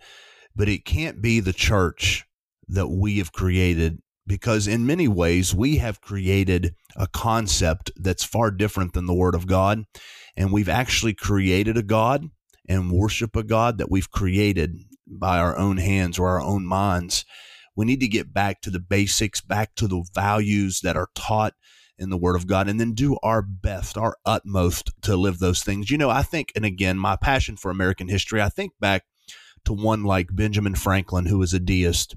but 0.55 0.69
it 0.69 0.85
can't 0.85 1.21
be 1.21 1.39
the 1.39 1.53
church 1.53 2.25
that 2.67 2.87
we 2.87 3.17
have 3.17 3.31
created 3.31 3.99
because 4.27 4.67
in 4.67 4.85
many 4.85 5.07
ways 5.07 5.55
we 5.55 5.77
have 5.77 6.01
created 6.01 6.75
a 6.95 7.07
concept 7.07 7.91
that's 7.95 8.23
far 8.23 8.51
different 8.51 8.93
than 8.93 9.07
the 9.07 9.13
word 9.13 9.33
of 9.35 9.47
God 9.47 9.85
and 10.39 10.53
we've 10.53 10.69
actually 10.69 11.13
created 11.13 11.77
a 11.77 11.83
god 11.83 12.25
and 12.67 12.91
worship 12.91 13.35
a 13.35 13.43
god 13.43 13.77
that 13.77 13.91
we've 13.91 14.09
created 14.09 14.77
by 15.05 15.37
our 15.39 15.57
own 15.57 15.77
hands 15.77 16.17
or 16.17 16.29
our 16.29 16.41
own 16.41 16.65
minds 16.65 17.25
we 17.75 17.85
need 17.85 17.99
to 17.99 18.07
get 18.07 18.33
back 18.33 18.61
to 18.61 18.69
the 18.69 18.79
basics 18.79 19.41
back 19.41 19.75
to 19.75 19.87
the 19.87 20.03
values 20.13 20.81
that 20.81 20.95
are 20.95 21.09
taught 21.15 21.53
in 21.99 22.09
the 22.09 22.17
Word 22.17 22.35
of 22.35 22.47
God 22.47 22.67
and 22.67 22.79
then 22.79 22.93
do 22.93 23.17
our 23.21 23.41
best, 23.41 23.97
our 23.97 24.15
utmost 24.25 24.91
to 25.01 25.15
live 25.15 25.39
those 25.39 25.61
things. 25.61 25.91
You 25.91 25.97
know, 25.97 26.09
I 26.09 26.23
think, 26.23 26.51
and 26.55 26.65
again, 26.65 26.97
my 26.97 27.15
passion 27.15 27.57
for 27.57 27.69
American 27.69 28.07
history, 28.07 28.41
I 28.41 28.49
think 28.49 28.73
back 28.79 29.03
to 29.65 29.73
one 29.73 30.03
like 30.03 30.27
Benjamin 30.31 30.75
Franklin, 30.75 31.25
who 31.25 31.37
was 31.37 31.53
a 31.53 31.59
deist. 31.59 32.15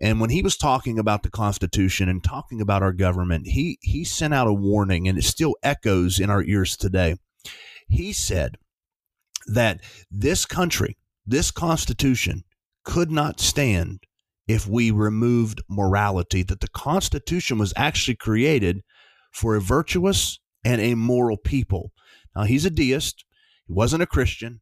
And 0.00 0.20
when 0.20 0.30
he 0.30 0.42
was 0.42 0.56
talking 0.56 0.98
about 0.98 1.22
the 1.22 1.30
Constitution 1.30 2.08
and 2.08 2.22
talking 2.22 2.60
about 2.60 2.82
our 2.82 2.92
government, 2.92 3.48
he, 3.48 3.78
he 3.80 4.04
sent 4.04 4.32
out 4.32 4.46
a 4.46 4.52
warning, 4.52 5.08
and 5.08 5.18
it 5.18 5.24
still 5.24 5.56
echoes 5.62 6.20
in 6.20 6.30
our 6.30 6.44
ears 6.44 6.76
today. 6.76 7.16
He 7.88 8.12
said 8.12 8.58
that 9.46 9.80
this 10.10 10.46
country, 10.46 10.98
this 11.26 11.50
Constitution, 11.50 12.44
could 12.84 13.10
not 13.10 13.40
stand 13.40 14.00
if 14.46 14.66
we 14.66 14.90
removed 14.90 15.62
morality, 15.68 16.42
that 16.42 16.60
the 16.60 16.68
Constitution 16.68 17.58
was 17.58 17.74
actually 17.76 18.16
created 18.16 18.82
for 19.30 19.54
a 19.54 19.60
virtuous 19.60 20.38
and 20.64 20.80
a 20.80 20.94
moral 20.94 21.36
people. 21.36 21.92
Now, 22.34 22.44
he's 22.44 22.64
a 22.64 22.70
deist, 22.70 23.24
he 23.66 23.72
wasn't 23.72 24.02
a 24.02 24.06
Christian, 24.06 24.60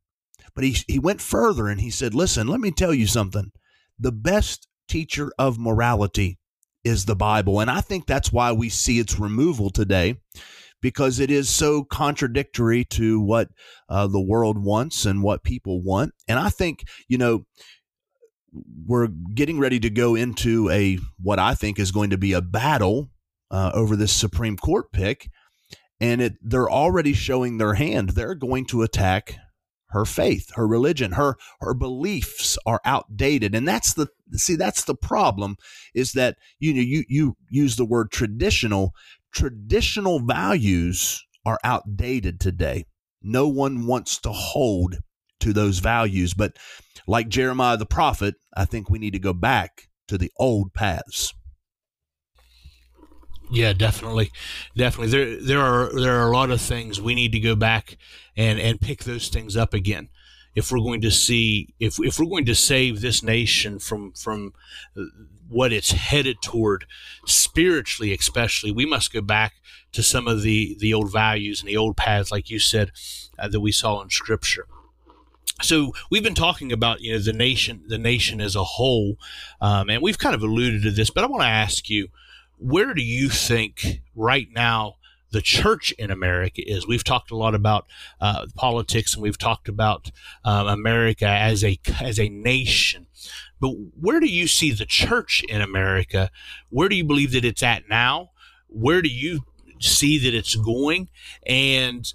but 0.54 0.64
he, 0.64 0.76
he 0.86 0.98
went 0.98 1.20
further 1.20 1.68
and 1.68 1.80
he 1.80 1.90
said, 1.90 2.14
Listen, 2.14 2.46
let 2.46 2.60
me 2.60 2.70
tell 2.70 2.94
you 2.94 3.06
something. 3.06 3.52
The 3.98 4.12
best 4.12 4.68
teacher 4.88 5.32
of 5.38 5.58
morality 5.58 6.38
is 6.84 7.04
the 7.04 7.16
Bible. 7.16 7.60
And 7.60 7.70
I 7.70 7.80
think 7.80 8.06
that's 8.06 8.32
why 8.32 8.52
we 8.52 8.68
see 8.68 8.98
its 8.98 9.18
removal 9.18 9.70
today 9.70 10.16
because 10.80 11.18
it 11.18 11.30
is 11.30 11.48
so 11.48 11.82
contradictory 11.82 12.84
to 12.84 13.20
what 13.20 13.48
uh, 13.88 14.06
the 14.06 14.20
world 14.20 14.62
wants 14.62 15.04
and 15.04 15.22
what 15.22 15.42
people 15.42 15.82
want. 15.82 16.12
And 16.28 16.38
I 16.38 16.48
think, 16.48 16.84
you 17.08 17.18
know, 17.18 17.44
we're 18.86 19.08
getting 19.34 19.58
ready 19.58 19.80
to 19.80 19.90
go 19.90 20.14
into 20.14 20.70
a 20.70 20.98
what 21.20 21.38
I 21.38 21.54
think 21.54 21.78
is 21.78 21.90
going 21.90 22.10
to 22.10 22.18
be 22.18 22.32
a 22.32 22.40
battle 22.40 23.10
uh, 23.50 23.70
over 23.74 23.96
this 23.96 24.12
Supreme 24.12 24.56
Court 24.56 24.92
pick, 24.92 25.30
and 26.00 26.20
it 26.20 26.34
they're 26.42 26.70
already 26.70 27.12
showing 27.12 27.58
their 27.58 27.74
hand. 27.74 28.10
They're 28.10 28.34
going 28.34 28.66
to 28.66 28.82
attack 28.82 29.38
her 29.90 30.04
faith, 30.04 30.52
her 30.54 30.66
religion, 30.66 31.12
her 31.12 31.36
her 31.60 31.74
beliefs 31.74 32.58
are 32.66 32.80
outdated, 32.84 33.54
and 33.54 33.66
that's 33.66 33.94
the 33.94 34.08
see 34.32 34.56
that's 34.56 34.84
the 34.84 34.94
problem 34.94 35.56
is 35.94 36.12
that 36.12 36.36
you 36.58 36.74
know 36.74 36.80
you 36.80 37.04
you 37.08 37.36
use 37.50 37.76
the 37.76 37.84
word 37.84 38.10
traditional. 38.10 38.92
Traditional 39.32 40.18
values 40.20 41.24
are 41.44 41.58
outdated 41.62 42.40
today. 42.40 42.84
No 43.22 43.48
one 43.48 43.86
wants 43.86 44.18
to 44.18 44.30
hold 44.30 44.96
to 45.40 45.52
those 45.52 45.78
values, 45.78 46.34
but 46.34 46.56
like 47.06 47.28
Jeremiah 47.28 47.76
the 47.76 47.86
prophet, 47.86 48.34
I 48.56 48.64
think 48.64 48.88
we 48.88 48.98
need 48.98 49.12
to 49.12 49.18
go 49.18 49.32
back 49.32 49.88
to 50.08 50.18
the 50.18 50.32
old 50.38 50.72
paths. 50.72 51.34
Yeah, 53.50 53.72
definitely, 53.72 54.32
definitely. 54.76 55.10
There, 55.10 55.40
there 55.40 55.60
are 55.60 55.90
there 55.94 56.16
are 56.20 56.28
a 56.28 56.36
lot 56.36 56.50
of 56.50 56.60
things 56.60 57.00
we 57.00 57.14
need 57.14 57.32
to 57.32 57.40
go 57.40 57.54
back 57.54 57.96
and 58.36 58.58
and 58.58 58.80
pick 58.80 59.04
those 59.04 59.28
things 59.28 59.56
up 59.56 59.72
again. 59.72 60.08
If 60.54 60.72
we're 60.72 60.80
going 60.80 61.02
to 61.02 61.10
see 61.10 61.74
if 61.78 61.98
if 62.00 62.18
we're 62.18 62.26
going 62.26 62.46
to 62.46 62.54
save 62.54 63.00
this 63.00 63.22
nation 63.22 63.78
from 63.78 64.12
from 64.12 64.52
what 65.48 65.72
it's 65.72 65.92
headed 65.92 66.42
toward 66.42 66.86
spiritually 67.24 68.12
especially 68.12 68.72
we 68.72 68.84
must 68.84 69.12
go 69.12 69.20
back 69.20 69.54
to 69.92 70.02
some 70.02 70.26
of 70.26 70.42
the 70.42 70.76
the 70.80 70.92
old 70.92 71.12
values 71.12 71.60
and 71.60 71.68
the 71.68 71.76
old 71.76 71.96
paths 71.96 72.32
like 72.32 72.50
you 72.50 72.58
said 72.58 72.90
uh, 73.38 73.46
that 73.46 73.60
we 73.60 73.70
saw 73.70 74.00
in 74.02 74.10
scripture. 74.10 74.66
So 75.62 75.92
we've 76.10 76.22
been 76.24 76.34
talking 76.34 76.72
about 76.72 77.00
you 77.00 77.12
know 77.12 77.18
the 77.20 77.32
nation 77.32 77.84
the 77.86 77.98
nation 77.98 78.40
as 78.40 78.56
a 78.56 78.64
whole 78.64 79.16
um, 79.60 79.88
and 79.88 80.02
we've 80.02 80.18
kind 80.18 80.34
of 80.34 80.42
alluded 80.42 80.82
to 80.82 80.90
this 80.90 81.10
but 81.10 81.24
i 81.24 81.26
want 81.26 81.42
to 81.42 81.48
ask 81.48 81.88
you 81.88 82.08
where 82.58 82.94
do 82.94 83.02
you 83.02 83.28
think 83.28 84.02
right 84.14 84.48
now 84.52 84.96
the 85.36 85.42
church 85.42 85.92
in 85.98 86.10
America 86.10 86.62
is. 86.66 86.86
We've 86.86 87.04
talked 87.04 87.30
a 87.30 87.36
lot 87.36 87.54
about 87.54 87.86
uh, 88.20 88.46
politics 88.54 89.14
and 89.14 89.22
we've 89.22 89.38
talked 89.38 89.68
about 89.68 90.10
um, 90.44 90.66
America 90.66 91.26
as 91.26 91.64
a 91.64 91.78
as 92.00 92.18
a 92.18 92.28
nation. 92.28 93.06
But 93.60 93.72
where 94.00 94.20
do 94.20 94.26
you 94.26 94.46
see 94.46 94.72
the 94.72 94.86
church 94.86 95.42
in 95.48 95.60
America? 95.60 96.30
Where 96.70 96.88
do 96.88 96.96
you 96.96 97.04
believe 97.04 97.32
that 97.32 97.44
it's 97.44 97.62
at 97.62 97.88
now? 97.88 98.30
Where 98.68 99.02
do 99.02 99.08
you 99.08 99.44
see 99.80 100.18
that 100.18 100.34
it's 100.34 100.54
going? 100.54 101.08
And 101.46 102.12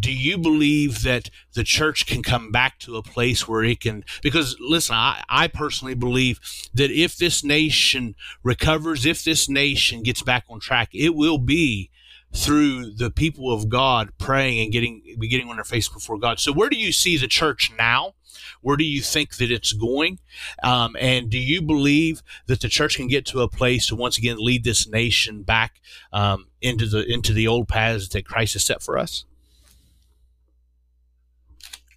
do 0.00 0.12
you 0.12 0.38
believe 0.38 1.02
that 1.02 1.30
the 1.54 1.64
church 1.64 2.06
can 2.06 2.22
come 2.22 2.50
back 2.50 2.78
to 2.78 2.96
a 2.96 3.02
place 3.02 3.46
where 3.46 3.64
it 3.64 3.80
can 3.80 4.04
because 4.22 4.56
listen 4.60 4.94
I, 4.94 5.22
I 5.28 5.48
personally 5.48 5.94
believe 5.94 6.40
that 6.74 6.90
if 6.90 7.16
this 7.16 7.44
nation 7.44 8.14
recovers 8.42 9.06
if 9.06 9.22
this 9.24 9.48
nation 9.48 10.02
gets 10.02 10.22
back 10.22 10.44
on 10.48 10.60
track 10.60 10.90
it 10.92 11.14
will 11.14 11.38
be 11.38 11.90
through 12.34 12.90
the 12.94 13.10
people 13.10 13.52
of 13.52 13.68
God 13.68 14.10
praying 14.18 14.60
and 14.60 14.72
getting 14.72 15.02
getting 15.20 15.48
on 15.48 15.56
their 15.56 15.64
face 15.64 15.88
before 15.88 16.18
God. 16.18 16.40
So 16.40 16.52
where 16.52 16.68
do 16.68 16.76
you 16.76 16.92
see 16.92 17.16
the 17.16 17.28
church 17.28 17.72
now? 17.76 18.14
Where 18.62 18.76
do 18.76 18.84
you 18.84 19.02
think 19.02 19.36
that 19.36 19.50
it's 19.50 19.72
going? 19.72 20.18
Um, 20.62 20.96
and 20.98 21.28
do 21.28 21.38
you 21.38 21.60
believe 21.60 22.22
that 22.46 22.60
the 22.60 22.68
church 22.68 22.96
can 22.96 23.08
get 23.08 23.26
to 23.26 23.40
a 23.40 23.48
place 23.48 23.88
to 23.88 23.96
once 23.96 24.16
again 24.16 24.36
lead 24.38 24.64
this 24.64 24.88
nation 24.88 25.42
back 25.42 25.80
um, 26.12 26.46
into 26.60 26.86
the 26.86 27.04
into 27.04 27.32
the 27.32 27.46
old 27.46 27.68
paths 27.68 28.08
that 28.08 28.26
Christ 28.26 28.54
has 28.54 28.64
set 28.64 28.82
for 28.82 28.98
us? 28.98 29.24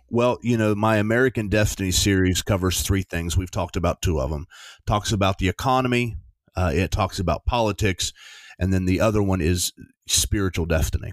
Well, 0.10 0.38
you 0.44 0.58
know, 0.58 0.76
my 0.76 0.98
American 0.98 1.50
Destiny 1.50 1.92
series 1.92 2.42
covers 2.42 2.82
three 2.82 3.02
things. 3.02 3.36
We've 3.36 3.52
talked 3.52 3.76
about 3.76 4.02
two 4.02 4.20
of 4.20 4.30
them. 4.30 4.46
Talks 4.86 5.12
about 5.12 5.40
the 5.40 5.50
economy. 5.50 6.18
Uh, 6.56 6.72
it 6.74 6.92
talks 6.92 7.20
about 7.20 7.46
politics, 7.46 8.14
and 8.60 8.72
then 8.72 8.86
the 8.86 9.02
other 9.02 9.22
one 9.22 9.42
is 9.42 9.74
spiritual 10.08 10.66
destiny. 10.66 11.12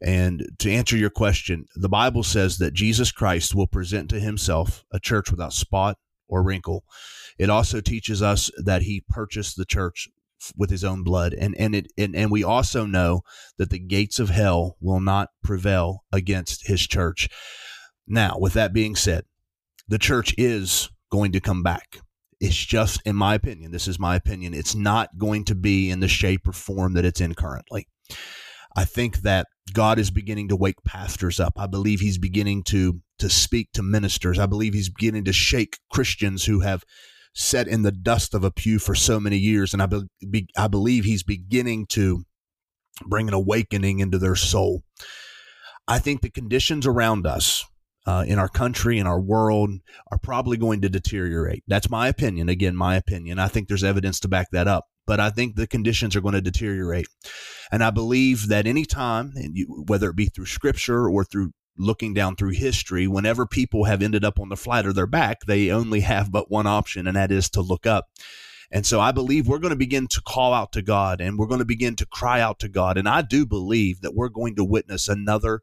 And 0.00 0.46
to 0.58 0.70
answer 0.70 0.96
your 0.96 1.10
question, 1.10 1.66
the 1.74 1.88
Bible 1.88 2.22
says 2.22 2.58
that 2.58 2.74
Jesus 2.74 3.10
Christ 3.10 3.54
will 3.54 3.66
present 3.66 4.10
to 4.10 4.20
himself 4.20 4.84
a 4.92 5.00
church 5.00 5.30
without 5.30 5.52
spot 5.52 5.96
or 6.28 6.42
wrinkle. 6.42 6.84
It 7.38 7.50
also 7.50 7.80
teaches 7.80 8.22
us 8.22 8.50
that 8.62 8.82
he 8.82 9.04
purchased 9.08 9.56
the 9.56 9.64
church 9.64 10.08
with 10.56 10.70
his 10.70 10.84
own 10.84 11.02
blood 11.02 11.34
and 11.34 11.56
and 11.56 11.74
it 11.74 11.90
and, 11.98 12.14
and 12.14 12.30
we 12.30 12.44
also 12.44 12.86
know 12.86 13.22
that 13.56 13.70
the 13.70 13.78
gates 13.78 14.20
of 14.20 14.28
hell 14.28 14.76
will 14.80 15.00
not 15.00 15.30
prevail 15.42 16.04
against 16.12 16.68
his 16.68 16.86
church. 16.86 17.28
Now, 18.08 18.38
with 18.38 18.54
that 18.54 18.72
being 18.72 18.96
said, 18.96 19.24
the 19.86 19.98
church 19.98 20.34
is 20.38 20.90
going 21.10 21.32
to 21.32 21.40
come 21.40 21.62
back. 21.62 22.00
It's 22.40 22.56
just 22.56 23.02
in 23.04 23.16
my 23.16 23.34
opinion, 23.34 23.72
this 23.72 23.88
is 23.88 23.98
my 23.98 24.16
opinion, 24.16 24.54
it's 24.54 24.74
not 24.74 25.18
going 25.18 25.44
to 25.44 25.54
be 25.54 25.90
in 25.90 26.00
the 26.00 26.08
shape 26.08 26.46
or 26.46 26.52
form 26.52 26.94
that 26.94 27.04
it's 27.04 27.20
in 27.20 27.34
currently. 27.34 27.88
I 28.76 28.84
think 28.84 29.18
that 29.22 29.46
God 29.72 29.98
is 29.98 30.10
beginning 30.10 30.48
to 30.48 30.56
wake 30.56 30.82
pastors 30.84 31.40
up. 31.40 31.54
I 31.56 31.66
believe 31.66 32.00
he's 32.00 32.18
beginning 32.18 32.62
to 32.64 33.00
to 33.18 33.28
speak 33.28 33.72
to 33.72 33.82
ministers. 33.82 34.38
I 34.38 34.46
believe 34.46 34.72
he's 34.72 34.90
beginning 34.90 35.24
to 35.24 35.32
shake 35.32 35.78
Christians 35.90 36.44
who 36.44 36.60
have 36.60 36.84
sat 37.34 37.66
in 37.66 37.82
the 37.82 37.92
dust 37.92 38.34
of 38.34 38.44
a 38.44 38.52
pew 38.52 38.78
for 38.78 38.94
so 38.94 39.18
many 39.18 39.36
years 39.36 39.72
and 39.72 39.82
I 39.82 39.88
be, 40.30 40.48
I 40.56 40.68
believe 40.68 41.04
he's 41.04 41.24
beginning 41.24 41.86
to 41.88 42.24
bring 43.06 43.26
an 43.28 43.34
awakening 43.34 43.98
into 43.98 44.18
their 44.18 44.36
soul. 44.36 44.82
I 45.88 45.98
think 45.98 46.20
the 46.20 46.30
conditions 46.30 46.86
around 46.86 47.26
us 47.26 47.64
uh, 48.08 48.24
in 48.26 48.38
our 48.38 48.48
country, 48.48 48.98
in 48.98 49.06
our 49.06 49.20
world, 49.20 49.70
are 50.10 50.18
probably 50.18 50.56
going 50.56 50.80
to 50.80 50.88
deteriorate. 50.88 51.62
That's 51.66 51.90
my 51.90 52.08
opinion. 52.08 52.48
Again, 52.48 52.74
my 52.74 52.96
opinion. 52.96 53.38
I 53.38 53.48
think 53.48 53.68
there's 53.68 53.84
evidence 53.84 54.18
to 54.20 54.28
back 54.28 54.50
that 54.52 54.66
up 54.66 54.86
but 55.06 55.18
I 55.18 55.30
think 55.30 55.56
the 55.56 55.66
conditions 55.66 56.14
are 56.14 56.20
going 56.20 56.34
to 56.34 56.42
deteriorate. 56.42 57.08
And 57.72 57.82
I 57.82 57.88
believe 57.88 58.48
that 58.48 58.66
anytime, 58.66 59.32
whether 59.86 60.10
it 60.10 60.16
be 60.16 60.26
through 60.26 60.44
scripture 60.44 61.08
or 61.08 61.24
through 61.24 61.52
looking 61.78 62.12
down 62.12 62.36
through 62.36 62.50
history, 62.50 63.08
whenever 63.08 63.46
people 63.46 63.84
have 63.84 64.02
ended 64.02 64.22
up 64.22 64.38
on 64.38 64.50
the 64.50 64.56
flat 64.56 64.84
of 64.84 64.94
their 64.94 65.06
back, 65.06 65.38
they 65.46 65.70
only 65.70 66.00
have 66.00 66.30
but 66.30 66.50
one 66.50 66.66
option, 66.66 67.06
and 67.06 67.16
that 67.16 67.32
is 67.32 67.48
to 67.50 67.62
look 67.62 67.86
up. 67.86 68.04
And 68.70 68.84
so 68.84 69.00
I 69.00 69.12
believe 69.12 69.48
we're 69.48 69.60
going 69.60 69.70
to 69.72 69.76
begin 69.76 70.08
to 70.08 70.20
call 70.20 70.52
out 70.52 70.72
to 70.72 70.82
God 70.82 71.22
and 71.22 71.38
we're 71.38 71.46
going 71.46 71.60
to 71.60 71.64
begin 71.64 71.96
to 71.96 72.06
cry 72.06 72.42
out 72.42 72.58
to 72.58 72.68
God. 72.68 72.98
And 72.98 73.08
I 73.08 73.22
do 73.22 73.46
believe 73.46 74.02
that 74.02 74.14
we're 74.14 74.28
going 74.28 74.56
to 74.56 74.64
witness 74.64 75.08
another 75.08 75.62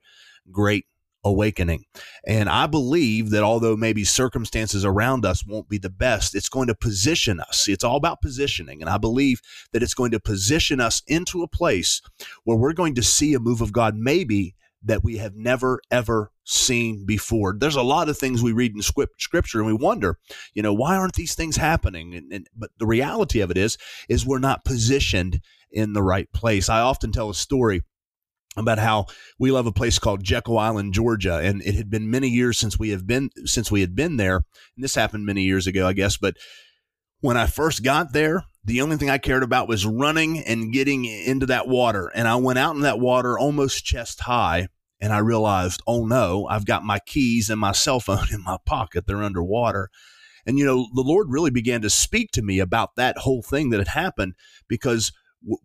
great 0.51 0.85
awakening. 1.26 1.84
And 2.26 2.47
I 2.47 2.67
believe 2.67 3.32
that 3.32 3.43
although 3.43 3.76
maybe 3.76 4.03
circumstances 4.03 4.86
around 4.86 5.26
us 5.26 5.45
won't 5.45 5.67
be 5.67 5.80
the 5.80 5.89
best, 5.89 6.36
it's 6.36 6.49
going 6.49 6.67
to 6.67 6.76
position 6.76 7.39
us. 7.41 7.67
It's 7.67 7.84
all 7.84 7.97
about 7.97 8.21
positioning. 8.21 8.82
And 8.82 8.89
I 8.89 8.97
believe 8.97 9.41
that 9.73 9.84
it's 9.84 9.95
going 9.95 10.11
to 10.11 10.19
position 10.19 10.80
us 10.80 11.01
into 11.07 11.41
a 11.41 11.47
place 11.47 12.01
where 12.43 12.57
we're 12.57 12.73
going 12.73 12.95
to 12.95 13.03
see 13.03 13.34
a 13.34 13.39
move 13.39 13.59
of 13.59 13.73
God, 13.73 13.95
maybe 13.95 14.55
that 14.84 15.03
we 15.03 15.17
have 15.17 15.36
never, 15.36 15.82
ever 15.89 16.32
seen 16.43 17.05
before. 17.07 17.55
There's 17.57 17.76
a 17.76 17.82
lot 17.82 18.07
of 18.07 18.19
things 18.19 18.43
we 18.43 18.51
read 18.51 18.76
in 18.76 18.82
scripture 18.84 19.57
and 19.57 19.65
we 19.65 19.73
wonder, 19.73 20.19
you 20.53 20.61
know, 20.61 20.73
why 20.73 20.95
aren't 20.95 21.15
these 21.15 21.34
things 21.34 21.55
happening? 21.55 22.13
And, 22.13 22.32
and, 22.32 22.47
but 22.55 22.69
the 22.78 22.86
reality 22.86 23.39
of 23.39 23.49
it 23.49 23.57
is, 23.57 23.80
is 24.07 24.28
we're 24.28 24.38
not 24.38 24.63
positioned 24.63 25.41
in 25.71 25.93
the 25.93 26.03
right 26.03 26.32
place. 26.34 26.69
I 26.69 26.82
often 26.82 27.11
tell 27.11 27.32
a 27.32 27.36
story 27.36 27.82
about 28.58 28.80
how 28.80 29.06
we 29.38 29.51
love 29.51 29.66
a 29.66 29.72
place 29.72 29.99
called 29.99 30.24
Jekyll 30.24 30.58
Island, 30.58 30.93
Georgia, 30.93 31.39
and 31.39 31.62
it 31.64 31.76
had 31.76 31.89
been 31.89 32.10
many 32.10 32.30
years 32.30 32.58
since 32.58 32.80
we 32.80 32.89
have 32.89 33.06
been 33.06 33.30
since 33.45 33.72
we 33.72 33.82
had 33.82 33.95
been 33.95 34.18
there. 34.18 34.38
And 34.76 34.84
this 34.84 34.95
happened 34.95 35.26
many 35.26 35.43
years 35.43 35.68
ago, 35.68 35.88
I 35.88 35.93
guess. 35.93 36.18
But 36.18 36.38
when 37.22 37.38
I 37.38 37.47
first 37.47 37.84
got 37.84 38.14
there, 38.14 38.43
the 38.64 38.82
only 38.82 38.97
thing 38.97 39.10
I 39.10 39.18
cared 39.18 39.43
about 39.43 39.68
was 39.68 39.86
running 39.86 40.39
and 40.39 40.74
getting 40.74 41.06
into 41.06 41.45
that 41.47 41.68
water. 41.68 42.12
And 42.16 42.28
I 42.28 42.36
went 42.36 42.60
out 42.60 42.76
in 42.76 42.82
that 42.82 42.99
water 42.99 43.38
almost 43.38 43.86
chest 43.86 44.22
high, 44.22 44.68
and 44.99 45.14
I 45.14 45.20
realized, 45.20 45.82
oh 45.86 46.06
no, 46.06 46.47
I've 46.49 46.66
got 46.66 46.84
my 46.84 46.99
keys 46.99 47.49
and 47.49 47.60
my 47.60 47.74
cell 47.74 47.99
phone 47.99 48.28
in 48.32 48.43
my 48.43 48.58
pocket. 48.66 49.06
They're 49.06 49.24
underwater. 49.24 49.89
And 50.45 50.60
you 50.60 50.66
know, 50.66 50.88
the 50.93 51.01
Lord 51.01 51.28
really 51.30 51.49
began 51.49 51.82
to 51.82 51.89
speak 51.89 52.32
to 52.32 52.41
me 52.41 52.60
about 52.60 52.95
that 52.95 53.18
whole 53.20 53.41
thing 53.41 53.72
that 53.72 53.80
had 53.80 53.88
happened 53.88 54.34
because 54.68 55.12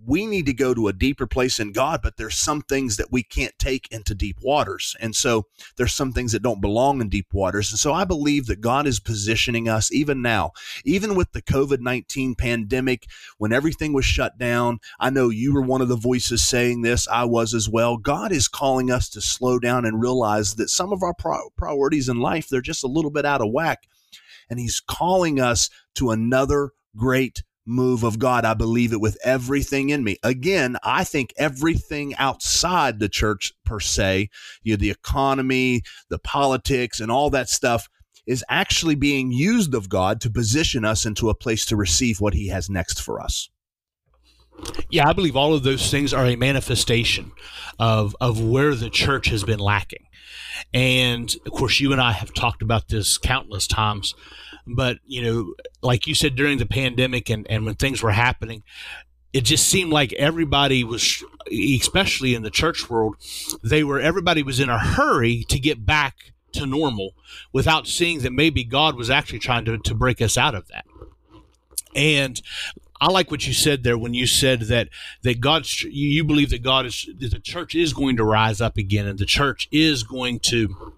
we 0.04 0.26
need 0.26 0.46
to 0.46 0.52
go 0.52 0.74
to 0.74 0.88
a 0.88 0.92
deeper 0.92 1.26
place 1.26 1.58
in 1.58 1.72
God, 1.72 2.00
but 2.02 2.16
there's 2.16 2.36
some 2.36 2.60
things 2.62 2.96
that 2.96 3.10
we 3.10 3.22
can't 3.22 3.58
take 3.58 3.90
into 3.90 4.14
deep 4.14 4.38
waters. 4.42 4.94
And 5.00 5.16
so 5.16 5.46
there's 5.76 5.94
some 5.94 6.12
things 6.12 6.32
that 6.32 6.42
don't 6.42 6.60
belong 6.60 7.00
in 7.00 7.08
deep 7.08 7.32
waters. 7.32 7.70
And 7.70 7.78
so 7.78 7.92
I 7.92 8.04
believe 8.04 8.46
that 8.46 8.60
God 8.60 8.86
is 8.86 9.00
positioning 9.00 9.68
us 9.68 9.90
even 9.92 10.20
now, 10.20 10.52
even 10.84 11.14
with 11.14 11.32
the 11.32 11.42
COVID 11.42 11.80
19 11.80 12.34
pandemic, 12.34 13.06
when 13.38 13.52
everything 13.52 13.92
was 13.92 14.04
shut 14.04 14.38
down. 14.38 14.80
I 14.98 15.10
know 15.10 15.30
you 15.30 15.54
were 15.54 15.62
one 15.62 15.80
of 15.80 15.88
the 15.88 15.96
voices 15.96 16.44
saying 16.44 16.82
this. 16.82 17.08
I 17.08 17.24
was 17.24 17.54
as 17.54 17.68
well. 17.68 17.96
God 17.96 18.32
is 18.32 18.48
calling 18.48 18.90
us 18.90 19.08
to 19.10 19.20
slow 19.20 19.58
down 19.58 19.84
and 19.86 20.00
realize 20.00 20.54
that 20.56 20.68
some 20.68 20.92
of 20.92 21.02
our 21.02 21.14
priorities 21.56 22.08
in 22.08 22.18
life, 22.18 22.48
they're 22.48 22.60
just 22.60 22.84
a 22.84 22.88
little 22.88 23.10
bit 23.10 23.24
out 23.24 23.40
of 23.40 23.50
whack. 23.50 23.86
And 24.50 24.58
He's 24.58 24.80
calling 24.80 25.40
us 25.40 25.70
to 25.94 26.10
another 26.10 26.72
great 26.96 27.44
move 27.70 28.02
of 28.02 28.18
God. 28.18 28.44
I 28.44 28.54
believe 28.54 28.92
it 28.92 29.00
with 29.00 29.16
everything 29.24 29.90
in 29.90 30.04
me. 30.04 30.16
Again, 30.22 30.76
I 30.82 31.04
think 31.04 31.32
everything 31.38 32.14
outside 32.16 32.98
the 32.98 33.08
church 33.08 33.52
per 33.64 33.80
se, 33.80 34.28
you 34.62 34.72
know, 34.72 34.76
the 34.76 34.90
economy, 34.90 35.82
the 36.08 36.18
politics, 36.18 37.00
and 37.00 37.10
all 37.10 37.30
that 37.30 37.48
stuff 37.48 37.88
is 38.26 38.44
actually 38.48 38.96
being 38.96 39.32
used 39.32 39.74
of 39.74 39.88
God 39.88 40.20
to 40.20 40.30
position 40.30 40.84
us 40.84 41.06
into 41.06 41.30
a 41.30 41.34
place 41.34 41.64
to 41.66 41.76
receive 41.76 42.20
what 42.20 42.34
He 42.34 42.48
has 42.48 42.68
next 42.68 43.00
for 43.00 43.20
us. 43.20 43.48
Yeah, 44.90 45.08
I 45.08 45.14
believe 45.14 45.36
all 45.36 45.54
of 45.54 45.62
those 45.62 45.90
things 45.90 46.12
are 46.12 46.26
a 46.26 46.36
manifestation 46.36 47.32
of 47.78 48.14
of 48.20 48.42
where 48.42 48.74
the 48.74 48.90
church 48.90 49.28
has 49.28 49.42
been 49.42 49.58
lacking. 49.58 50.06
And 50.74 51.34
of 51.46 51.52
course, 51.52 51.80
you 51.80 51.92
and 51.92 52.00
I 52.00 52.12
have 52.12 52.34
talked 52.34 52.60
about 52.60 52.88
this 52.88 53.16
countless 53.16 53.66
times 53.66 54.14
but, 54.66 54.98
you 55.06 55.22
know, 55.22 55.54
like 55.82 56.06
you 56.06 56.14
said 56.14 56.34
during 56.34 56.58
the 56.58 56.66
pandemic 56.66 57.30
and, 57.30 57.46
and 57.50 57.64
when 57.64 57.74
things 57.74 58.02
were 58.02 58.12
happening, 58.12 58.62
it 59.32 59.42
just 59.42 59.68
seemed 59.68 59.92
like 59.92 60.12
everybody 60.14 60.82
was, 60.84 61.24
especially 61.50 62.34
in 62.34 62.42
the 62.42 62.50
church 62.50 62.90
world, 62.90 63.16
they 63.62 63.84
were, 63.84 64.00
everybody 64.00 64.42
was 64.42 64.60
in 64.60 64.68
a 64.68 64.78
hurry 64.78 65.44
to 65.48 65.58
get 65.58 65.86
back 65.86 66.32
to 66.52 66.66
normal 66.66 67.12
without 67.52 67.86
seeing 67.86 68.20
that 68.20 68.32
maybe 68.32 68.64
God 68.64 68.96
was 68.96 69.08
actually 69.08 69.38
trying 69.38 69.64
to, 69.66 69.78
to 69.78 69.94
break 69.94 70.20
us 70.20 70.36
out 70.36 70.54
of 70.54 70.66
that. 70.68 70.84
And 71.94 72.40
I 73.00 73.10
like 73.10 73.30
what 73.30 73.46
you 73.46 73.54
said 73.54 73.82
there 73.82 73.96
when 73.96 74.14
you 74.14 74.26
said 74.26 74.62
that 74.62 74.88
that 75.22 75.40
God, 75.40 75.66
you 75.82 76.22
believe 76.22 76.50
that 76.50 76.62
God 76.62 76.86
is 76.86 77.08
that 77.18 77.30
the 77.30 77.40
church 77.40 77.74
is 77.74 77.94
going 77.94 78.16
to 78.16 78.24
rise 78.24 78.60
up 78.60 78.76
again, 78.76 79.06
and 79.06 79.18
the 79.18 79.26
church 79.26 79.68
is 79.72 80.02
going 80.02 80.40
to 80.40 80.92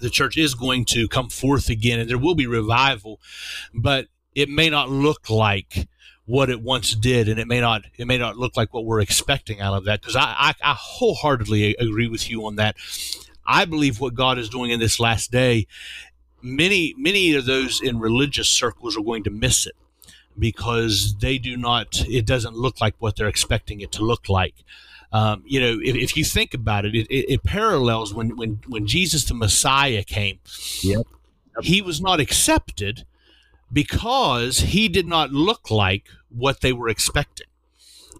the 0.00 0.10
church 0.10 0.36
is 0.36 0.54
going 0.54 0.84
to 0.86 1.08
come 1.08 1.28
forth 1.28 1.68
again 1.68 1.98
and 1.98 2.08
there 2.08 2.18
will 2.18 2.34
be 2.34 2.46
revival, 2.46 3.20
but 3.74 4.06
it 4.34 4.48
may 4.48 4.70
not 4.70 4.90
look 4.90 5.28
like 5.30 5.88
what 6.26 6.50
it 6.50 6.62
once 6.62 6.94
did 6.94 7.28
and 7.28 7.40
it 7.40 7.48
may 7.48 7.60
not 7.60 7.82
it 7.96 8.06
may 8.06 8.16
not 8.16 8.36
look 8.36 8.56
like 8.56 8.72
what 8.72 8.84
we're 8.84 9.00
expecting 9.00 9.60
out 9.60 9.74
of 9.74 9.84
that. 9.84 10.00
Because 10.00 10.16
I, 10.16 10.34
I, 10.38 10.54
I 10.62 10.74
wholeheartedly 10.78 11.76
agree 11.78 12.08
with 12.08 12.30
you 12.30 12.46
on 12.46 12.56
that. 12.56 12.76
I 13.46 13.64
believe 13.64 13.98
what 14.00 14.14
god 14.14 14.38
is 14.38 14.48
doing 14.48 14.70
in 14.70 14.78
this 14.78 15.00
last 15.00 15.32
day 15.32 15.66
many 16.42 16.94
many 16.96 17.34
of 17.34 17.46
those 17.46 17.80
in 17.80 17.98
religious 17.98 18.48
circles 18.48 18.96
are 18.96 19.02
going 19.02 19.24
to 19.24 19.30
miss 19.30 19.66
it 19.66 19.76
because 20.38 21.16
they 21.20 21.38
do 21.38 21.56
not 21.56 22.04
it 22.08 22.24
doesn't 22.24 22.56
look 22.56 22.80
like 22.80 22.94
what 22.98 23.16
they're 23.16 23.28
expecting 23.28 23.80
it 23.80 23.92
to 23.92 24.02
look 24.02 24.28
like 24.28 24.54
um, 25.12 25.42
you 25.44 25.60
know, 25.60 25.78
if, 25.82 25.96
if, 25.96 26.16
you 26.16 26.24
think 26.24 26.54
about 26.54 26.84
it, 26.84 26.94
it, 26.94 27.08
it, 27.10 27.42
parallels 27.42 28.14
when, 28.14 28.36
when, 28.36 28.60
when 28.68 28.86
Jesus 28.86 29.24
the 29.24 29.34
Messiah 29.34 30.04
came. 30.04 30.38
Yep. 30.82 31.06
He 31.62 31.82
was 31.82 32.00
not 32.00 32.20
accepted 32.20 33.04
because 33.72 34.60
he 34.60 34.88
did 34.88 35.06
not 35.06 35.32
look 35.32 35.70
like 35.70 36.04
what 36.28 36.60
they 36.60 36.72
were 36.72 36.88
expecting. 36.88 37.48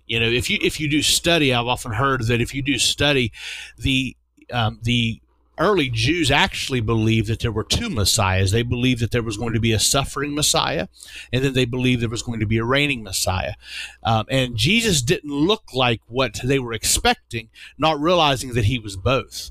You 0.06 0.18
know, 0.18 0.26
if 0.28 0.50
you 0.50 0.58
if 0.60 0.80
you 0.80 0.90
do 0.90 1.02
study, 1.02 1.54
I've 1.54 1.68
often 1.68 1.92
heard 1.92 2.26
that 2.26 2.40
if 2.40 2.52
you 2.52 2.62
do 2.62 2.78
study, 2.78 3.30
the 3.78 4.16
um, 4.52 4.80
the 4.82 5.20
early 5.60 5.90
Jews 5.90 6.30
actually 6.30 6.80
believed 6.80 7.28
that 7.28 7.40
there 7.40 7.52
were 7.52 7.62
two 7.62 7.90
messiahs. 7.90 8.50
They 8.50 8.62
believed 8.62 9.00
that 9.02 9.12
there 9.12 9.22
was 9.22 9.36
going 9.36 9.52
to 9.52 9.60
be 9.60 9.72
a 9.72 9.78
suffering 9.78 10.34
messiah, 10.34 10.88
and 11.32 11.44
then 11.44 11.52
they 11.52 11.66
believed 11.66 12.02
there 12.02 12.08
was 12.08 12.22
going 12.22 12.40
to 12.40 12.46
be 12.46 12.58
a 12.58 12.64
reigning 12.64 13.04
messiah. 13.04 13.54
Um, 14.02 14.24
and 14.30 14.56
Jesus 14.56 15.02
didn't 15.02 15.30
look 15.30 15.74
like 15.74 16.00
what 16.06 16.40
they 16.42 16.58
were 16.58 16.72
expecting, 16.72 17.50
not 17.78 18.00
realizing 18.00 18.54
that 18.54 18.64
he 18.64 18.78
was 18.78 18.96
both. 18.96 19.50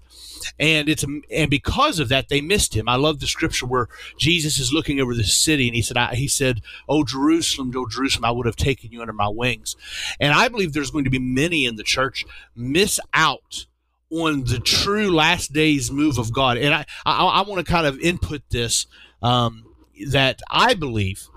And 0.57 0.89
it's 0.89 1.03
and 1.03 1.49
because 1.49 1.99
of 1.99 2.09
that 2.09 2.29
they 2.29 2.41
missed 2.41 2.75
him. 2.75 2.87
I 2.87 2.95
love 2.95 3.19
the 3.19 3.27
scripture 3.27 3.65
where 3.65 3.87
Jesus 4.17 4.57
is 4.57 4.73
looking 4.73 4.99
over 4.99 5.13
the 5.13 5.23
city 5.23 5.67
and 5.67 5.75
he 5.75 5.81
said, 5.81 5.97
I, 5.97 6.15
"He 6.15 6.27
said, 6.27 6.61
Oh 6.87 7.03
Jerusalem, 7.03 7.71
oh 7.75 7.87
Jerusalem, 7.87 8.25
I 8.25 8.31
would 8.31 8.45
have 8.45 8.55
taken 8.55 8.91
you 8.91 9.01
under 9.01 9.13
my 9.13 9.27
wings." 9.27 9.75
And 10.19 10.33
I 10.33 10.47
believe 10.47 10.71
there's 10.73 10.91
going 10.91 11.03
to 11.03 11.09
be 11.09 11.19
many 11.19 11.65
in 11.65 11.75
the 11.75 11.83
church 11.83 12.25
miss 12.55 12.99
out 13.13 13.67
on 14.11 14.43
the 14.45 14.59
true 14.59 15.11
last 15.11 15.53
days 15.53 15.91
move 15.91 16.17
of 16.17 16.33
God. 16.33 16.57
And 16.57 16.73
I, 16.73 16.85
I, 17.05 17.25
I 17.25 17.41
want 17.41 17.65
to 17.65 17.71
kind 17.71 17.85
of 17.85 17.99
input 17.99 18.41
this 18.49 18.87
um, 19.21 19.65
that 20.09 20.41
I 20.49 20.73
believe. 20.73 21.27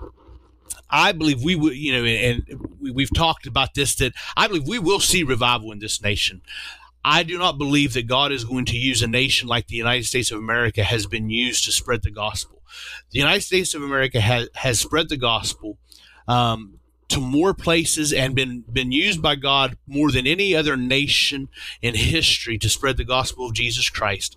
I 0.89 1.11
believe 1.11 1.43
we 1.43 1.55
will, 1.55 1.73
you 1.73 1.91
know, 1.91 2.05
and 2.05 2.43
we've 2.79 3.13
talked 3.13 3.47
about 3.47 3.73
this, 3.73 3.95
that 3.95 4.13
I 4.37 4.47
believe 4.47 4.67
we 4.67 4.79
will 4.79 4.99
see 4.99 5.23
revival 5.23 5.71
in 5.71 5.79
this 5.79 6.01
nation. 6.03 6.41
I 7.03 7.23
do 7.23 7.37
not 7.37 7.57
believe 7.57 7.93
that 7.93 8.07
God 8.07 8.31
is 8.31 8.45
going 8.45 8.65
to 8.65 8.77
use 8.77 9.01
a 9.01 9.07
nation 9.07 9.47
like 9.47 9.67
the 9.67 9.75
United 9.75 10.05
States 10.05 10.31
of 10.31 10.37
America 10.37 10.83
has 10.83 11.07
been 11.07 11.29
used 11.29 11.65
to 11.65 11.71
spread 11.71 12.03
the 12.03 12.11
gospel. 12.11 12.61
The 13.11 13.19
United 13.19 13.41
States 13.41 13.73
of 13.73 13.81
America 13.81 14.21
has, 14.21 14.49
has 14.55 14.79
spread 14.79 15.09
the 15.09 15.17
gospel 15.17 15.77
um, 16.27 16.79
to 17.13 17.19
more 17.19 17.53
places 17.53 18.11
and 18.11 18.33
been 18.33 18.61
been 18.61 18.91
used 18.91 19.21
by 19.21 19.35
God 19.35 19.77
more 19.85 20.11
than 20.11 20.25
any 20.25 20.55
other 20.55 20.75
nation 20.75 21.47
in 21.79 21.93
history 21.93 22.57
to 22.57 22.69
spread 22.69 22.97
the 22.97 23.03
gospel 23.03 23.45
of 23.45 23.53
Jesus 23.53 23.87
Christ. 23.87 24.35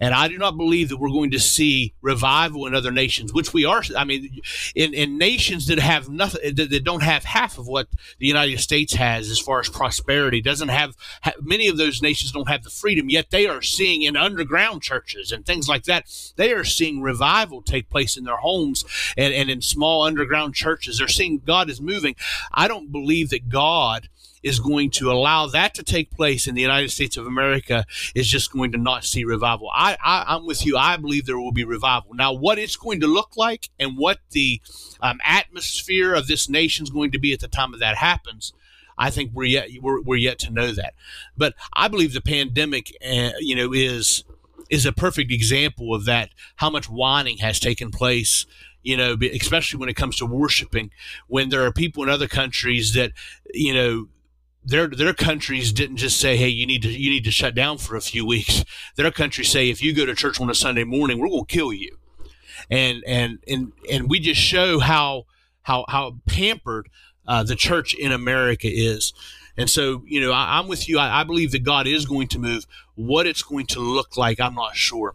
And 0.00 0.14
I 0.14 0.28
do 0.28 0.38
not 0.38 0.56
believe 0.56 0.88
that 0.88 0.98
we're 0.98 1.08
going 1.08 1.30
to 1.30 1.40
see 1.40 1.94
revival 2.02 2.66
in 2.66 2.74
other 2.74 2.90
nations, 2.90 3.32
which 3.32 3.52
we 3.52 3.64
are. 3.64 3.82
I 3.96 4.04
mean, 4.04 4.40
in, 4.74 4.92
in 4.94 5.18
nations 5.18 5.66
that 5.68 5.78
have 5.78 6.08
nothing, 6.08 6.54
that, 6.54 6.70
that 6.70 6.84
don't 6.84 7.02
have 7.02 7.24
half 7.24 7.58
of 7.58 7.66
what 7.66 7.88
the 8.18 8.26
United 8.26 8.60
States 8.60 8.94
has 8.94 9.30
as 9.30 9.38
far 9.38 9.60
as 9.60 9.68
prosperity, 9.68 10.40
doesn't 10.42 10.68
have, 10.68 10.94
many 11.40 11.68
of 11.68 11.76
those 11.76 12.02
nations 12.02 12.32
don't 12.32 12.48
have 12.48 12.62
the 12.62 12.70
freedom, 12.70 13.08
yet 13.08 13.30
they 13.30 13.46
are 13.46 13.62
seeing 13.62 14.02
in 14.02 14.16
underground 14.16 14.82
churches 14.82 15.32
and 15.32 15.46
things 15.46 15.68
like 15.68 15.84
that, 15.84 16.04
they 16.36 16.52
are 16.52 16.64
seeing 16.64 17.00
revival 17.00 17.62
take 17.62 17.88
place 17.88 18.16
in 18.16 18.24
their 18.24 18.36
homes 18.36 18.84
and, 19.16 19.32
and 19.32 19.50
in 19.50 19.62
small 19.62 20.02
underground 20.02 20.54
churches. 20.54 20.98
They're 20.98 21.08
seeing 21.08 21.38
God 21.38 21.70
is 21.70 21.80
moving. 21.80 22.16
I 22.52 22.68
don't 22.68 22.92
believe 22.92 23.30
that 23.30 23.48
God 23.48 24.08
is 24.46 24.60
going 24.60 24.88
to 24.88 25.10
allow 25.10 25.48
that 25.48 25.74
to 25.74 25.82
take 25.82 26.08
place 26.12 26.46
in 26.46 26.54
the 26.54 26.62
United 26.62 26.88
States 26.92 27.16
of 27.16 27.26
America 27.26 27.84
is 28.14 28.28
just 28.28 28.52
going 28.52 28.70
to 28.70 28.78
not 28.78 29.04
see 29.04 29.24
revival. 29.24 29.68
I, 29.74 29.96
I 30.02 30.36
am 30.36 30.46
with 30.46 30.64
you. 30.64 30.76
I 30.76 30.96
believe 30.96 31.26
there 31.26 31.38
will 31.38 31.50
be 31.50 31.64
revival. 31.64 32.14
Now, 32.14 32.32
what 32.32 32.56
it's 32.56 32.76
going 32.76 33.00
to 33.00 33.08
look 33.08 33.36
like 33.36 33.70
and 33.80 33.98
what 33.98 34.20
the 34.30 34.60
um, 35.00 35.18
atmosphere 35.24 36.14
of 36.14 36.28
this 36.28 36.48
nation 36.48 36.84
is 36.84 36.90
going 36.90 37.10
to 37.10 37.18
be 37.18 37.32
at 37.32 37.40
the 37.40 37.48
time 37.48 37.74
of 37.74 37.80
that 37.80 37.96
happens. 37.96 38.52
I 38.96 39.10
think 39.10 39.32
we're 39.34 39.44
yet 39.44 39.68
we're, 39.82 40.00
we're 40.00 40.16
yet 40.16 40.38
to 40.40 40.52
know 40.52 40.70
that, 40.70 40.94
but 41.36 41.54
I 41.74 41.88
believe 41.88 42.14
the 42.14 42.22
pandemic, 42.22 42.96
uh, 43.04 43.32
you 43.40 43.54
know, 43.56 43.74
is 43.74 44.24
is 44.70 44.86
a 44.86 44.92
perfect 44.92 45.30
example 45.32 45.92
of 45.92 46.06
that. 46.06 46.30
How 46.56 46.70
much 46.70 46.88
whining 46.88 47.38
has 47.38 47.60
taken 47.60 47.90
place 47.90 48.46
you 48.82 48.96
know, 48.96 49.16
especially 49.34 49.80
when 49.80 49.88
it 49.88 49.96
comes 49.96 50.16
to 50.16 50.24
worshiping, 50.24 50.92
when 51.26 51.48
there 51.48 51.66
are 51.66 51.72
people 51.72 52.04
in 52.04 52.08
other 52.08 52.28
countries 52.28 52.94
that, 52.94 53.10
you 53.52 53.74
know, 53.74 54.06
their 54.66 54.88
their 54.88 55.14
countries 55.14 55.72
didn't 55.72 55.96
just 55.96 56.20
say, 56.20 56.36
"Hey, 56.36 56.48
you 56.48 56.66
need 56.66 56.82
to 56.82 56.90
you 56.90 57.08
need 57.08 57.24
to 57.24 57.30
shut 57.30 57.54
down 57.54 57.78
for 57.78 57.96
a 57.96 58.00
few 58.00 58.26
weeks." 58.26 58.64
Their 58.96 59.10
countries 59.10 59.48
say, 59.48 59.70
"If 59.70 59.82
you 59.82 59.94
go 59.94 60.04
to 60.04 60.14
church 60.14 60.40
on 60.40 60.50
a 60.50 60.54
Sunday 60.54 60.84
morning, 60.84 61.18
we're 61.18 61.28
going 61.28 61.46
to 61.46 61.52
kill 61.54 61.72
you," 61.72 61.96
and 62.70 63.02
and 63.06 63.38
and 63.46 63.72
and 63.90 64.10
we 64.10 64.18
just 64.18 64.40
show 64.40 64.80
how 64.80 65.26
how 65.62 65.84
how 65.88 66.16
pampered 66.26 66.88
uh, 67.26 67.44
the 67.44 67.56
church 67.56 67.94
in 67.94 68.12
America 68.12 68.68
is. 68.70 69.12
And 69.58 69.70
so, 69.70 70.02
you 70.06 70.20
know, 70.20 70.32
I, 70.32 70.58
am 70.58 70.68
with 70.68 70.86
you. 70.86 70.98
I, 70.98 71.20
I 71.20 71.24
believe 71.24 71.50
that 71.52 71.64
God 71.64 71.86
is 71.86 72.04
going 72.04 72.28
to 72.28 72.38
move. 72.38 72.66
What 72.94 73.26
it's 73.26 73.42
going 73.42 73.66
to 73.68 73.80
look 73.80 74.14
like, 74.14 74.38
I'm 74.38 74.54
not 74.54 74.76
sure 74.76 75.14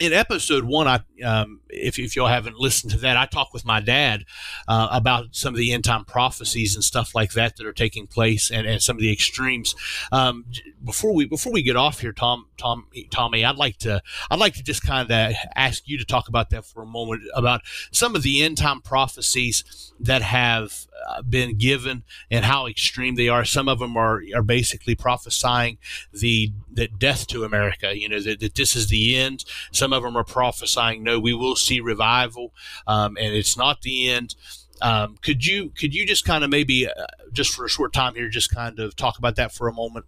in 0.00 0.12
episode 0.12 0.64
one, 0.64 0.88
I 0.88 1.00
um, 1.22 1.60
if, 1.68 1.98
if 1.98 2.16
y'all 2.16 2.26
haven't 2.26 2.56
listened 2.56 2.92
to 2.92 2.98
that, 2.98 3.16
I 3.16 3.26
talked 3.26 3.52
with 3.52 3.64
my 3.64 3.80
dad 3.80 4.24
uh, 4.66 4.88
about 4.90 5.36
some 5.36 5.54
of 5.54 5.58
the 5.58 5.72
end 5.72 5.84
time 5.84 6.04
prophecies 6.04 6.74
and 6.74 6.82
stuff 6.82 7.14
like 7.14 7.32
that 7.32 7.56
that 7.56 7.66
are 7.66 7.72
taking 7.72 8.08
place, 8.08 8.50
and, 8.50 8.66
and 8.66 8.82
some 8.82 8.96
of 8.96 9.00
the 9.00 9.12
extremes. 9.12 9.74
Um, 10.10 10.46
before 10.82 11.14
we 11.14 11.26
before 11.26 11.52
we 11.52 11.62
get 11.62 11.76
off 11.76 12.00
here, 12.00 12.12
Tom, 12.12 12.46
Tom, 12.56 12.86
Tommy, 13.10 13.44
I'd 13.44 13.56
like 13.56 13.78
to 13.78 14.02
I'd 14.30 14.40
like 14.40 14.54
to 14.54 14.64
just 14.64 14.82
kind 14.82 15.08
of 15.08 15.34
ask 15.54 15.86
you 15.86 15.96
to 15.98 16.04
talk 16.04 16.28
about 16.28 16.50
that 16.50 16.66
for 16.66 16.82
a 16.82 16.86
moment 16.86 17.22
about 17.34 17.60
some 17.92 18.16
of 18.16 18.22
the 18.22 18.42
end 18.42 18.58
time 18.58 18.80
prophecies 18.80 19.92
that 20.00 20.22
have 20.22 20.86
been 21.28 21.56
given 21.56 22.04
and 22.30 22.44
how 22.44 22.66
extreme 22.66 23.14
they 23.14 23.28
are. 23.28 23.44
Some 23.44 23.68
of 23.68 23.78
them 23.78 23.96
are 23.96 24.22
are 24.34 24.42
basically 24.42 24.94
prophesying 24.94 25.78
the 26.12 26.52
that 26.72 26.98
death 26.98 27.26
to 27.28 27.44
America. 27.44 27.96
You 27.96 28.08
know 28.08 28.20
that, 28.20 28.40
that 28.40 28.54
this 28.54 28.76
is 28.76 28.88
the 28.88 29.16
end. 29.16 29.44
Some 29.72 29.92
of 29.92 30.02
them 30.02 30.16
are 30.16 30.24
prophesying, 30.24 31.02
no, 31.02 31.18
we 31.18 31.34
will 31.34 31.56
see 31.56 31.80
revival, 31.80 32.52
um, 32.86 33.16
and 33.20 33.34
it's 33.34 33.56
not 33.56 33.82
the 33.82 34.10
end. 34.10 34.34
Um, 34.82 35.16
could 35.22 35.46
you 35.46 35.70
could 35.70 35.94
you 35.94 36.06
just 36.06 36.24
kind 36.24 36.44
of 36.44 36.50
maybe 36.50 36.86
uh, 36.86 36.92
just 37.32 37.54
for 37.54 37.64
a 37.64 37.68
short 37.68 37.92
time 37.92 38.14
here, 38.14 38.28
just 38.28 38.50
kind 38.50 38.78
of 38.78 38.96
talk 38.96 39.18
about 39.18 39.36
that 39.36 39.52
for 39.52 39.68
a 39.68 39.72
moment? 39.72 40.06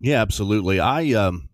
Yeah, 0.00 0.20
absolutely. 0.20 0.80
I 0.80 1.12
um, 1.12 1.48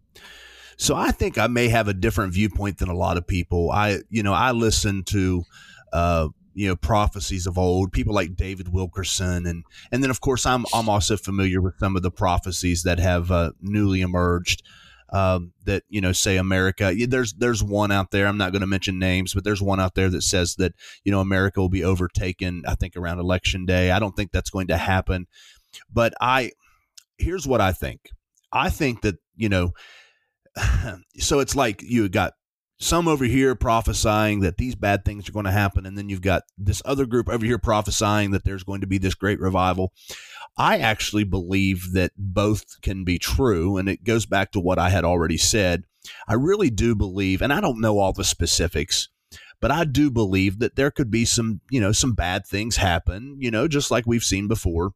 so 0.77 0.95
I 0.95 1.11
think 1.11 1.39
I 1.39 1.47
may 1.47 1.69
have 1.69 1.89
a 1.89 1.95
different 1.95 2.33
viewpoint 2.33 2.79
than 2.79 2.89
a 2.89 2.95
lot 2.95 3.17
of 3.17 3.27
people. 3.27 3.71
I 3.71 4.01
you 4.11 4.23
know 4.23 4.33
I 4.33 4.53
listen 4.53 5.05
to 5.05 5.45
uh, 5.93 6.29
you 6.55 6.69
know 6.69 6.77
prophecies 6.77 7.47
of 7.47 7.59
old 7.59 7.93
people 7.93 8.15
like 8.15 8.37
david 8.37 8.73
wilkerson 8.73 9.47
and 9.47 9.65
and 9.93 10.03
then 10.03 10.11
of 10.11 10.21
course 10.21 10.47
i'm 10.47 10.65
i'm 10.73 10.89
also 10.89 11.17
familiar 11.17 11.61
with 11.61 11.75
some 11.79 11.97
of 11.97 12.03
the 12.03 12.11
prophecies 12.11 12.83
that 12.83 12.99
have 12.99 13.31
uh, 13.31 13.53
newly 13.61 14.01
emerged 14.01 14.63
um, 15.13 15.53
that 15.65 15.85
you 15.89 16.01
know 16.01 16.13
say 16.13 16.37
america 16.37 16.95
there's 17.07 17.35
there's 17.35 17.63
one 17.63 17.93
out 17.93 18.11
there 18.11 18.27
i'm 18.27 18.39
not 18.39 18.53
going 18.53 18.61
to 18.61 18.67
mention 18.67 18.99
names 18.99 19.35
but 19.35 19.45
there's 19.45 19.63
one 19.63 19.81
out 19.81 19.95
there 19.95 20.09
that 20.09 20.23
says 20.23 20.57
that 20.57 20.73
you 21.05 21.13
know 21.13 21.21
america 21.21 21.61
will 21.61 21.69
be 21.69 21.85
overtaken 21.85 22.63
i 22.67 22.75
think 22.75 22.97
around 22.97 23.19
election 23.19 23.67
day. 23.67 23.91
I 23.91 23.99
don't 23.99 24.17
think 24.17 24.33
that's 24.33 24.51
going 24.51 24.69
to 24.69 24.77
happen 24.77 25.27
but 25.93 26.15
i 26.21 26.51
here's 27.19 27.47
what 27.47 27.61
i 27.61 27.73
think. 27.73 28.01
I 28.53 28.71
think 28.71 29.03
that 29.03 29.17
you 29.37 29.49
know 29.49 29.73
so 31.19 31.41
it's 31.41 31.57
like 31.57 31.83
you 31.83 32.09
got 32.09 32.35
some 32.85 33.09
over 33.09 33.25
here 33.25 33.55
prophesying 33.55 34.41
that 34.41 34.59
these 34.59 34.75
bad 34.75 35.05
things 35.05 35.27
are 35.27 35.33
going 35.33 35.47
to 35.47 35.51
happen 35.51 35.87
and 35.87 35.97
then 35.97 36.11
you've 36.11 36.21
got 36.21 36.43
this 36.59 36.83
other 36.85 37.07
group 37.07 37.31
over 37.31 37.45
here 37.45 37.59
prophesying 37.59 38.31
that 38.31 38.45
there's 38.45 38.63
going 38.63 38.83
to 38.83 38.87
be 38.87 38.99
this 38.99 39.15
great 39.15 39.41
revival. 39.41 39.93
I 40.59 40.79
actually 40.79 41.25
believe 41.25 41.93
that 41.95 42.13
both 42.17 42.81
can 42.83 43.03
be 43.03 43.19
true 43.19 43.79
and 43.79 43.89
it 43.89 44.05
goes 44.05 44.27
back 44.27 44.53
to 44.53 44.61
what 44.61 44.79
i 44.79 44.91
had 44.91 45.05
already 45.05 45.39
said. 45.39 45.85
I 46.29 46.35
really 46.35 46.69
do 46.69 46.95
believe 46.95 47.41
and 47.41 47.53
i 47.53 47.61
don't 47.61 47.81
know 47.81 47.99
all 47.99 48.13
the 48.13 48.23
specifics 48.23 49.09
but 49.61 49.71
i 49.71 49.85
do 49.85 50.11
believe 50.11 50.59
that 50.59 50.77
there 50.77 50.91
could 50.91 51.11
be 51.11 51.25
some 51.25 51.63
you 51.71 51.81
know 51.81 51.93
some 51.93 52.13
bad 52.13 52.47
things 52.47 52.77
happen 52.77 53.37
you 53.41 53.51
know 53.51 53.67
just 53.67 53.91
like 53.91 54.05
we've 54.07 54.23
seen 54.23 54.47
before 54.47 54.93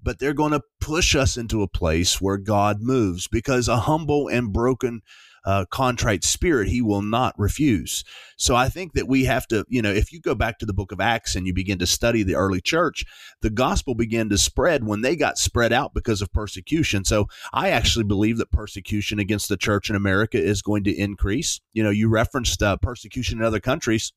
but 0.00 0.20
they're 0.20 0.34
going 0.34 0.52
to 0.52 0.62
push 0.80 1.16
us 1.16 1.36
into 1.36 1.62
a 1.62 1.68
place 1.68 2.20
where 2.20 2.36
god 2.36 2.76
moves 2.80 3.26
because 3.26 3.66
a 3.66 3.78
humble 3.78 4.28
and 4.28 4.52
broken 4.52 5.00
uh, 5.44 5.64
contrite 5.70 6.24
spirit 6.24 6.68
he 6.68 6.80
will 6.80 7.02
not 7.02 7.34
refuse. 7.38 8.04
So 8.36 8.56
I 8.56 8.68
think 8.68 8.94
that 8.94 9.08
we 9.08 9.24
have 9.24 9.46
to, 9.48 9.64
you 9.68 9.82
know, 9.82 9.92
if 9.92 10.12
you 10.12 10.20
go 10.20 10.34
back 10.34 10.58
to 10.58 10.66
the 10.66 10.72
book 10.72 10.92
of 10.92 11.00
Acts 11.00 11.34
and 11.34 11.46
you 11.46 11.54
begin 11.54 11.78
to 11.78 11.86
study 11.86 12.22
the 12.22 12.34
early 12.34 12.60
church, 12.60 13.04
the 13.42 13.50
gospel 13.50 13.94
began 13.94 14.28
to 14.30 14.38
spread 14.38 14.84
when 14.84 15.02
they 15.02 15.16
got 15.16 15.38
spread 15.38 15.72
out 15.72 15.94
because 15.94 16.22
of 16.22 16.32
persecution. 16.32 17.04
So 17.04 17.28
I 17.52 17.70
actually 17.70 18.04
believe 18.04 18.38
that 18.38 18.50
persecution 18.50 19.18
against 19.18 19.48
the 19.48 19.56
church 19.56 19.90
in 19.90 19.96
America 19.96 20.42
is 20.42 20.62
going 20.62 20.84
to 20.84 20.94
increase. 20.94 21.60
You 21.72 21.82
know, 21.82 21.90
you 21.90 22.08
referenced 22.08 22.62
uh, 22.62 22.76
persecution 22.78 23.38
in 23.38 23.44
other 23.44 23.60
countries. 23.60 24.12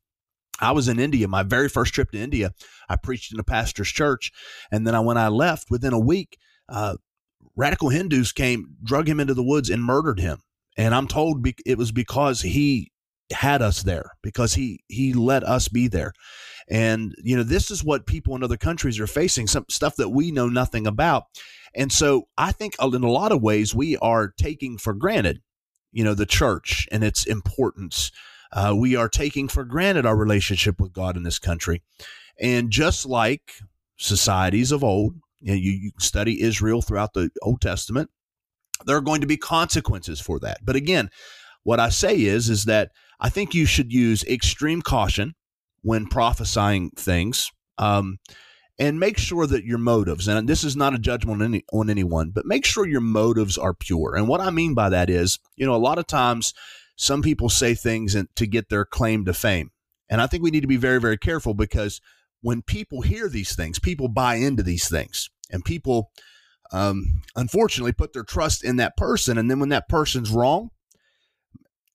I 0.60 0.72
was 0.72 0.88
in 0.88 1.00
India, 1.00 1.28
my 1.28 1.44
very 1.44 1.70
first 1.70 1.94
trip 1.94 2.12
to 2.12 2.18
India. 2.18 2.52
I 2.90 2.96
preached 2.96 3.32
in 3.32 3.40
a 3.40 3.44
pastor's 3.44 3.90
church. 3.90 4.32
And 4.72 4.88
then 4.88 4.96
I, 4.96 5.00
when 5.02 5.18
I 5.18 5.28
left, 5.28 5.70
within 5.70 5.94
a 5.94 6.00
week, 6.00 6.38
uh, 6.68 6.96
radical 7.56 7.90
Hindus 7.90 8.32
came, 8.32 8.76
drug 8.84 9.08
him 9.08 9.20
into 9.20 9.34
the 9.34 9.44
woods, 9.44 9.70
and 9.70 9.84
murdered 9.84 10.20
him. 10.20 10.40
And 10.78 10.94
I'm 10.94 11.08
told 11.08 11.46
it 11.66 11.78
was 11.78 11.92
because 11.92 12.42
he 12.42 12.92
had 13.32 13.62
us 13.62 13.84
there, 13.84 14.12
because 14.22 14.54
he 14.54 14.80
he 14.88 15.14
let 15.14 15.44
us 15.44 15.68
be 15.68 15.88
there. 15.88 16.14
And 16.70 17.14
you 17.24 17.36
know, 17.36 17.44
this 17.44 17.72
is 17.72 17.84
what 17.84 18.06
people 18.06 18.36
in 18.36 18.44
other 18.44 18.58
countries 18.58 19.00
are 19.00 19.08
facing, 19.08 19.48
some 19.48 19.66
stuff 19.70 19.96
that 19.98 20.10
we 20.10 20.32
know 20.32 20.48
nothing 20.48 20.88
about. 20.88 21.24
And 21.76 21.92
so 21.92 22.28
I 22.38 22.52
think 22.52 22.76
in 22.82 23.04
a 23.04 23.12
lot 23.12 23.32
of 23.32 23.42
ways 23.42 23.76
we 23.76 23.98
are 23.98 24.34
taking 24.38 24.78
for 24.78 24.94
granted, 24.94 25.42
you 25.92 26.04
know, 26.04 26.14
the 26.14 26.26
church 26.26 26.88
and 26.92 27.04
its 27.04 27.26
importance. 27.26 28.12
Uh, 28.54 28.74
we 28.78 28.96
are 28.96 29.10
taking 29.10 29.48
for 29.50 29.66
granted 29.66 30.06
our 30.06 30.16
relationship 30.16 30.80
with 30.80 30.94
God 30.94 31.18
in 31.18 31.24
this 31.24 31.40
country. 31.40 31.84
And 32.40 32.72
just 32.72 33.06
like 33.06 33.42
societies 33.98 34.72
of 34.72 34.84
old, 34.84 35.16
you, 35.40 35.52
know, 35.52 35.58
you, 35.58 35.72
you 35.72 35.92
study 36.00 36.42
Israel 36.42 36.82
throughout 36.82 37.14
the 37.14 37.30
Old 37.42 37.62
Testament, 37.62 38.10
there 38.86 38.98
are 38.98 39.02
going 39.02 39.22
to 39.22 39.28
be 39.28 39.38
consequences 39.38 40.20
for 40.20 40.40
that. 40.40 40.60
But 40.64 40.76
again, 40.76 41.10
what 41.64 41.80
I 41.80 41.90
say 41.90 42.16
is 42.16 42.50
is 42.50 42.66
that 42.66 42.92
I 43.20 43.30
think 43.30 43.54
you 43.54 43.66
should 43.66 43.92
use 43.92 44.24
extreme 44.24 44.82
caution 44.82 45.36
when 45.82 46.08
prophesying 46.08 46.92
things. 46.92 47.52
Um, 47.78 48.18
and 48.80 49.00
make 49.00 49.18
sure 49.18 49.48
that 49.48 49.66
your 49.66 49.78
motives 49.78 50.28
and 50.28 50.48
this 50.48 50.64
is 50.64 50.76
not 50.76 50.94
a 50.94 51.00
judgment 51.00 51.42
on, 51.42 51.48
any, 51.48 51.64
on 51.74 51.90
anyone 51.90 52.30
but 52.30 52.46
make 52.46 52.66
sure 52.66 52.88
your 52.88 53.02
motives 53.02 53.58
are 53.58 53.74
pure 53.74 54.16
and 54.16 54.28
what 54.28 54.42
i 54.42 54.50
mean 54.50 54.74
by 54.74 54.90
that 54.90 55.10
is 55.10 55.40
you 55.56 55.66
know 55.66 55.76
a 55.76 55.78
lot 55.78 55.98
of 55.98 56.08
times 56.08 56.54
some 56.96 57.22
people 57.22 57.50
say 57.50 57.74
things 57.74 58.16
and, 58.16 58.28
to 58.36 58.46
get 58.46 58.70
their 58.70 58.86
claim 58.86 59.26
to 59.26 59.34
fame 59.34 59.72
and 60.10 60.22
i 60.22 60.28
think 60.28 60.44
we 60.44 60.52
need 60.52 60.62
to 60.62 60.68
be 60.68 60.78
very 60.78 61.00
very 61.00 61.18
careful 61.18 61.54
because 61.54 62.02
when 62.42 62.62
people 62.62 63.02
hear 63.02 63.28
these 63.28 63.56
things 63.56 63.80
people 63.80 64.08
buy 64.08 64.36
into 64.36 64.64
these 64.64 64.88
things 64.90 65.30
and 65.52 65.66
people 65.66 66.12
um, 66.72 67.22
unfortunately 67.36 67.94
put 67.94 68.14
their 68.14 68.24
trust 68.24 68.64
in 68.64 68.78
that 68.78 68.98
person. 68.98 69.38
And 69.38 69.50
then 69.50 69.60
when 69.60 69.70
that 69.70 69.90
person's 69.90 70.32
wrong, 70.32 70.72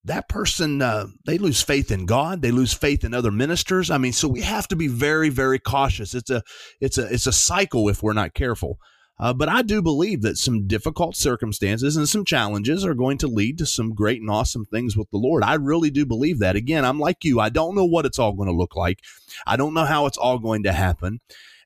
that 0.04 0.28
person 0.28 0.82
uh, 0.82 1.06
they 1.26 1.38
lose 1.38 1.62
faith 1.62 1.90
in 1.90 2.06
God. 2.06 2.42
They 2.42 2.50
lose 2.50 2.72
faith 2.72 3.04
in 3.04 3.14
other 3.14 3.30
ministers. 3.30 3.90
I 3.90 3.98
mean, 3.98 4.12
so 4.12 4.28
we 4.28 4.40
have 4.40 4.66
to 4.68 4.76
be 4.76 4.88
very, 4.88 5.28
very 5.28 5.58
cautious. 5.58 6.14
It's 6.14 6.30
a 6.30 6.42
it's 6.80 6.98
a 6.98 7.12
it's 7.12 7.26
a 7.26 7.32
cycle 7.32 7.88
if 7.88 8.02
we're 8.02 8.12
not 8.12 8.34
careful. 8.34 8.78
Uh, 9.20 9.32
but 9.32 9.48
I 9.48 9.62
do 9.62 9.80
believe 9.80 10.22
that 10.22 10.36
some 10.36 10.66
difficult 10.66 11.14
circumstances 11.14 11.96
and 11.96 12.08
some 12.08 12.24
challenges 12.24 12.84
are 12.84 12.94
going 12.94 13.18
to 13.18 13.28
lead 13.28 13.58
to 13.58 13.66
some 13.66 13.94
great 13.94 14.20
and 14.20 14.28
awesome 14.28 14.64
things 14.64 14.96
with 14.96 15.08
the 15.10 15.18
Lord. 15.18 15.44
I 15.44 15.54
really 15.54 15.90
do 15.90 16.04
believe 16.04 16.40
that. 16.40 16.56
Again, 16.56 16.84
I'm 16.84 16.98
like 16.98 17.22
you. 17.22 17.38
I 17.38 17.48
don't 17.48 17.76
know 17.76 17.84
what 17.84 18.04
it's 18.04 18.18
all 18.18 18.32
going 18.32 18.48
to 18.48 18.56
look 18.56 18.74
like. 18.74 18.98
I 19.46 19.56
don't 19.56 19.74
know 19.74 19.84
how 19.84 20.06
it's 20.06 20.18
all 20.18 20.40
going 20.40 20.64
to 20.64 20.72
happen. 20.72 21.20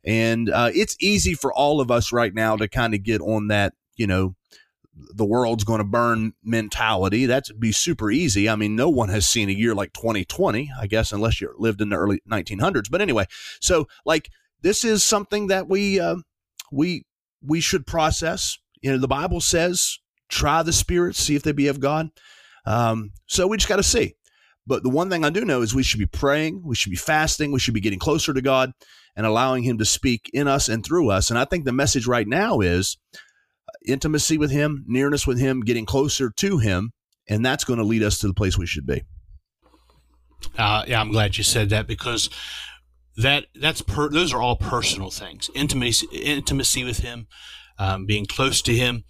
And 0.07 0.48
uh, 0.50 0.70
it's 0.72 0.96
easy 1.00 1.34
for 1.34 1.52
all 1.52 1.80
of 1.80 1.90
us 1.90 2.12
right 2.12 2.32
now 2.32 2.57
to 2.57 2.68
kind 2.68 2.94
of 2.94 3.02
get 3.02 3.20
on 3.20 3.48
that, 3.48 3.74
you 3.96 4.07
know, 4.07 4.36
the 5.14 5.24
world's 5.24 5.64
going 5.64 5.78
to 5.78 5.84
burn 5.84 6.32
mentality. 6.42 7.26
That'd 7.26 7.61
be 7.61 7.72
super 7.72 8.11
easy. 8.11 8.48
I 8.48 8.57
mean, 8.57 8.76
no 8.76 8.88
one 8.88 9.09
has 9.09 9.26
seen 9.26 9.48
a 9.48 9.52
year 9.52 9.74
like 9.74 9.92
2020, 9.92 10.70
I 10.78 10.86
guess, 10.86 11.12
unless 11.12 11.40
you 11.40 11.52
lived 11.59 11.80
in 11.80 11.90
the 11.90 11.96
early 11.96 12.20
1900s. 12.30 12.90
But 12.90 13.02
anyway, 13.02 13.26
so 13.61 13.88
like 14.07 14.30
this 14.62 14.84
is 14.84 15.04
something 15.04 15.48
that 15.48 15.68
we 15.68 16.00
uh, 16.00 16.16
we 16.72 17.04
we 17.42 17.61
should 17.61 17.86
process. 17.86 18.59
You 18.80 18.92
know, 18.92 18.98
the 18.98 19.09
Bible 19.09 19.40
says, 19.40 19.98
"Try 20.28 20.62
the 20.62 20.72
spirits, 20.72 21.20
see 21.20 21.36
if 21.36 21.42
they 21.42 21.52
be 21.52 21.68
of 21.68 21.80
God." 21.80 22.09
Um, 22.64 23.12
so 23.26 23.46
we 23.46 23.59
just 23.59 23.68
got 23.68 23.76
to 23.76 23.82
see. 23.82 24.14
But 24.66 24.82
the 24.82 24.88
one 24.88 25.11
thing 25.11 25.24
I 25.24 25.30
do 25.30 25.44
know 25.44 25.62
is 25.62 25.74
we 25.74 25.84
should 25.84 26.00
be 26.00 26.07
praying, 26.07 26.62
we 26.64 26.74
should 26.74 26.90
be 26.90 26.96
fasting, 26.96 27.52
we 27.52 27.61
should 27.61 27.74
be 27.74 27.80
getting 27.80 28.00
closer 28.00 28.34
to 28.34 28.42
God 28.42 28.72
and 29.17 29.27
allowing 29.27 29.62
Him 29.62 29.79
to 29.79 29.85
speak 29.85 30.31
in 30.33 30.47
us 30.47 30.69
and 30.69 30.85
through 30.85 31.11
us. 31.11 31.31
And 31.31 31.39
I 31.39 31.45
think 31.45 31.64
the 31.64 31.73
message 31.73 32.07
right 32.07 32.27
now 32.27 32.61
is 32.61 32.99
intimacy 33.87 34.39
with 34.39 34.51
Him, 34.51 34.85
nearness 34.87 35.27
with 35.27 35.39
Him, 35.39 35.62
getting 35.62 35.87
closer 35.87 36.31
to 36.31 36.59
Him, 36.59 36.93
and 37.29 37.45
that's 37.45 37.64
going 37.64 37.79
to 37.79 37.85
lead 37.85 38.03
us 38.03 38.19
to 38.21 38.29
the 38.29 38.35
place 38.35 38.59
we 38.59 38.67
should 38.67 38.87
be. 38.87 39.03
Uh, 40.57 40.85
yeah, 40.87 41.01
I'm 41.01 41.11
glad 41.11 41.39
you 41.39 41.45
said 41.45 41.71
that 41.71 41.87
because 41.87 42.29
that 43.17 43.47
that's 43.55 43.81
per, 43.81 44.11
those 44.11 44.33
are 44.33 44.43
all 44.43 44.57
personal 44.57 45.11
things. 45.11 45.51
Intimacy, 45.55 46.07
intimacy 46.12 46.85
with 46.85 46.99
Him, 46.99 47.27
um, 47.79 48.07
being 48.07 48.27
close 48.27 48.61
to 48.62 48.75
Him. 48.75 49.05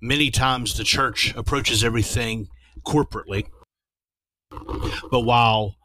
Many 0.00 0.30
times 0.30 0.76
the 0.76 0.84
church 0.84 1.34
approaches 1.34 1.82
everything 1.82 2.48
corporately 2.86 3.46
but 5.10 5.20
while 5.20 5.76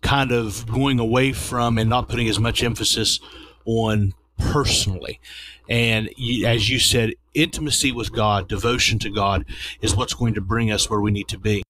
kind 0.00 0.32
of 0.32 0.66
going 0.66 0.98
away 0.98 1.32
from 1.32 1.78
and 1.78 1.90
not 1.90 2.08
putting 2.08 2.28
as 2.28 2.38
much 2.38 2.62
emphasis 2.62 3.20
on 3.64 4.14
personally. 4.38 5.20
And 5.68 6.08
as 6.46 6.70
you 6.70 6.78
said, 6.78 7.14
intimacy 7.34 7.92
with 7.92 8.12
God, 8.12 8.48
devotion 8.48 8.98
to 9.00 9.10
God 9.10 9.44
is 9.82 9.94
what's 9.94 10.14
going 10.14 10.34
to 10.34 10.40
bring 10.40 10.70
us 10.70 10.88
where 10.88 11.00
we 11.00 11.10
need 11.10 11.28
to 11.28 11.38
be. 11.38 11.62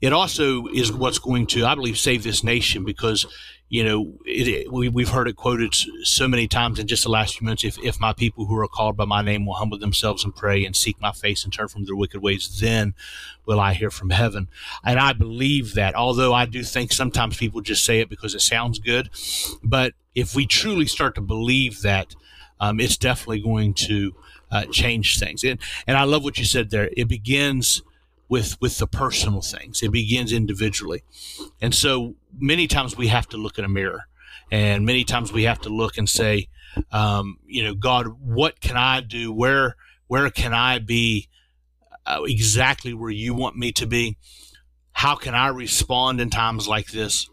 It 0.00 0.12
also 0.14 0.66
is 0.68 0.92
what's 0.92 1.18
going 1.18 1.46
to, 1.48 1.66
I 1.66 1.74
believe, 1.74 1.98
save 1.98 2.22
this 2.22 2.42
nation 2.42 2.84
because 2.84 3.26
you 3.70 3.84
know, 3.84 4.12
it, 4.24 4.70
we, 4.70 4.88
we've 4.88 5.10
heard 5.10 5.28
it 5.28 5.36
quoted 5.36 5.72
so 6.02 6.26
many 6.26 6.48
times 6.48 6.80
in 6.80 6.88
just 6.88 7.04
the 7.04 7.08
last 7.08 7.38
few 7.38 7.46
months. 7.46 7.62
If, 7.62 7.78
if 7.78 8.00
my 8.00 8.12
people 8.12 8.46
who 8.46 8.58
are 8.58 8.66
called 8.66 8.96
by 8.96 9.04
my 9.04 9.22
name 9.22 9.46
will 9.46 9.54
humble 9.54 9.78
themselves 9.78 10.24
and 10.24 10.34
pray 10.34 10.64
and 10.64 10.74
seek 10.74 11.00
my 11.00 11.12
face 11.12 11.44
and 11.44 11.52
turn 11.52 11.68
from 11.68 11.84
their 11.84 11.94
wicked 11.94 12.20
ways, 12.20 12.58
then 12.60 12.94
will 13.46 13.60
I 13.60 13.74
hear 13.74 13.90
from 13.90 14.10
heaven. 14.10 14.48
And 14.84 14.98
I 14.98 15.12
believe 15.12 15.74
that, 15.74 15.94
although 15.94 16.34
I 16.34 16.46
do 16.46 16.64
think 16.64 16.92
sometimes 16.92 17.36
people 17.36 17.60
just 17.60 17.84
say 17.84 18.00
it 18.00 18.08
because 18.08 18.34
it 18.34 18.40
sounds 18.40 18.80
good. 18.80 19.08
But 19.62 19.94
if 20.16 20.34
we 20.34 20.46
truly 20.46 20.86
start 20.86 21.14
to 21.14 21.20
believe 21.20 21.82
that, 21.82 22.16
um, 22.58 22.80
it's 22.80 22.96
definitely 22.96 23.40
going 23.40 23.74
to 23.74 24.16
uh, 24.50 24.64
change 24.64 25.20
things. 25.20 25.44
And, 25.44 25.60
and 25.86 25.96
I 25.96 26.02
love 26.02 26.24
what 26.24 26.38
you 26.38 26.44
said 26.44 26.70
there. 26.70 26.90
It 26.96 27.06
begins 27.06 27.82
with 28.28 28.60
with 28.60 28.78
the 28.78 28.86
personal 28.86 29.42
things. 29.42 29.82
It 29.82 29.90
begins 29.90 30.32
individually, 30.32 31.02
and 31.60 31.74
so 31.74 32.14
many 32.38 32.66
times 32.66 32.96
we 32.96 33.08
have 33.08 33.28
to 33.28 33.36
look 33.36 33.58
in 33.58 33.64
a 33.64 33.68
mirror, 33.68 34.04
and 34.50 34.84
many 34.84 35.04
times 35.04 35.32
we 35.32 35.44
have 35.44 35.60
to 35.62 35.68
look 35.68 35.98
and 35.98 36.08
say, 36.08 36.48
um, 36.92 37.38
you 37.46 37.62
know, 37.62 37.74
God, 37.74 38.06
what 38.20 38.60
can 38.60 38.76
I 38.76 39.00
do? 39.00 39.32
Where 39.32 39.76
where 40.06 40.30
can 40.30 40.52
I 40.52 40.78
be 40.78 41.28
uh, 42.06 42.22
exactly 42.24 42.94
where 42.94 43.10
you 43.10 43.34
want 43.34 43.56
me 43.56 43.72
to 43.72 43.86
be? 43.86 44.16
How 44.92 45.14
can 45.14 45.34
I 45.34 45.48
respond 45.48 46.20
in 46.20 46.30
times 46.30 46.66
like 46.68 46.88
this? 46.88 47.28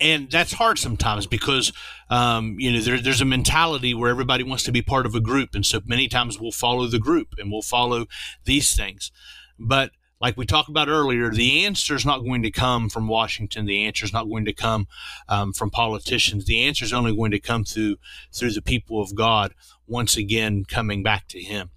and 0.00 0.30
that's 0.30 0.54
hard 0.54 0.78
sometimes 0.78 1.26
because 1.26 1.72
um, 2.08 2.56
you 2.58 2.72
know 2.72 2.80
there, 2.80 2.98
there's 2.98 3.20
a 3.20 3.26
mentality 3.26 3.94
where 3.94 4.10
everybody 4.10 4.42
wants 4.42 4.64
to 4.64 4.72
be 4.72 4.82
part 4.82 5.06
of 5.06 5.14
a 5.14 5.20
group 5.20 5.50
and 5.54 5.64
so 5.66 5.80
many 5.84 6.08
times 6.08 6.40
we'll 6.40 6.50
follow 6.50 6.86
the 6.86 6.98
group 6.98 7.34
and 7.38 7.52
we'll 7.52 7.62
follow 7.62 8.06
these 8.44 8.74
things 8.74 9.12
but 9.58 9.90
like 10.20 10.36
we 10.36 10.46
talked 10.46 10.68
about 10.68 10.88
earlier 10.88 11.30
the 11.30 11.64
answer 11.64 11.94
is 11.94 12.06
not 12.06 12.20
going 12.20 12.42
to 12.42 12.50
come 12.50 12.88
from 12.88 13.08
washington 13.08 13.66
the 13.66 13.84
answer 13.84 14.04
is 14.04 14.12
not 14.12 14.28
going 14.28 14.44
to 14.44 14.52
come 14.52 14.86
um, 15.28 15.52
from 15.52 15.70
politicians 15.70 16.44
the 16.44 16.62
answer 16.62 16.84
is 16.84 16.92
only 16.92 17.14
going 17.14 17.30
to 17.30 17.40
come 17.40 17.64
through 17.64 17.96
through 18.32 18.52
the 18.52 18.62
people 18.62 19.00
of 19.00 19.14
god 19.14 19.54
once 19.86 20.16
again 20.16 20.64
coming 20.64 21.02
back 21.02 21.26
to 21.28 21.40
him 21.40 21.70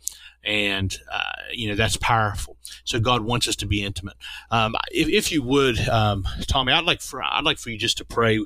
and 0.44 0.98
uh, 1.12 1.22
you 1.54 1.70
know 1.70 1.76
that's 1.76 1.98
powerful. 1.98 2.58
So 2.84 3.00
God 3.00 3.22
wants 3.22 3.48
us 3.48 3.56
to 3.58 3.66
be 3.66 3.84
intimate. 3.84 4.16
Um, 4.52 4.76
if, 4.92 5.08
if, 5.08 5.32
you 5.32 5.42
would, 5.42 5.80
um, 5.88 6.28
Tommy, 6.48 6.74
I'd 6.74 6.84
like 6.84 7.02
for 7.02 7.24
I'd 7.24 7.46
like 7.46 7.58
for 7.58 7.70
you 7.70 7.78
just 7.78 7.98
to 8.00 8.06
pray, 8.06 8.44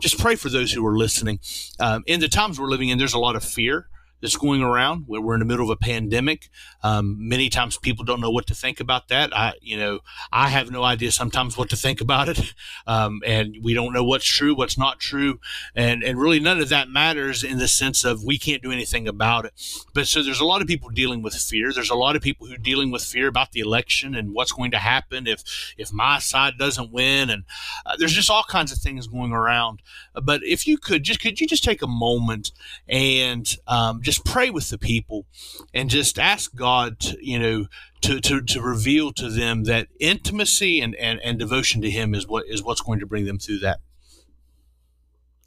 just 0.00 0.18
pray 0.18 0.36
for 0.36 0.48
those 0.48 0.72
who 0.72 0.86
are 0.86 0.96
listening. 0.96 1.40
Um, 1.80 2.04
in 2.06 2.20
the 2.20 2.28
times 2.28 2.60
we're 2.60 2.68
living 2.68 2.90
in, 2.90 2.98
there's 2.98 3.14
a 3.14 3.18
lot 3.18 3.36
of 3.36 3.44
fear 3.44 3.88
that's 4.20 4.36
going 4.36 4.62
around. 4.62 5.04
We're 5.06 5.34
in 5.34 5.40
the 5.40 5.46
middle 5.46 5.64
of 5.64 5.70
a 5.70 5.76
pandemic. 5.76 6.48
Um, 6.82 7.16
many 7.28 7.48
times 7.48 7.78
people 7.78 8.04
don't 8.04 8.20
know 8.20 8.30
what 8.30 8.46
to 8.48 8.54
think 8.54 8.80
about 8.80 9.08
that. 9.08 9.36
I, 9.36 9.54
you 9.60 9.76
know, 9.76 10.00
I 10.32 10.48
have 10.48 10.70
no 10.70 10.82
idea 10.82 11.12
sometimes 11.12 11.56
what 11.56 11.70
to 11.70 11.76
think 11.76 12.00
about 12.00 12.28
it. 12.28 12.54
Um, 12.86 13.20
and 13.26 13.56
we 13.62 13.74
don't 13.74 13.92
know 13.92 14.02
what's 14.02 14.24
true, 14.24 14.54
what's 14.54 14.78
not 14.78 14.98
true. 14.98 15.40
And, 15.74 16.02
and 16.02 16.18
really 16.18 16.40
none 16.40 16.58
of 16.58 16.70
that 16.70 16.88
matters 16.88 17.44
in 17.44 17.58
the 17.58 17.68
sense 17.68 18.04
of 18.04 18.24
we 18.24 18.38
can't 18.38 18.62
do 18.62 18.72
anything 18.72 19.06
about 19.06 19.44
it. 19.44 19.52
But 19.94 20.06
so 20.06 20.22
there's 20.22 20.40
a 20.40 20.44
lot 20.46 20.62
of 20.62 20.68
people 20.68 20.88
dealing 20.88 21.22
with 21.22 21.34
fear. 21.34 21.70
There's 21.72 21.90
a 21.90 21.94
lot 21.94 22.16
of 22.16 22.22
people 22.22 22.46
who 22.46 22.54
are 22.54 22.58
dealing 22.58 22.90
with 22.90 23.02
fear 23.02 23.26
about 23.26 23.52
the 23.52 23.60
election 23.60 24.14
and 24.14 24.32
what's 24.32 24.52
going 24.52 24.70
to 24.70 24.78
happen 24.78 25.26
if, 25.26 25.42
if 25.76 25.92
my 25.92 26.18
side 26.18 26.54
doesn't 26.58 26.92
win. 26.92 27.28
And 27.30 27.44
uh, 27.84 27.96
there's 27.98 28.14
just 28.14 28.30
all 28.30 28.44
kinds 28.44 28.72
of 28.72 28.78
things 28.78 29.06
going 29.06 29.32
around. 29.32 29.82
But 30.14 30.42
if 30.42 30.66
you 30.66 30.78
could 30.78 31.02
just, 31.02 31.20
could 31.20 31.40
you 31.40 31.46
just 31.46 31.64
take 31.64 31.82
a 31.82 31.86
moment 31.86 32.52
and 32.88 33.54
um, 33.66 34.00
just 34.08 34.24
pray 34.24 34.48
with 34.48 34.70
the 34.70 34.78
people 34.78 35.26
and 35.74 35.90
just 35.90 36.18
ask 36.18 36.54
God, 36.54 36.98
to, 37.00 37.18
you 37.20 37.38
know, 37.38 37.66
to, 38.00 38.20
to, 38.20 38.40
to 38.40 38.62
reveal 38.62 39.12
to 39.12 39.28
them 39.28 39.64
that 39.64 39.88
intimacy 40.00 40.80
and, 40.80 40.94
and, 40.94 41.20
and 41.20 41.38
devotion 41.38 41.82
to 41.82 41.90
Him 41.90 42.14
is 42.14 42.26
what 42.26 42.46
is 42.48 42.62
what's 42.62 42.80
going 42.80 43.00
to 43.00 43.06
bring 43.06 43.26
them 43.26 43.38
through 43.38 43.58
that. 43.58 43.80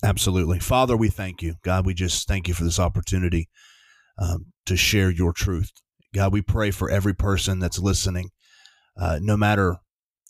Absolutely. 0.04 0.60
Father, 0.60 0.96
we 0.96 1.10
thank 1.10 1.42
you. 1.42 1.56
God, 1.64 1.88
we 1.88 1.96
just 1.96 2.28
thank 2.28 2.48
you 2.48 2.54
for 2.54 2.64
this 2.64 2.78
opportunity 2.78 3.50
um, 4.20 4.54
to 4.68 4.78
share 4.78 5.10
your 5.10 5.34
truth. 5.34 5.72
God, 6.14 6.32
we 6.32 6.44
pray 6.44 6.70
for 6.70 6.88
every 6.88 7.16
person 7.16 7.58
that's 7.58 7.80
listening, 7.80 8.30
uh, 8.96 9.18
no 9.24 9.36
matter 9.36 9.78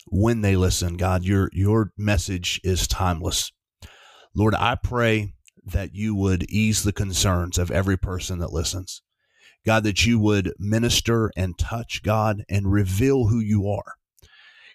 when 0.08 0.40
they 0.40 0.56
listen. 0.56 0.96
God, 0.96 1.26
your 1.26 1.50
your 1.52 1.92
message 1.98 2.62
is 2.64 2.88
timeless. 2.88 3.52
Lord, 4.34 4.56
I 4.56 4.76
pray 4.82 5.34
that 5.64 5.94
you 5.94 6.16
would 6.16 6.50
ease 6.50 6.84
the 6.84 6.94
concerns 6.94 7.58
of 7.58 7.72
every 7.72 7.98
person 7.98 8.40
that 8.40 8.54
listens. 8.54 9.02
God, 9.66 9.84
that 9.84 10.06
you 10.06 10.20
would 10.20 10.54
minister 10.58 11.32
and 11.38 11.58
touch, 11.58 12.02
God, 12.04 12.44
and 12.50 12.72
reveal 12.72 13.28
who 13.28 13.40
you 13.40 13.68
are. 13.68 13.94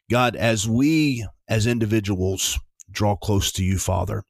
God, 0.09 0.37
as 0.37 0.68
we 0.68 1.26
as 1.49 1.66
individuals 1.66 2.59
draw 2.91 3.16
close 3.16 3.51
to 3.53 3.64
you, 3.64 3.78
Father, 3.78 4.22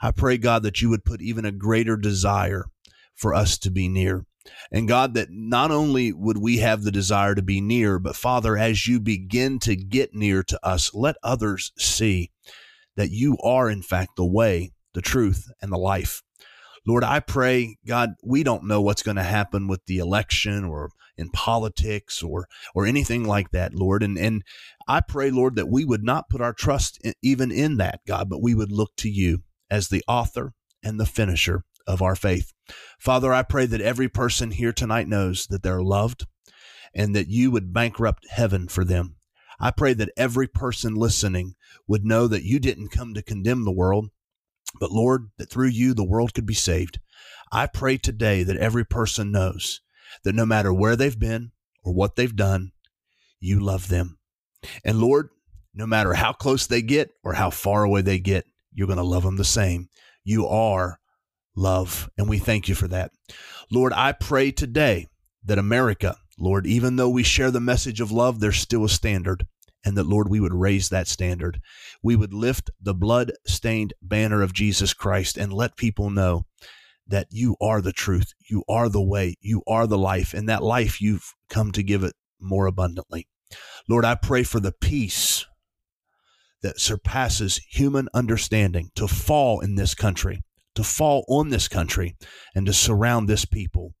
I 0.00 0.10
pray, 0.10 0.36
God, 0.36 0.62
that 0.64 0.82
you 0.82 0.90
would 0.90 1.04
put 1.04 1.22
even 1.22 1.44
a 1.44 1.52
greater 1.52 1.96
desire 1.96 2.64
for 3.14 3.34
us 3.34 3.56
to 3.58 3.70
be 3.70 3.88
near. 3.88 4.26
And 4.70 4.88
God, 4.88 5.14
that 5.14 5.28
not 5.30 5.70
only 5.70 6.12
would 6.12 6.38
we 6.38 6.58
have 6.58 6.82
the 6.82 6.90
desire 6.90 7.34
to 7.34 7.42
be 7.42 7.60
near, 7.60 7.98
but 7.98 8.16
Father, 8.16 8.56
as 8.56 8.86
you 8.86 9.00
begin 9.00 9.58
to 9.60 9.76
get 9.76 10.14
near 10.14 10.42
to 10.42 10.58
us, 10.66 10.92
let 10.92 11.16
others 11.22 11.72
see 11.78 12.32
that 12.96 13.10
you 13.10 13.38
are, 13.42 13.70
in 13.70 13.82
fact, 13.82 14.16
the 14.16 14.26
way, 14.26 14.72
the 14.94 15.02
truth, 15.02 15.50
and 15.60 15.72
the 15.72 15.78
life. 15.78 16.22
Lord, 16.86 17.04
I 17.04 17.20
pray, 17.20 17.76
God, 17.86 18.14
we 18.24 18.42
don't 18.42 18.66
know 18.66 18.80
what's 18.80 19.02
going 19.02 19.16
to 19.16 19.22
happen 19.22 19.68
with 19.68 19.84
the 19.86 19.98
election 19.98 20.64
or 20.64 20.90
in 21.16 21.30
politics 21.30 22.22
or 22.22 22.46
or 22.74 22.86
anything 22.86 23.24
like 23.24 23.50
that, 23.50 23.74
Lord. 23.74 24.02
And 24.02 24.18
and 24.18 24.42
I 24.88 25.00
pray, 25.00 25.30
Lord, 25.30 25.56
that 25.56 25.68
we 25.68 25.84
would 25.84 26.02
not 26.02 26.28
put 26.28 26.40
our 26.40 26.52
trust 26.52 26.98
in, 27.04 27.14
even 27.22 27.52
in 27.52 27.76
that, 27.76 28.00
God, 28.06 28.28
but 28.28 28.42
we 28.42 28.54
would 28.54 28.72
look 28.72 28.96
to 28.96 29.10
you 29.10 29.42
as 29.70 29.88
the 29.88 30.02
author 30.08 30.54
and 30.82 30.98
the 30.98 31.06
finisher 31.06 31.64
of 31.86 32.02
our 32.02 32.16
faith. 32.16 32.52
Father, 32.98 33.32
I 33.32 33.42
pray 33.42 33.66
that 33.66 33.80
every 33.80 34.08
person 34.08 34.52
here 34.52 34.72
tonight 34.72 35.08
knows 35.08 35.46
that 35.46 35.62
they're 35.62 35.82
loved 35.82 36.26
and 36.94 37.14
that 37.14 37.28
you 37.28 37.50
would 37.50 37.72
bankrupt 37.72 38.26
heaven 38.28 38.68
for 38.68 38.84
them. 38.84 39.16
I 39.60 39.70
pray 39.70 39.94
that 39.94 40.10
every 40.16 40.48
person 40.48 40.94
listening 40.94 41.54
would 41.86 42.04
know 42.04 42.26
that 42.26 42.44
you 42.44 42.58
didn't 42.58 42.90
come 42.90 43.14
to 43.14 43.22
condemn 43.22 43.64
the 43.64 43.72
world, 43.72 44.10
but 44.80 44.90
Lord, 44.90 45.30
that 45.38 45.50
through 45.50 45.68
you 45.68 45.94
the 45.94 46.04
world 46.04 46.34
could 46.34 46.46
be 46.46 46.54
saved. 46.54 47.00
I 47.50 47.66
pray 47.66 47.98
today 47.98 48.42
that 48.42 48.56
every 48.56 48.84
person 48.84 49.30
knows 49.30 49.80
that 50.24 50.34
no 50.34 50.46
matter 50.46 50.72
where 50.72 50.96
they've 50.96 51.18
been 51.18 51.52
or 51.84 51.92
what 51.92 52.16
they've 52.16 52.34
done, 52.34 52.72
you 53.40 53.60
love 53.60 53.88
them. 53.88 54.18
And 54.84 55.00
Lord, 55.00 55.28
no 55.74 55.86
matter 55.86 56.14
how 56.14 56.32
close 56.32 56.66
they 56.66 56.82
get 56.82 57.10
or 57.22 57.34
how 57.34 57.50
far 57.50 57.84
away 57.84 58.02
they 58.02 58.18
get, 58.18 58.46
you're 58.72 58.86
going 58.86 58.98
to 58.98 59.02
love 59.02 59.22
them 59.22 59.36
the 59.36 59.44
same. 59.44 59.88
You 60.24 60.46
are 60.46 60.98
love, 61.54 62.08
and 62.16 62.28
we 62.28 62.38
thank 62.38 62.68
you 62.68 62.74
for 62.74 62.88
that. 62.88 63.12
Lord, 63.70 63.92
I 63.92 64.12
pray 64.12 64.50
today 64.50 65.08
that 65.44 65.58
America, 65.58 66.16
Lord, 66.38 66.66
even 66.66 66.96
though 66.96 67.10
we 67.10 67.22
share 67.22 67.50
the 67.50 67.60
message 67.60 68.00
of 68.00 68.12
love, 68.12 68.40
there's 68.40 68.58
still 68.58 68.84
a 68.84 68.88
standard 68.88 69.46
and 69.84 69.96
that, 69.96 70.06
Lord, 70.06 70.28
we 70.28 70.40
would 70.40 70.54
raise 70.54 70.88
that 70.88 71.08
standard. 71.08 71.60
We 72.02 72.16
would 72.16 72.32
lift 72.32 72.70
the 72.80 72.94
blood 72.94 73.32
stained 73.46 73.94
banner 74.00 74.42
of 74.42 74.52
Jesus 74.52 74.94
Christ 74.94 75.36
and 75.36 75.52
let 75.52 75.76
people 75.76 76.10
know 76.10 76.46
that 77.06 77.26
you 77.30 77.56
are 77.60 77.80
the 77.80 77.92
truth, 77.92 78.32
you 78.48 78.64
are 78.68 78.88
the 78.88 79.02
way, 79.02 79.36
you 79.40 79.62
are 79.66 79.86
the 79.86 79.98
life, 79.98 80.34
and 80.34 80.48
that 80.48 80.62
life 80.62 81.00
you've 81.00 81.34
come 81.50 81.72
to 81.72 81.82
give 81.82 82.04
it 82.04 82.14
more 82.40 82.66
abundantly. 82.66 83.28
Lord, 83.88 84.04
I 84.04 84.14
pray 84.14 84.44
for 84.44 84.60
the 84.60 84.72
peace 84.72 85.46
that 86.62 86.80
surpasses 86.80 87.60
human 87.68 88.08
understanding 88.14 88.90
to 88.94 89.08
fall 89.08 89.60
in 89.60 89.74
this 89.74 89.94
country, 89.94 90.42
to 90.76 90.84
fall 90.84 91.24
on 91.28 91.48
this 91.48 91.68
country, 91.68 92.16
and 92.54 92.66
to 92.66 92.72
surround 92.72 93.28
this 93.28 93.44
people 93.44 93.94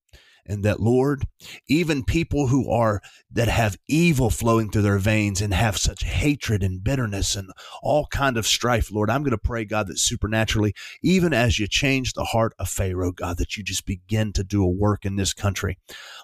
and 0.46 0.64
that 0.64 0.80
lord 0.80 1.26
even 1.68 2.04
people 2.04 2.48
who 2.48 2.70
are 2.70 3.00
that 3.30 3.48
have 3.48 3.76
evil 3.88 4.30
flowing 4.30 4.70
through 4.70 4.82
their 4.82 4.98
veins 4.98 5.40
and 5.40 5.54
have 5.54 5.76
such 5.76 6.04
hatred 6.04 6.62
and 6.62 6.82
bitterness 6.82 7.36
and 7.36 7.50
all 7.82 8.06
kind 8.06 8.36
of 8.36 8.46
strife 8.46 8.90
lord 8.90 9.10
i'm 9.10 9.22
going 9.22 9.30
to 9.30 9.38
pray 9.38 9.64
god 9.64 9.86
that 9.86 9.98
supernaturally 9.98 10.74
even 11.02 11.32
as 11.32 11.58
you 11.58 11.66
change 11.66 12.12
the 12.12 12.24
heart 12.24 12.54
of 12.58 12.68
pharaoh 12.68 13.12
god 13.12 13.38
that 13.38 13.56
you 13.56 13.62
just 13.62 13.86
begin 13.86 14.32
to 14.32 14.44
do 14.44 14.62
a 14.62 14.68
work 14.68 15.04
in 15.04 15.16
this 15.16 15.32
country 15.32 15.78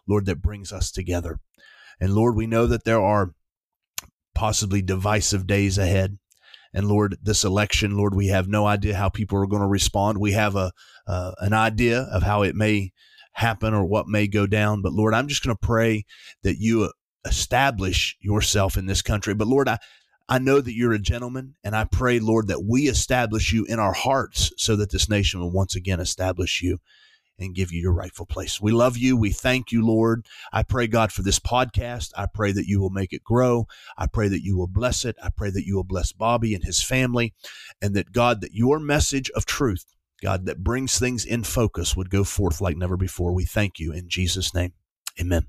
lord 0.06 0.26
that 0.26 0.42
brings 0.42 0.72
us 0.72 0.90
together 0.90 1.38
and 2.00 2.14
lord 2.14 2.34
we 2.34 2.46
know 2.46 2.66
that 2.66 2.84
there 2.84 3.02
are 3.02 3.32
possibly 4.34 4.82
divisive 4.82 5.46
days 5.46 5.78
ahead 5.78 6.18
and 6.74 6.86
Lord, 6.86 7.16
this 7.22 7.44
election, 7.44 7.96
Lord, 7.96 8.14
we 8.14 8.26
have 8.28 8.46
no 8.46 8.66
idea 8.66 8.94
how 8.94 9.08
people 9.08 9.38
are 9.38 9.46
going 9.46 9.62
to 9.62 9.68
respond. 9.68 10.18
We 10.18 10.32
have 10.32 10.54
a 10.54 10.70
uh, 11.06 11.32
an 11.38 11.54
idea 11.54 12.02
of 12.02 12.22
how 12.22 12.42
it 12.42 12.54
may 12.54 12.92
happen 13.38 13.72
or 13.72 13.84
what 13.84 14.08
may 14.08 14.26
go 14.26 14.46
down. 14.46 14.82
But 14.82 14.92
Lord, 14.92 15.14
I'm 15.14 15.28
just 15.28 15.44
going 15.44 15.56
to 15.56 15.66
pray 15.66 16.04
that 16.42 16.58
you 16.58 16.84
uh, 16.84 16.90
establish 17.24 18.16
yourself 18.20 18.76
in 18.76 18.86
this 18.86 19.02
country. 19.02 19.34
But 19.34 19.48
Lord, 19.48 19.68
I, 19.68 19.78
I 20.28 20.38
know 20.38 20.60
that 20.60 20.74
you're 20.74 20.92
a 20.92 20.98
gentleman, 20.98 21.54
and 21.64 21.74
I 21.74 21.84
pray, 21.84 22.18
Lord, 22.18 22.48
that 22.48 22.64
we 22.64 22.88
establish 22.88 23.52
you 23.52 23.64
in 23.64 23.78
our 23.78 23.94
hearts 23.94 24.52
so 24.56 24.76
that 24.76 24.90
this 24.90 25.08
nation 25.08 25.40
will 25.40 25.52
once 25.52 25.76
again 25.76 26.00
establish 26.00 26.62
you 26.62 26.78
and 27.38 27.54
give 27.54 27.72
you 27.72 27.80
your 27.80 27.92
rightful 27.92 28.26
place. 28.26 28.60
We 28.60 28.72
love 28.72 28.96
you. 28.96 29.16
We 29.16 29.30
thank 29.30 29.70
you, 29.70 29.86
Lord. 29.86 30.26
I 30.52 30.64
pray, 30.64 30.88
God, 30.88 31.12
for 31.12 31.22
this 31.22 31.38
podcast. 31.38 32.10
I 32.16 32.26
pray 32.26 32.50
that 32.50 32.66
you 32.66 32.80
will 32.80 32.90
make 32.90 33.12
it 33.12 33.22
grow. 33.22 33.68
I 33.96 34.08
pray 34.08 34.26
that 34.28 34.42
you 34.42 34.56
will 34.56 34.66
bless 34.66 35.04
it. 35.04 35.14
I 35.22 35.30
pray 35.30 35.50
that 35.50 35.64
you 35.64 35.76
will 35.76 35.84
bless 35.84 36.10
Bobby 36.10 36.54
and 36.54 36.64
his 36.64 36.82
family, 36.82 37.34
and 37.80 37.94
that, 37.94 38.10
God, 38.10 38.40
that 38.40 38.54
your 38.54 38.80
message 38.80 39.30
of 39.30 39.46
truth 39.46 39.84
God, 40.22 40.46
that 40.46 40.64
brings 40.64 40.98
things 40.98 41.24
in 41.24 41.44
focus 41.44 41.96
would 41.96 42.10
go 42.10 42.24
forth 42.24 42.60
like 42.60 42.76
never 42.76 42.96
before. 42.96 43.32
We 43.32 43.44
thank 43.44 43.78
you 43.78 43.92
in 43.92 44.08
Jesus' 44.08 44.52
name. 44.54 44.72
Amen. 45.20 45.46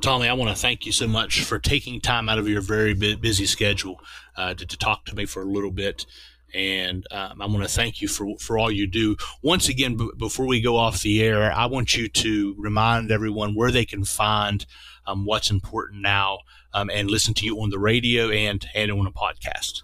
Tommy, 0.00 0.28
I 0.28 0.32
want 0.32 0.54
to 0.54 0.60
thank 0.60 0.86
you 0.86 0.92
so 0.92 1.06
much 1.06 1.42
for 1.42 1.58
taking 1.58 2.00
time 2.00 2.28
out 2.28 2.38
of 2.38 2.48
your 2.48 2.62
very 2.62 2.94
busy 2.94 3.44
schedule 3.44 4.00
uh, 4.36 4.54
to, 4.54 4.64
to, 4.64 4.78
talk 4.78 5.04
to 5.06 5.14
me 5.14 5.26
for 5.26 5.42
a 5.42 5.46
little 5.46 5.70
bit. 5.70 6.06
And 6.54 7.06
um, 7.10 7.42
I 7.42 7.46
want 7.46 7.62
to 7.62 7.68
thank 7.68 8.00
you 8.00 8.08
for, 8.08 8.34
for 8.38 8.58
all 8.58 8.70
you 8.70 8.86
do. 8.86 9.16
Once 9.42 9.68
again, 9.68 9.96
b- 9.96 10.10
before 10.18 10.46
we 10.46 10.62
go 10.62 10.76
off 10.76 11.02
the 11.02 11.22
air, 11.22 11.52
I 11.52 11.66
want 11.66 11.96
you 11.96 12.08
to 12.08 12.54
remind 12.58 13.10
everyone 13.10 13.54
where 13.54 13.70
they 13.70 13.84
can 13.84 14.04
find 14.04 14.64
um, 15.06 15.26
what's 15.26 15.50
important 15.50 16.00
now 16.00 16.38
um, 16.72 16.90
and 16.90 17.10
listen 17.10 17.34
to 17.34 17.44
you 17.44 17.60
on 17.60 17.68
the 17.68 17.78
radio 17.78 18.30
and, 18.30 18.66
and 18.74 18.90
on 18.90 19.06
a 19.06 19.12
podcast. 19.12 19.82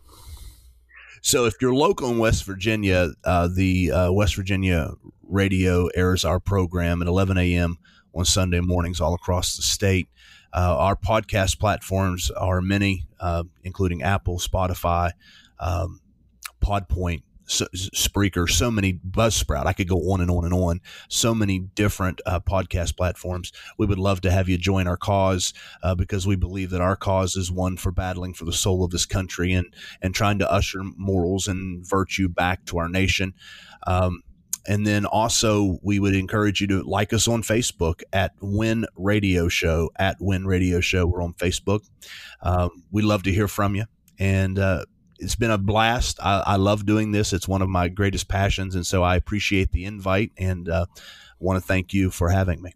So 1.26 1.44
if 1.44 1.54
you're 1.60 1.74
local 1.74 2.08
in 2.08 2.18
West 2.18 2.44
Virginia, 2.44 3.10
uh, 3.24 3.48
the 3.52 3.90
uh, 3.90 4.12
West 4.12 4.36
Virginia 4.36 4.92
radio 5.24 5.88
airs 5.88 6.24
our 6.24 6.38
program 6.38 7.02
at 7.02 7.08
11 7.08 7.36
a.m. 7.36 7.78
on 8.14 8.24
Sunday 8.24 8.60
mornings 8.60 9.00
all 9.00 9.12
across 9.12 9.56
the 9.56 9.62
state. 9.64 10.06
Uh, 10.52 10.76
our 10.78 10.94
podcast 10.94 11.58
platforms 11.58 12.30
are 12.30 12.60
many, 12.60 13.08
uh, 13.18 13.42
including 13.64 14.04
Apple, 14.04 14.38
Spotify, 14.38 15.10
um, 15.58 16.00
Podpoint, 16.64 17.22
so, 17.46 17.66
Spreaker, 17.74 18.48
so 18.48 18.70
many 18.70 18.94
Buzzsprout. 18.94 19.66
I 19.66 19.72
could 19.72 19.88
go 19.88 19.98
on 20.12 20.20
and 20.20 20.30
on 20.30 20.44
and 20.44 20.54
on. 20.54 20.80
So 21.08 21.34
many 21.34 21.58
different 21.58 22.20
uh, 22.26 22.40
podcast 22.40 22.96
platforms. 22.96 23.52
We 23.78 23.86
would 23.86 23.98
love 23.98 24.20
to 24.22 24.30
have 24.30 24.48
you 24.48 24.58
join 24.58 24.86
our 24.86 24.96
cause 24.96 25.54
uh, 25.82 25.94
because 25.94 26.26
we 26.26 26.36
believe 26.36 26.70
that 26.70 26.80
our 26.80 26.96
cause 26.96 27.36
is 27.36 27.50
one 27.50 27.76
for 27.76 27.92
battling 27.92 28.34
for 28.34 28.44
the 28.44 28.52
soul 28.52 28.84
of 28.84 28.90
this 28.90 29.06
country 29.06 29.52
and 29.52 29.66
and 30.02 30.14
trying 30.14 30.38
to 30.40 30.50
usher 30.50 30.82
morals 30.96 31.48
and 31.48 31.86
virtue 31.86 32.28
back 32.28 32.64
to 32.66 32.78
our 32.78 32.88
nation. 32.88 33.34
Um, 33.86 34.22
and 34.68 34.86
then 34.86 35.06
also, 35.06 35.78
we 35.82 36.00
would 36.00 36.14
encourage 36.14 36.60
you 36.60 36.66
to 36.68 36.82
like 36.82 37.12
us 37.12 37.28
on 37.28 37.42
Facebook 37.42 38.02
at 38.12 38.32
Win 38.40 38.84
Radio 38.96 39.48
Show. 39.48 39.90
At 39.96 40.16
Win 40.20 40.44
Radio 40.44 40.80
Show, 40.80 41.06
we're 41.06 41.22
on 41.22 41.34
Facebook. 41.34 41.88
Um, 42.42 42.82
we 42.90 43.02
love 43.02 43.22
to 43.24 43.32
hear 43.32 43.46
from 43.46 43.76
you, 43.76 43.84
and 44.18 44.58
uh, 44.58 44.84
it's 45.18 45.34
been 45.34 45.50
a 45.50 45.58
blast. 45.58 46.18
I, 46.22 46.42
I, 46.46 46.56
love 46.56 46.86
doing 46.86 47.12
this. 47.12 47.32
It's 47.32 47.48
one 47.48 47.62
of 47.62 47.68
my 47.68 47.88
greatest 47.88 48.28
passions, 48.28 48.74
and 48.74 48.86
so 48.86 49.02
I 49.02 49.16
appreciate 49.16 49.72
the 49.72 49.84
invite 49.84 50.32
and 50.36 50.68
uh, 50.68 50.86
want 51.38 51.60
to 51.60 51.66
thank 51.66 51.92
you 51.92 52.10
for 52.10 52.30
having 52.30 52.62
me. 52.62 52.74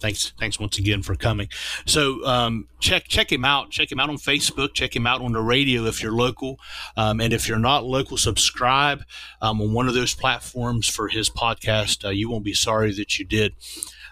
Thanks, 0.00 0.32
thanks 0.38 0.58
once 0.58 0.78
again 0.78 1.02
for 1.02 1.14
coming. 1.14 1.48
So 1.84 2.24
um, 2.24 2.68
check 2.80 3.08
check 3.08 3.30
him 3.30 3.44
out. 3.44 3.70
Check 3.70 3.90
him 3.90 4.00
out 4.00 4.08
on 4.08 4.16
Facebook. 4.16 4.72
Check 4.72 4.94
him 4.94 5.06
out 5.06 5.20
on 5.20 5.32
the 5.32 5.42
radio 5.42 5.84
if 5.84 6.02
you're 6.02 6.12
local, 6.12 6.58
um, 6.96 7.20
and 7.20 7.32
if 7.32 7.48
you're 7.48 7.58
not 7.58 7.84
local, 7.84 8.16
subscribe 8.16 9.02
um, 9.42 9.60
on 9.60 9.72
one 9.72 9.88
of 9.88 9.94
those 9.94 10.14
platforms 10.14 10.88
for 10.88 11.08
his 11.08 11.28
podcast. 11.28 12.04
Uh, 12.04 12.10
you 12.10 12.30
won't 12.30 12.44
be 12.44 12.54
sorry 12.54 12.92
that 12.94 13.18
you 13.18 13.24
did. 13.24 13.54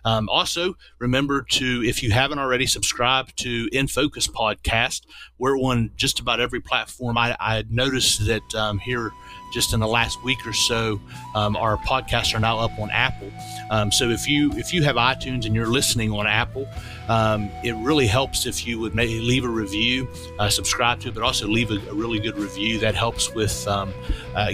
Um, 0.06 0.28
also, 0.28 0.76
remember 1.00 1.42
to, 1.42 1.82
if 1.84 2.00
you 2.00 2.12
haven't 2.12 2.38
already, 2.38 2.64
subscribe 2.64 3.34
to 3.36 3.68
In 3.72 3.88
Focus 3.88 4.28
Podcast. 4.28 5.02
We're 5.36 5.58
on 5.58 5.90
just 5.96 6.20
about 6.20 6.38
every 6.38 6.60
platform. 6.60 7.18
I, 7.18 7.36
I 7.40 7.64
noticed 7.68 8.24
that 8.26 8.54
um, 8.54 8.78
here 8.78 9.10
just 9.52 9.74
in 9.74 9.80
the 9.80 9.88
last 9.88 10.22
week 10.22 10.46
or 10.46 10.52
so, 10.52 11.00
um, 11.34 11.56
our 11.56 11.76
podcasts 11.78 12.34
are 12.34 12.38
now 12.38 12.58
up 12.60 12.78
on 12.78 12.88
Apple. 12.90 13.32
Um, 13.70 13.90
so 13.90 14.10
if 14.10 14.28
you 14.28 14.52
if 14.52 14.72
you 14.72 14.84
have 14.84 14.94
iTunes 14.94 15.44
and 15.44 15.54
you're 15.54 15.66
listening 15.66 16.12
on 16.12 16.26
Apple, 16.26 16.68
um, 17.08 17.50
it 17.64 17.74
really 17.76 18.06
helps 18.06 18.46
if 18.46 18.64
you 18.64 18.78
would 18.78 18.94
maybe 18.94 19.18
leave 19.18 19.44
a 19.44 19.48
review, 19.48 20.08
uh, 20.38 20.48
subscribe 20.48 21.00
to 21.00 21.08
it, 21.08 21.14
but 21.14 21.24
also 21.24 21.48
leave 21.48 21.70
a, 21.70 21.78
a, 21.90 21.94
really 21.94 22.20
good 22.20 22.36
review. 22.36 22.78
That 22.78 22.94
helps 22.94 23.34
with 23.34 23.66
um, 23.66 23.92
uh, 24.34 24.52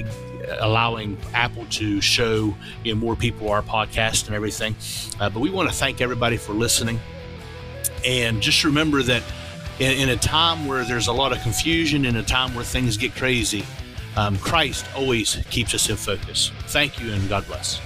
allowing 0.59 1.17
Apple 1.35 1.67
to 1.67 2.01
show 2.01 2.55
you 2.85 2.95
know, 2.95 3.01
more 3.01 3.17
people 3.17 3.51
our 3.51 3.63
podcast 3.63 4.27
and 4.27 4.35
everything. 4.35 4.75
Uh, 5.21 5.31
but 5.31 5.41
we 5.41 5.51
want 5.51 5.69
to 5.69 5.75
thank 5.75 6.01
everybody 6.01 6.37
for 6.37 6.53
listening. 6.53 7.01
And 8.05 8.41
just 8.41 8.65
remember 8.65 9.03
that 9.03 9.23
in, 9.79 9.93
in, 9.93 10.09
a 10.09 10.17
time 10.17 10.67
where 10.67 10.85
there's 10.85 11.07
a 11.07 11.13
lot 11.13 11.33
of 11.33 11.41
confusion, 11.43 12.05
in 12.05 12.17
a 12.17 12.23
time 12.23 12.55
where 12.55 12.65
things 12.65 12.97
get 12.97 13.15
crazy, 13.15 13.65
um, 14.17 14.37
Christ 14.39 14.87
always 14.97 15.37
keeps 15.51 15.75
us 15.75 15.89
in 15.89 15.97
focus. 15.97 16.51
Thank 16.67 17.01
you 17.01 17.13
and 17.13 17.29
God 17.29 17.47
bless. 17.47 17.81